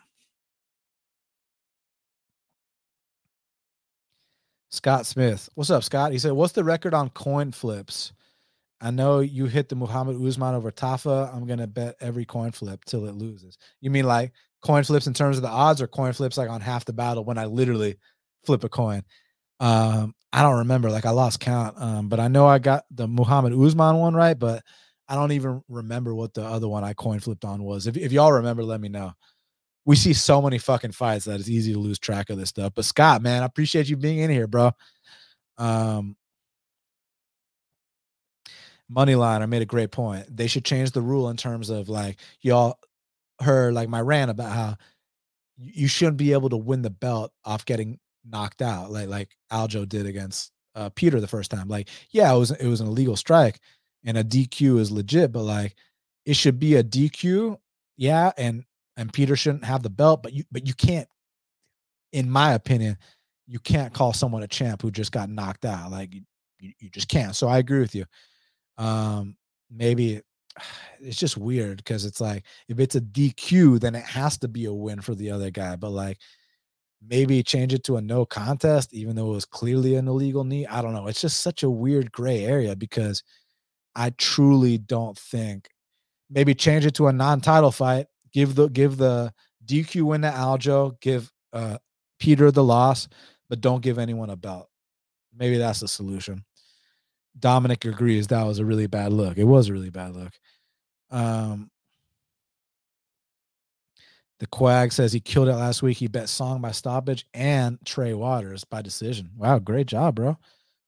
[4.80, 5.50] Scott Smith.
[5.56, 6.14] What's up, Scott?
[6.14, 8.14] He said, What's the record on coin flips?
[8.80, 11.36] I know you hit the Muhammad Usman over Tafa.
[11.36, 13.58] I'm gonna bet every coin flip till it loses.
[13.82, 14.32] You mean like
[14.64, 17.26] coin flips in terms of the odds, or coin flips like on half the battle
[17.26, 17.98] when I literally
[18.46, 19.04] flip a coin?
[19.60, 20.90] Um, I don't remember.
[20.90, 21.76] Like I lost count.
[21.78, 24.64] Um, but I know I got the Muhammad Usman one right, but
[25.10, 27.86] I don't even remember what the other one I coin flipped on was.
[27.86, 29.12] If if y'all remember, let me know.
[29.86, 32.74] We see so many fucking fights that it's easy to lose track of this stuff.
[32.76, 34.72] But Scott, man, I appreciate you being in here, bro.
[35.58, 36.16] Um,
[38.92, 40.26] Moneyline, I made a great point.
[40.36, 42.80] They should change the rule in terms of like y'all
[43.40, 44.78] heard like my rant about how
[45.58, 49.88] you shouldn't be able to win the belt off getting knocked out, like like Aljo
[49.88, 51.68] did against uh, Peter the first time.
[51.68, 53.60] Like, yeah, it was it was an illegal strike,
[54.06, 55.76] and a DQ is legit, but like
[56.26, 57.58] it should be a DQ,
[57.98, 58.64] yeah, and
[59.00, 61.08] and Peter shouldn't have the belt, but you but you can't,
[62.14, 62.98] in my opinion,
[63.48, 65.92] you can't call someone a champ who just got knocked out.
[65.92, 66.22] Like you,
[66.60, 67.36] you just can't.
[67.36, 68.06] So I agree with you
[68.80, 69.36] um
[69.70, 70.22] maybe
[71.00, 74.66] it's just weird because it's like if it's a DQ, then it has to be
[74.66, 75.76] a win for the other guy.
[75.76, 76.18] But like
[77.08, 80.68] maybe change it to a no contest, even though it was clearly an illegal knee.
[80.68, 81.08] I don't know.
[81.08, 83.24] It's just such a weird gray area because
[83.96, 85.70] I truly don't think
[86.30, 88.08] maybe change it to a non-title fight.
[88.34, 89.34] Give the give the
[89.66, 91.78] DQ win to Aljo, give uh
[92.20, 93.08] Peter the loss,
[93.50, 94.70] but don't give anyone a belt.
[95.36, 96.44] Maybe that's the solution.
[97.38, 99.38] Dominic agrees that was a really bad look.
[99.38, 100.34] It was a really bad look.
[101.12, 101.70] Um,
[104.40, 105.98] the Quag says he killed it last week.
[105.98, 109.32] He bet Song by stoppage and Trey Waters by decision.
[109.38, 110.38] Wow, great job, bro.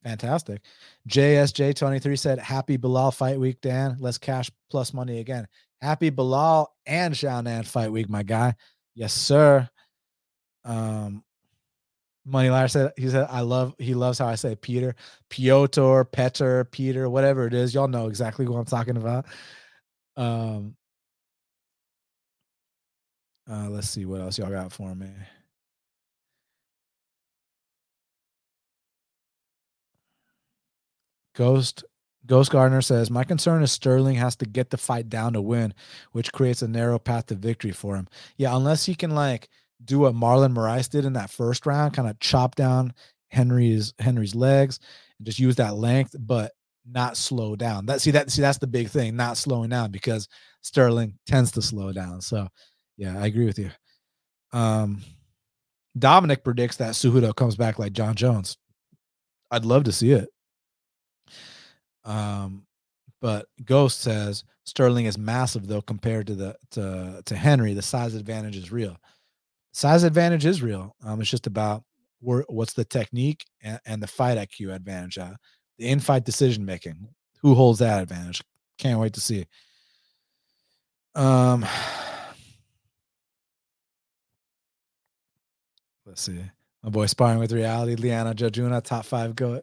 [0.03, 0.61] fantastic.
[1.09, 3.97] JSJ23 said, Happy Belal fight week, Dan.
[3.99, 5.47] Let's cash plus money again.
[5.82, 8.56] Happy Belal and Xiaonan fight week, my guy.
[8.95, 9.68] Yes, sir.
[10.64, 11.24] Um,
[12.26, 14.95] Money Liar said he said I love he loves how I say Peter,
[15.30, 17.74] Piotr, Peter, Peter, whatever it is.
[17.74, 19.26] Y'all know exactly what I'm talking about.
[20.16, 20.76] Um
[23.49, 25.10] uh let's see what else y'all got for me.
[31.36, 31.84] Ghost
[32.26, 35.73] Ghost Gardner says, My concern is Sterling has to get the fight down to win,
[36.11, 38.07] which creates a narrow path to victory for him.
[38.38, 39.49] Yeah, unless he can like
[39.84, 42.93] do what Marlon Moraes did in that first round, kind of chop down
[43.30, 44.80] Henry's Henry's legs
[45.18, 46.52] and just use that length, but
[46.85, 47.85] not slow down.
[47.85, 50.27] That see that see that's the big thing, not slowing down because
[50.61, 52.22] Sterling tends to slow down.
[52.22, 52.48] So
[52.98, 53.72] yeah, I agree with you.
[54.53, 55.02] Um
[55.98, 58.57] Dominic predicts that Cejudo comes back like Jon Jones.
[59.49, 60.30] I'd love to see it.
[62.03, 62.65] Um,
[63.22, 67.73] but Ghost says Sterling is massive though compared to the to to Henry.
[67.73, 68.98] The size advantage is real.
[69.73, 70.95] Size advantage is real.
[71.03, 71.84] Um, it's just about
[72.19, 75.18] where, what's the technique and, and the fight IQ advantage.
[75.18, 75.34] Uh,
[75.78, 77.07] the in-fight decision making.
[77.41, 78.44] Who holds that advantage?
[78.78, 79.45] Can't wait to see.
[81.15, 81.61] Um,
[86.06, 86.40] let's see.
[86.84, 89.61] My boy sparring with reality, Liana Jojuna, top five go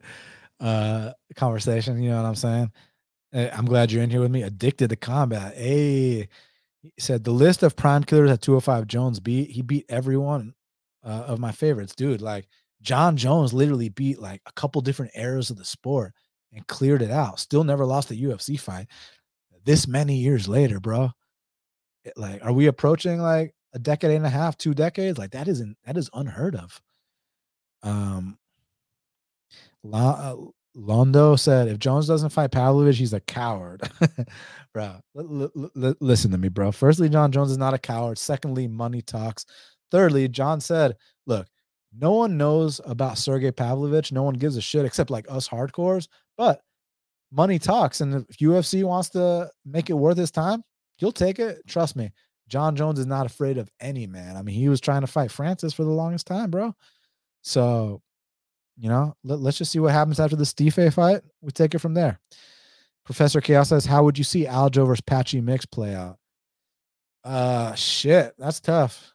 [0.60, 2.02] uh conversation.
[2.02, 2.72] You know what I'm saying?
[3.32, 4.42] Eh, I'm glad you're in here with me.
[4.42, 5.54] Addicted to combat.
[5.56, 6.28] Hey,
[6.82, 10.54] he said the list of prime killers at 205 Jones beat, he beat every one
[11.04, 12.22] uh, of my favorites, dude.
[12.22, 12.48] Like
[12.82, 16.14] Jon Jones literally beat like a couple different eras of the sport
[16.52, 17.40] and cleared it out.
[17.40, 18.86] Still never lost a UFC fight.
[19.64, 21.10] This many years later, bro.
[22.04, 25.18] It, like, are we approaching like a decade and a half, two decades?
[25.18, 26.80] Like that isn't that is unheard of.
[27.82, 28.38] Um,
[29.92, 30.36] Uh,
[30.76, 33.82] Londo said, if Jones doesn't fight Pavlovich, he's a coward.
[34.74, 36.70] bro, l- l- l- listen to me, bro.
[36.70, 38.18] Firstly, Jon Jones is not a coward.
[38.18, 39.44] Secondly, money talks.
[39.90, 40.96] Thirdly, Jon said,
[41.26, 41.46] look,
[41.98, 44.12] no one knows about Sergey Pavlovich.
[44.12, 46.06] No one gives a shit except like us hardcores.
[46.36, 46.60] But
[47.32, 48.00] money talks.
[48.00, 50.62] And if UFC wants to make it worth his time,
[50.98, 51.58] he'll take it.
[51.66, 52.10] Trust me.
[52.48, 54.36] Jon Jones is not afraid of any man.
[54.36, 56.74] I mean, he was trying to fight Francis for the longest time, bro.
[57.42, 58.00] So
[58.78, 61.22] you know, let, us just see what happens after the Stipe fight.
[61.40, 62.20] We take it from there.
[63.04, 66.18] Professor Chaos says, "How would you see Aljo versus Patchy Mix play out?"
[67.24, 69.12] Uh, shit, that's tough.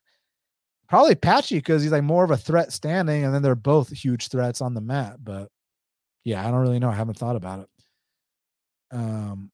[0.90, 4.28] Probably Patchy because he's like more of a threat standing, and then they're both huge
[4.30, 5.18] threats on the mat.
[5.24, 5.50] But
[6.26, 6.90] yeah, I don't really know.
[6.90, 7.70] I haven't thought about it.
[8.92, 9.52] Um,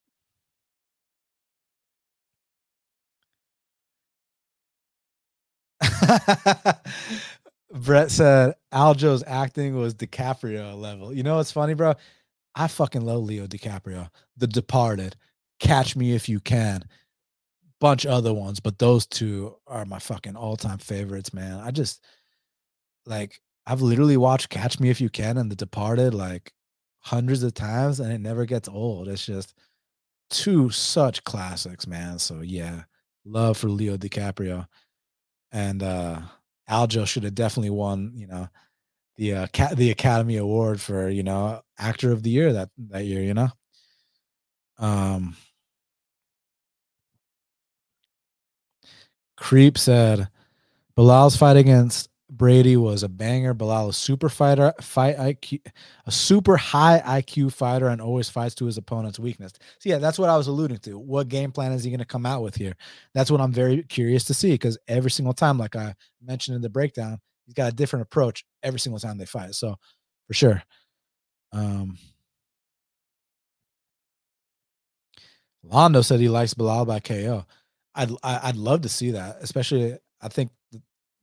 [7.71, 11.13] Brett said Aljo's acting was DiCaprio level.
[11.13, 11.93] You know what's funny, bro?
[12.55, 14.09] I fucking love Leo DiCaprio.
[14.37, 15.15] The Departed,
[15.59, 16.83] Catch Me If You Can,
[17.79, 21.59] bunch other ones, but those two are my fucking all-time favorites, man.
[21.59, 22.03] I just
[23.05, 26.53] like I've literally watched Catch Me If You Can and The Departed like
[27.01, 29.07] hundreds of times and it never gets old.
[29.07, 29.53] It's just
[30.29, 32.17] two such classics, man.
[32.19, 32.83] So yeah,
[33.25, 34.67] love for Leo DiCaprio.
[35.51, 36.21] And uh
[36.69, 38.47] Aljo should have definitely won, you know,
[39.17, 43.05] the uh, ca- the Academy Award for you know actor of the year that that
[43.05, 43.21] year.
[43.21, 43.49] You know,
[44.77, 45.35] um,
[49.37, 50.29] Creep said
[50.95, 53.55] Belal's fight against Brady was a banger.
[53.55, 55.61] Belal, a super fighter, fight IQ,
[56.05, 59.53] a super high IQ fighter, and always fights to his opponent's weakness.
[59.79, 60.99] So yeah, that's what I was alluding to.
[60.99, 62.75] What game plan is he going to come out with here?
[63.13, 66.61] That's what I'm very curious to see because every single time, like I mentioned in
[66.61, 69.55] the breakdown, he's got a different approach every single time they fight.
[69.55, 69.75] So
[70.27, 70.61] for sure.
[71.51, 71.97] Um,
[75.65, 77.45] Londo said he likes Belal by KO.
[77.95, 80.51] I'd I'd love to see that, especially I think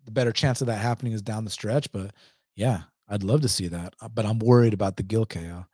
[0.07, 1.91] the better chance of that happening is down the stretch.
[1.93, 2.13] But
[2.55, 3.95] yeah, I'd love to see that.
[4.01, 5.67] Uh, but I'm worried about the Gil KO.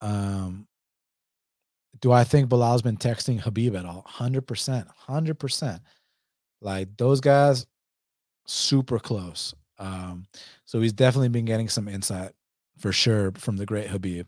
[0.00, 0.66] Um,
[2.00, 4.04] do I think Belal's been texting Khabib at all?
[4.06, 5.82] Hundred percent, hundred percent.
[6.60, 7.66] Like those guys,
[8.46, 9.54] super close.
[9.78, 10.26] Um,
[10.64, 12.32] so he's definitely been getting some insight
[12.78, 14.26] for sure from the great Khabib.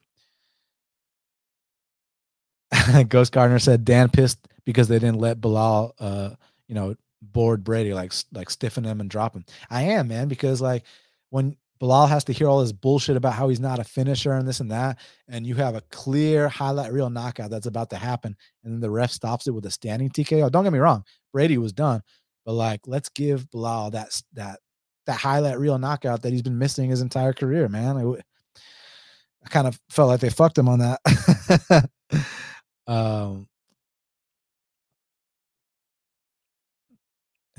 [3.09, 6.31] Ghost Gardner said Dan pissed because they didn't let Belal, uh,
[6.69, 9.45] you know, board Brady, like like stiffen him and drop him.
[9.70, 10.85] I am, man, because like
[11.31, 14.49] when Belal has to hear all this bullshit about how he's not a finisher and
[14.49, 18.36] this and that, and you have a clear highlight reel knockout that's about to happen,
[18.65, 20.51] and then the ref stops it with a standing TKO.
[20.51, 22.03] Don't get me wrong, Brady was done,
[22.45, 24.61] but like let's give Belal that that
[25.07, 27.97] that highlight reel knockout that he's been missing his entire career, man.
[27.97, 31.90] I kind of felt like they fucked him on that.
[32.86, 33.49] um,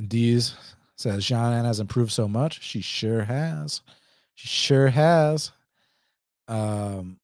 [0.08, 0.56] Dees
[0.96, 2.62] says Xiaonan has improved so much.
[2.62, 3.82] She sure has.
[4.36, 5.52] She sure has.
[6.48, 7.20] Um,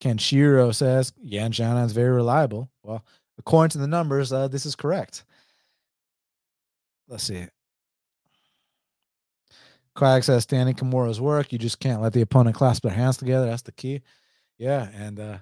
[0.00, 2.70] Kenshiro says, yeah, Xiaonan is very reliable.
[2.82, 3.04] Well,
[3.38, 5.24] according to the numbers, uh, this is correct.
[7.08, 7.46] Let's see.
[9.94, 11.52] Quag says standing Kimura's work.
[11.52, 13.46] You just can't let the opponent clasp their hands together.
[13.46, 14.00] That's the key.
[14.56, 15.38] Yeah, and uh,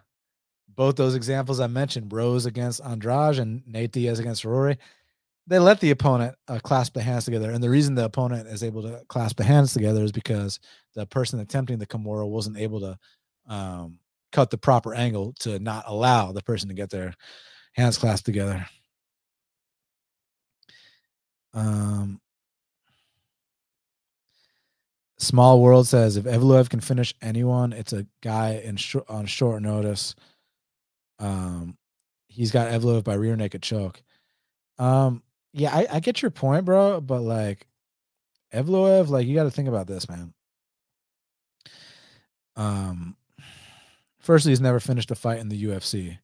[0.74, 4.78] both those examples I mentioned, Rose against Andrade and Nate Diaz against Rory,
[5.48, 7.50] they let the opponent uh, clasp the hands together.
[7.50, 10.60] And the reason the opponent is able to clasp the hands together is because
[10.94, 12.98] the person attempting the Kimura wasn't able to
[13.48, 13.98] um,
[14.30, 17.14] cut the proper angle to not allow the person to get their
[17.72, 18.66] hands clasped together.
[21.54, 22.20] Um,
[25.18, 29.62] Small World says if Evloev can finish anyone, it's a guy in sh- on short
[29.62, 30.14] notice.
[31.18, 31.76] Um,
[32.28, 34.00] he's got Evloev by rear naked choke.
[34.78, 35.22] Um,
[35.52, 37.66] yeah, I, I get your point, bro, but like
[38.52, 40.32] Evloev, like you got to think about this, man.
[42.56, 43.16] Um,
[44.20, 46.18] firstly, he's never finished a fight in the UFC.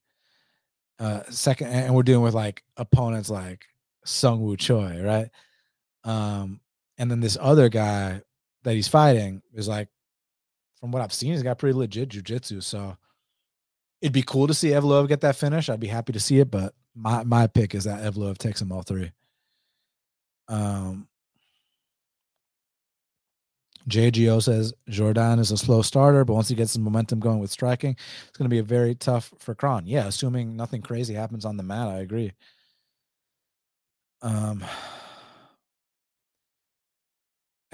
[0.98, 3.66] Uh, second, and we're dealing with like opponents like
[4.04, 5.28] Sung Woo Choi, right?
[6.04, 6.60] Um,
[6.98, 8.22] and then this other guy
[8.62, 9.88] that he's fighting is like,
[10.80, 12.62] from what I've seen, he's got pretty legit jujitsu.
[12.62, 12.96] So
[14.02, 15.68] it'd be cool to see Evloev get that finish.
[15.68, 18.72] I'd be happy to see it, but my my pick is that Evloev takes them
[18.72, 19.12] all three.
[20.48, 21.08] Um,
[23.88, 27.50] JGO says Jourdain is a slow starter, but once he gets some momentum going with
[27.50, 27.96] striking,
[28.28, 29.86] it's going to be very tough for Kron.
[29.86, 32.32] Yeah, assuming nothing crazy happens on the mat, I agree.
[34.22, 34.64] Um,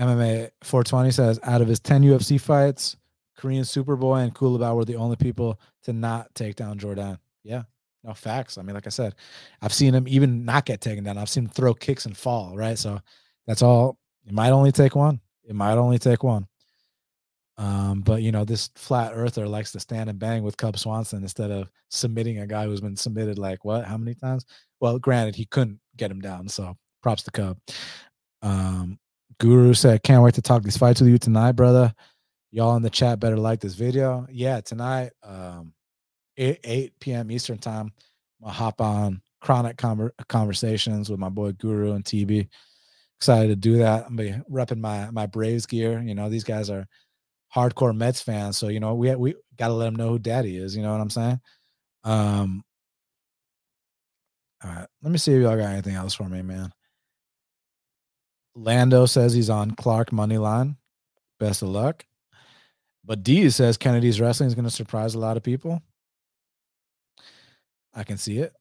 [0.00, 2.96] MMA 420 says out of his 10 UFC fights,
[3.36, 7.18] Korean Superboy and Culibao were the only people to not take down Jourdain.
[7.44, 7.62] Yeah,
[8.04, 8.58] no facts.
[8.58, 9.14] I mean, like I said,
[9.60, 11.18] I've seen him even not get taken down.
[11.18, 12.78] I've seen him throw kicks and fall, right?
[12.78, 13.00] So
[13.46, 13.98] that's all.
[14.26, 15.20] It might only take one.
[15.44, 16.46] It might only take one.
[17.58, 21.22] Um, but you know, this flat earther likes to stand and bang with Cub Swanson
[21.22, 24.46] instead of submitting a guy who's been submitted like what, how many times?
[24.80, 27.58] Well, granted, he couldn't get him down, so props to Cub.
[28.40, 28.98] Um,
[29.38, 31.92] Guru said, Can't wait to talk these fights with you tonight, brother.
[32.50, 34.26] Y'all in the chat better like this video.
[34.30, 35.74] Yeah, tonight, um,
[36.40, 37.30] 8, 8 p.m.
[37.30, 37.92] Eastern time.
[38.40, 42.48] I'm gonna hop on chronic conver- conversations with my boy Guru and TB.
[43.18, 44.06] Excited to do that.
[44.06, 46.00] I'm gonna be repping my my Braves gear.
[46.00, 46.86] You know, these guys are
[47.54, 50.56] hardcore Mets fans, so you know we we got to let them know who Daddy
[50.56, 50.76] is.
[50.76, 51.40] You know what I'm saying?
[52.04, 52.64] Um.
[54.62, 56.70] All right, let me see if y'all got anything else for me, man.
[58.54, 60.76] Lando says he's on Clark money line.
[61.38, 62.04] Best of luck.
[63.04, 65.82] But D says Kennedy's wrestling is going to surprise a lot of people.
[67.94, 68.52] I can see it.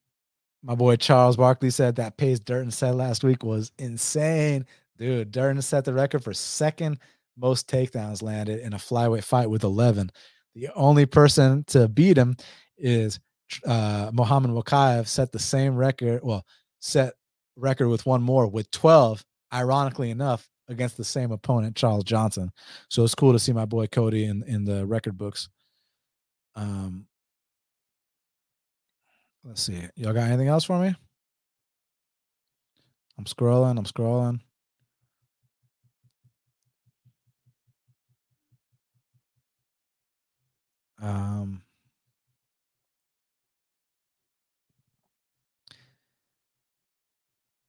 [0.63, 4.65] My boy Charles Barkley said that pace Durden set last week was insane.
[4.97, 6.99] Dude, Durden set the record for second
[7.37, 10.11] most takedowns landed in a flyweight fight with 11.
[10.55, 12.35] The only person to beat him
[12.77, 13.19] is
[13.65, 16.45] uh, Muhammad Mokaev set the same record, well,
[16.79, 17.13] set
[17.55, 19.23] record with one more with 12,
[19.53, 22.51] ironically enough, against the same opponent, Charles Johnson.
[22.89, 25.49] So it's cool to see my boy Cody in, in the record books.
[26.55, 27.07] Um,
[29.43, 29.81] Let's see.
[29.95, 30.95] Y'all got anything else for me?
[33.17, 33.77] I'm scrolling.
[33.77, 34.39] I'm scrolling.
[41.01, 41.63] Um,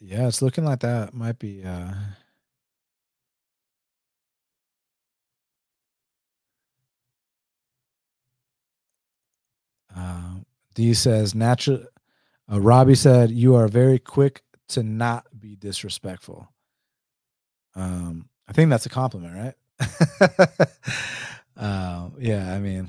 [0.01, 1.62] yeah, it's looking like that might be.
[1.64, 1.92] Uh,
[9.97, 10.39] uh,
[10.74, 11.84] D says natural.
[12.51, 16.48] Uh, Robbie said you are very quick to not be disrespectful.
[17.74, 19.88] Um, I think that's a compliment, right?
[21.56, 22.88] uh, yeah, I mean,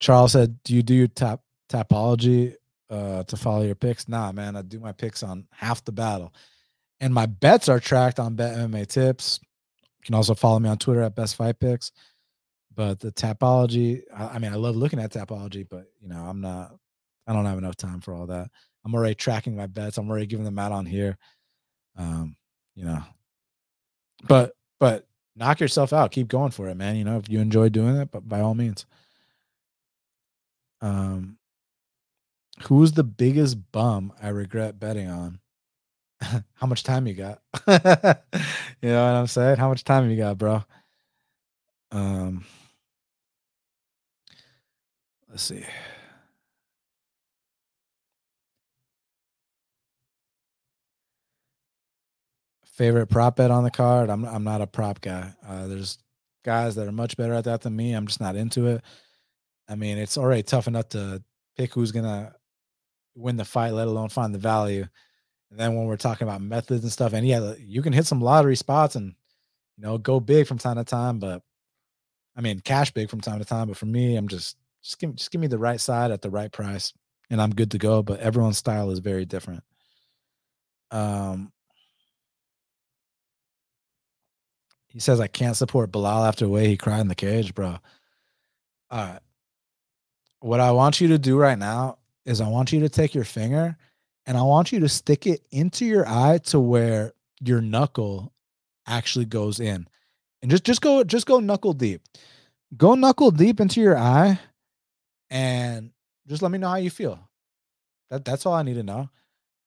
[0.00, 2.54] Charles said, "Do you do your tap Tapology
[2.90, 6.34] uh, to follow your picks?" Nah, man, I do my picks on half the battle,
[7.00, 9.40] and my bets are tracked on Bet MMA Tips.
[9.98, 11.92] You can also follow me on Twitter at Best Fight Picks.
[12.78, 16.40] But the Tapology I, I mean, I love looking at Tapology but you know, I'm
[16.40, 16.76] not,
[17.26, 18.48] I don't have enough time for all that.
[18.84, 19.98] I'm already tracking my bets.
[19.98, 21.18] I'm already giving them out on here.
[21.96, 22.36] Um,
[22.76, 23.02] you know,
[24.28, 26.12] but but knock yourself out.
[26.12, 26.94] Keep going for it, man.
[26.94, 28.86] You know, if you enjoy doing it, but by all means.
[30.80, 31.38] Um,
[32.68, 35.40] who's the biggest bum I regret betting on?
[36.20, 37.42] How much time you got?
[37.66, 39.56] you know what I'm saying?
[39.56, 40.62] How much time you got, bro?
[41.90, 42.44] Um,
[45.38, 45.64] Let's see.
[52.64, 54.10] Favorite prop bet on the card?
[54.10, 55.32] I'm I'm not a prop guy.
[55.46, 55.98] Uh, there's
[56.44, 57.92] guys that are much better at that than me.
[57.92, 58.82] I'm just not into it.
[59.68, 61.22] I mean, it's already tough enough to
[61.56, 62.34] pick who's gonna
[63.14, 64.86] win the fight, let alone find the value.
[65.52, 68.20] And then when we're talking about methods and stuff, and yeah, you can hit some
[68.20, 69.14] lottery spots and
[69.76, 71.42] you know go big from time to time, but
[72.34, 73.68] I mean cash big from time to time.
[73.68, 74.56] But for me, I'm just
[74.88, 76.94] just give just give me the right side at the right price,
[77.28, 78.02] and I'm good to go.
[78.02, 79.62] But everyone's style is very different.
[80.90, 81.52] Um,
[84.86, 87.76] he says I can't support Belal after the way he cried in the cage, bro.
[88.90, 89.20] All right.
[90.40, 93.24] What I want you to do right now is I want you to take your
[93.24, 93.76] finger
[94.24, 97.12] and I want you to stick it into your eye to where
[97.44, 98.32] your knuckle
[98.86, 99.86] actually goes in.
[100.40, 102.00] And just just go just go knuckle deep.
[102.74, 104.40] Go knuckle deep into your eye
[105.30, 105.90] and
[106.26, 107.18] just let me know how you feel.
[108.10, 109.10] That that's all I need to know.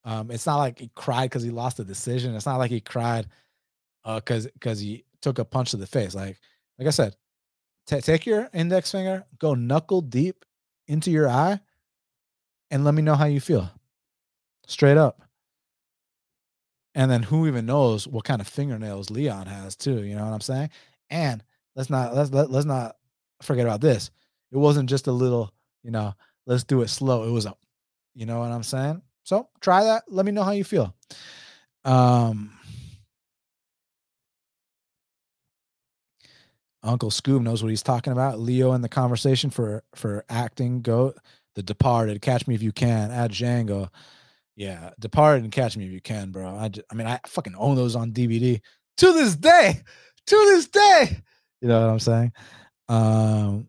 [0.04, 2.36] Um, it's not like he cried because he lost the decision.
[2.36, 3.28] It's not like he cried
[4.04, 6.16] uh because because he took a punch to the face.
[6.16, 6.38] Like
[6.80, 7.16] like I said,
[7.88, 10.46] t- take your index finger, go knuckle deep
[10.88, 11.60] into your eye,
[12.72, 13.70] and let me know how you feel
[14.66, 15.22] straight up.
[16.94, 20.04] And then who even knows what kind of fingernails Leon has too?
[20.04, 20.70] You know what I'm saying?
[21.10, 21.44] And
[21.76, 22.98] let's not let's let, let's not
[23.42, 24.12] forget about this.
[24.52, 25.54] It wasn't just a little,
[25.84, 26.14] you know,
[26.46, 27.24] let's do it slow.
[27.24, 27.56] It was a,
[28.14, 29.02] you know what I'm saying?
[29.24, 30.04] So try that.
[30.08, 30.96] Let me know how you feel.
[31.86, 32.52] Um,
[36.84, 38.40] Uncle Scoob knows what he's talking about.
[38.40, 41.18] Leo in the conversation for for acting goat.
[41.56, 43.90] The Departed, Catch Me If You Can, at Django.
[44.56, 46.56] Yeah, Departed and Catch Me If You Can, bro.
[46.56, 48.62] I, just, I mean, I fucking own those on DVD
[48.98, 49.82] to this day.
[50.28, 51.18] To this day.
[51.62, 52.32] You know what I'm saying?
[52.88, 53.68] Um,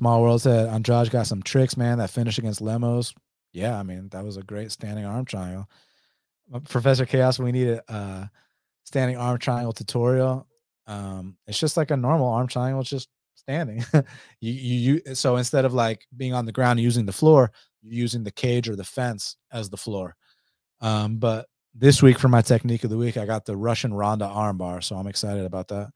[0.00, 1.98] Small World said Andrade got some tricks, man.
[1.98, 3.12] That finish against Lemos.
[3.52, 5.68] Yeah, I mean, that was a great standing arm triangle.
[6.50, 8.26] Uh, Professor Chaos, we need a uh,
[8.84, 10.46] standing arm triangle tutorial.
[10.86, 13.84] Um, it's just like a normal arm triangle, it's just standing.
[14.40, 17.52] you, you, you so instead of like being on the ground using the floor,
[17.82, 20.16] using the cage or the fence as the floor.
[20.80, 21.44] Um, but
[21.74, 24.96] this week for my technique of the week, I got the Russian Ronda armbar, so
[24.96, 25.90] I'm excited about that.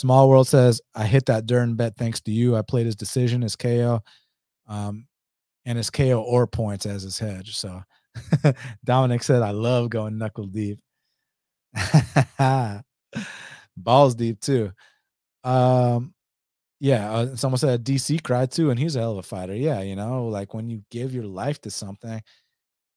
[0.00, 2.56] Small World says I hit that Dern bet thanks to you.
[2.56, 4.00] I played his decision as KO,
[4.66, 5.06] um,
[5.66, 7.54] and his KO or points as his hedge.
[7.54, 7.82] So
[8.84, 10.78] Dominic said I love going knuckle deep,
[13.76, 14.72] balls deep too.
[15.44, 16.14] Um,
[16.80, 19.54] yeah, uh, someone said DC cried too, and he's a hell of a fighter.
[19.54, 22.22] Yeah, you know, like when you give your life to something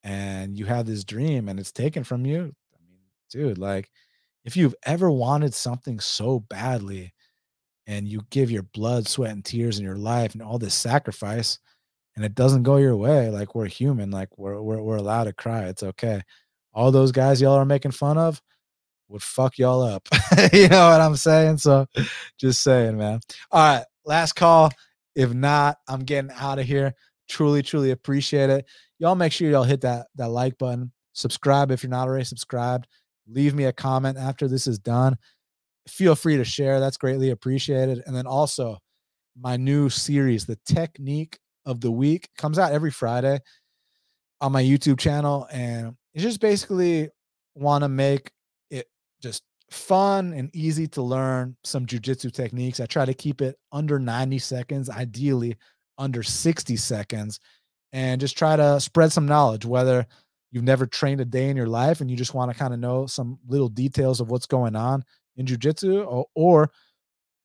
[0.04, 2.54] and you have this dream and it's taken from you.
[2.74, 3.90] I mean, dude, like
[4.46, 7.14] if you've ever wanted something so badly
[7.88, 11.60] and you give your blood, sweat, and tears in your life and all this sacrifice
[12.16, 15.34] and it doesn't go your way, like we're human, like we're we're, we're allowed to
[15.34, 15.66] cry.
[15.66, 16.22] It's okay.
[16.74, 18.42] All those guys y'all are making fun of,
[19.10, 20.08] would fuck y'all up.
[20.54, 21.58] you know what I'm saying?
[21.58, 21.88] So
[22.38, 23.20] just saying, man.
[23.52, 24.72] All right, last call.
[25.16, 26.94] If not, I'm getting out of here.
[27.30, 28.66] Truly, truly appreciate it.
[29.00, 30.92] Y'all make sure y'all hit that that like button.
[31.14, 32.88] Subscribe if you're not already subscribed.
[33.28, 35.18] Leave me a comment after this is done.
[35.88, 36.80] Feel free to share.
[36.80, 38.04] That's greatly appreciated.
[38.06, 38.78] And then also
[39.40, 43.40] my new series, The Technique of the Week, comes out every Friday
[44.42, 45.48] on my YouTube channel.
[45.52, 47.10] And it's just basically
[47.56, 48.32] want to make
[48.70, 48.88] it
[49.22, 52.80] just fun and easy to learn some jujitsu techniques.
[52.80, 55.58] I try to keep it under 90 seconds, ideally
[55.98, 57.40] under 60 seconds,
[57.92, 60.06] and just try to spread some knowledge, whether
[60.54, 62.80] you've never trained a day in your life and you just want to kind of
[62.80, 65.04] know some little details of what's going on
[65.36, 66.72] in jujitsu, or, or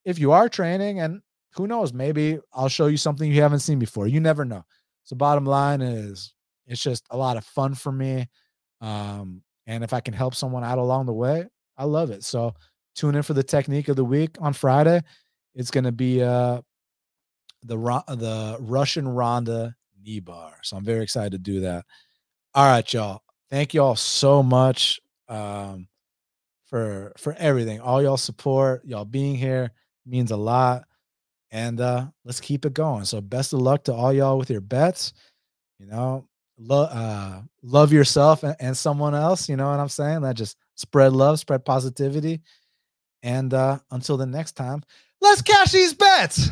[0.05, 1.23] if you are training and
[1.55, 4.07] who knows, maybe I'll show you something you haven't seen before.
[4.07, 4.63] You never know.
[5.05, 6.35] So bottom line is
[6.67, 8.29] it's just a lot of fun for me.
[8.83, 11.47] Um, and if I can help someone out along the way,
[11.79, 12.25] I love it.
[12.25, 12.53] So
[12.95, 15.01] tune in for the technique of the week on Friday.
[15.55, 16.61] It's going to be uh
[17.65, 17.77] the
[18.09, 20.59] the Russian Ronda knee bar.
[20.63, 21.87] So I'm very excited to do that.
[22.55, 23.23] All right, y'all.
[23.51, 25.89] Thank y'all so much um
[26.67, 27.81] for for everything.
[27.81, 29.73] All y'all support, y'all being here
[30.07, 30.85] means a lot.
[31.51, 33.05] And uh let's keep it going.
[33.05, 35.13] So best of luck to all y'all with your bets.
[35.79, 36.27] You know,
[36.59, 40.23] love uh love yourself and, and someone else, you know what I'm saying?
[40.23, 42.41] That just spread love, spread positivity.
[43.23, 44.83] And uh, until the next time,
[45.21, 46.51] let's cash these bets.